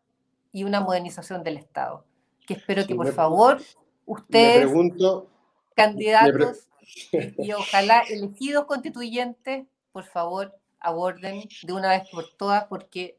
y 0.51 0.65
una 0.65 0.81
modernización 0.81 1.43
del 1.43 1.55
Estado. 1.57 2.03
Que 2.45 2.55
espero 2.55 2.81
Sí, 2.81 2.87
que 2.89 2.95
por 2.95 3.05
me- 3.05 3.11
favor 3.13 3.61
ustedes, 4.05 4.57
pregunto, 4.65 5.27
candidatos 5.75 6.67
y 7.37 7.51
ojalá 7.53 8.01
elegidos 8.09 8.65
constituyentes, 8.65 9.65
por 9.93 10.03
favor 10.03 10.53
aborden 10.81 11.43
de 11.63 11.73
una 11.73 11.89
vez 11.89 12.09
por 12.09 12.25
todas 12.37 12.65
porque 12.65 13.17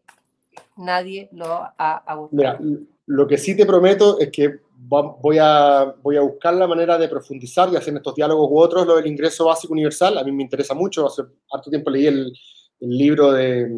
nadie 0.76 1.28
lo 1.32 1.46
ha 1.78 1.96
abordado. 2.06 2.30
mira, 2.32 2.58
lo 3.06 3.26
que 3.26 3.38
sí 3.38 3.56
te 3.56 3.66
prometo 3.66 4.18
es 4.18 4.30
que 4.30 4.60
voy 4.76 5.38
a, 5.40 5.94
voy 6.02 6.16
a 6.16 6.22
buscar 6.22 6.54
la 6.54 6.66
manera 6.66 6.96
de 6.98 7.08
profundizar 7.08 7.68
y 7.72 7.76
hacer 7.76 7.94
estos 7.94 8.14
diálogos 8.14 8.48
u 8.50 8.58
otros 8.58 8.86
lo 8.86 8.96
del 8.96 9.06
ingreso 9.06 9.44
básico 9.44 9.72
universal. 9.74 10.16
A 10.18 10.24
mí 10.24 10.32
me 10.32 10.42
interesa 10.42 10.74
mucho. 10.74 11.06
Hace 11.06 11.22
harto 11.52 11.70
tiempo 11.70 11.90
leí 11.90 12.06
el, 12.06 12.32
el 12.80 12.88
libro 12.98 13.30
de- 13.32 13.68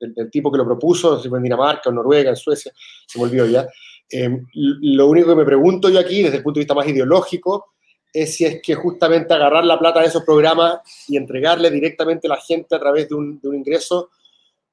del, 0.00 0.14
del 0.14 0.30
tipo 0.30 0.50
que 0.50 0.58
lo 0.58 0.64
propuso, 0.64 1.22
en 1.22 1.42
Dinamarca, 1.42 1.90
en 1.90 1.96
Noruega, 1.96 2.30
en 2.30 2.36
Suecia, 2.36 2.72
se 3.06 3.18
me 3.18 3.24
olvidó 3.24 3.46
ya. 3.46 3.68
Eh, 4.10 4.28
lo 4.54 5.06
único 5.06 5.28
que 5.28 5.36
me 5.36 5.44
pregunto 5.44 5.88
yo 5.88 6.00
aquí, 6.00 6.22
desde 6.22 6.38
el 6.38 6.42
punto 6.42 6.58
de 6.58 6.62
vista 6.62 6.74
más 6.74 6.88
ideológico, 6.88 7.74
es 8.12 8.34
si 8.34 8.44
es 8.44 8.60
que 8.60 8.74
justamente 8.74 9.32
agarrar 9.32 9.64
la 9.64 9.78
plata 9.78 10.00
de 10.00 10.06
esos 10.06 10.24
programas 10.24 10.80
y 11.06 11.16
entregarle 11.16 11.70
directamente 11.70 12.26
a 12.26 12.30
la 12.30 12.40
gente 12.40 12.74
a 12.74 12.80
través 12.80 13.08
de 13.08 13.14
un, 13.14 13.40
de 13.40 13.48
un 13.48 13.54
ingreso, 13.54 14.10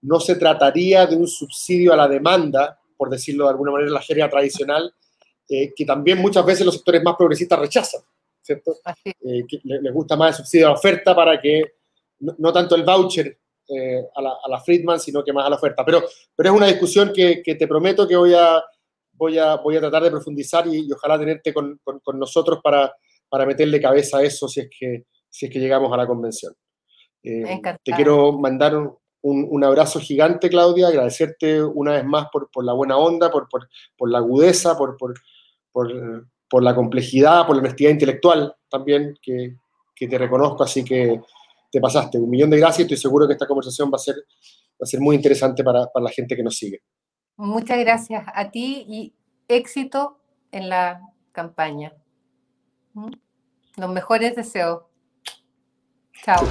no 0.01 0.19
se 0.19 0.35
trataría 0.35 1.05
de 1.05 1.15
un 1.15 1.27
subsidio 1.27 1.93
a 1.93 1.97
la 1.97 2.07
demanda, 2.07 2.79
por 2.95 3.09
decirlo 3.09 3.45
de 3.45 3.51
alguna 3.51 3.71
manera 3.71 3.91
la 3.91 4.01
jerga 4.01 4.29
tradicional, 4.29 4.91
eh, 5.49 5.71
que 5.75 5.85
también 5.85 6.17
muchas 6.19 6.45
veces 6.45 6.65
los 6.65 6.75
sectores 6.75 7.03
más 7.03 7.15
progresistas 7.15 7.59
rechazan, 7.59 8.01
¿cierto? 8.41 8.77
Eh, 8.95 9.45
que 9.47 9.59
les 9.63 9.93
gusta 9.93 10.15
más 10.15 10.31
el 10.31 10.37
subsidio 10.37 10.67
a 10.67 10.69
la 10.69 10.75
oferta 10.75 11.15
para 11.15 11.39
que, 11.39 11.73
no, 12.19 12.35
no 12.39 12.51
tanto 12.51 12.75
el 12.75 12.83
voucher 12.83 13.37
eh, 13.69 14.03
a, 14.15 14.21
la, 14.21 14.31
a 14.43 14.49
la 14.49 14.59
Friedman, 14.61 14.99
sino 14.99 15.23
que 15.23 15.33
más 15.33 15.45
a 15.45 15.49
la 15.49 15.55
oferta. 15.55 15.83
Pero, 15.85 16.03
pero 16.35 16.49
es 16.51 16.55
una 16.55 16.67
discusión 16.67 17.11
que, 17.13 17.41
que 17.43 17.55
te 17.55 17.67
prometo 17.67 18.07
que 18.07 18.15
voy 18.15 18.33
a, 18.33 18.63
voy 19.13 19.37
a, 19.37 19.55
voy 19.55 19.75
a 19.77 19.79
tratar 19.81 20.03
de 20.03 20.11
profundizar 20.11 20.67
y, 20.67 20.85
y 20.87 20.91
ojalá 20.91 21.17
tenerte 21.19 21.53
con, 21.53 21.79
con- 21.83 21.99
con 21.99 22.17
nosotros 22.19 22.59
para, 22.63 22.93
para 23.29 23.45
meterle 23.45 23.81
cabeza 23.81 24.19
a 24.19 24.23
eso 24.23 24.47
si 24.47 24.61
es 24.61 24.69
que, 24.79 25.03
si 25.29 25.47
es 25.47 25.51
que 25.51 25.59
llegamos 25.59 25.91
a 25.91 25.97
la 25.97 26.07
convención. 26.07 26.53
Eh, 27.23 27.43
te 27.83 27.91
quiero 27.95 28.31
mandar 28.33 28.75
un, 28.77 28.95
un- 29.49 29.63
abrazo 29.63 29.99
gigante, 29.99 30.49
Claudia, 30.49 30.87
agradecerte 30.87 31.61
una 31.61 31.93
vez 31.93 32.05
más 32.05 32.27
por, 32.31 32.49
por 32.51 32.63
la 32.63 32.73
buena 32.73 32.97
onda, 32.97 33.29
por, 33.31 33.49
por, 33.49 33.67
por 33.97 34.09
la 34.09 34.19
agudeza, 34.19 34.77
por, 34.77 34.95
por, 34.95 35.13
por, 35.73 36.27
por 36.49 36.63
la 36.63 36.73
complejidad, 36.73 37.45
por 37.45 37.55
la 37.57 37.61
honestidad 37.63 37.91
intelectual 37.91 38.55
también 38.69 39.17
que, 39.21 39.55
que 39.95 40.07
te 40.07 40.17
reconozco, 40.17 40.63
así 40.63 40.85
que 40.85 41.19
te 41.71 41.79
pasaste. 41.79 42.17
Un 42.17 42.29
millón 42.29 42.49
de 42.49 42.57
gracias. 42.57 42.85
Estoy 42.85 42.97
seguro 42.97 43.27
que 43.27 43.33
esta 43.33 43.47
conversación 43.47 43.89
va 43.91 43.95
a 43.95 43.99
ser, 43.99 44.15
va 44.15 44.83
a 44.83 44.85
ser 44.85 44.99
muy 44.99 45.15
interesante 45.15 45.63
para, 45.63 45.87
para 45.87 46.03
la 46.03 46.11
gente 46.11 46.35
que 46.35 46.43
nos 46.43 46.55
sigue. 46.55 46.81
Muchas 47.37 47.79
gracias 47.79 48.25
a 48.33 48.49
ti 48.49 48.85
y 48.87 49.13
éxito 49.47 50.19
en 50.51 50.69
la 50.69 51.01
campaña. 51.31 51.93
¿Mm? 52.93 53.11
Los 53.77 53.89
mejores 53.91 54.35
deseos. 54.35 54.83
Chao. 56.23 56.43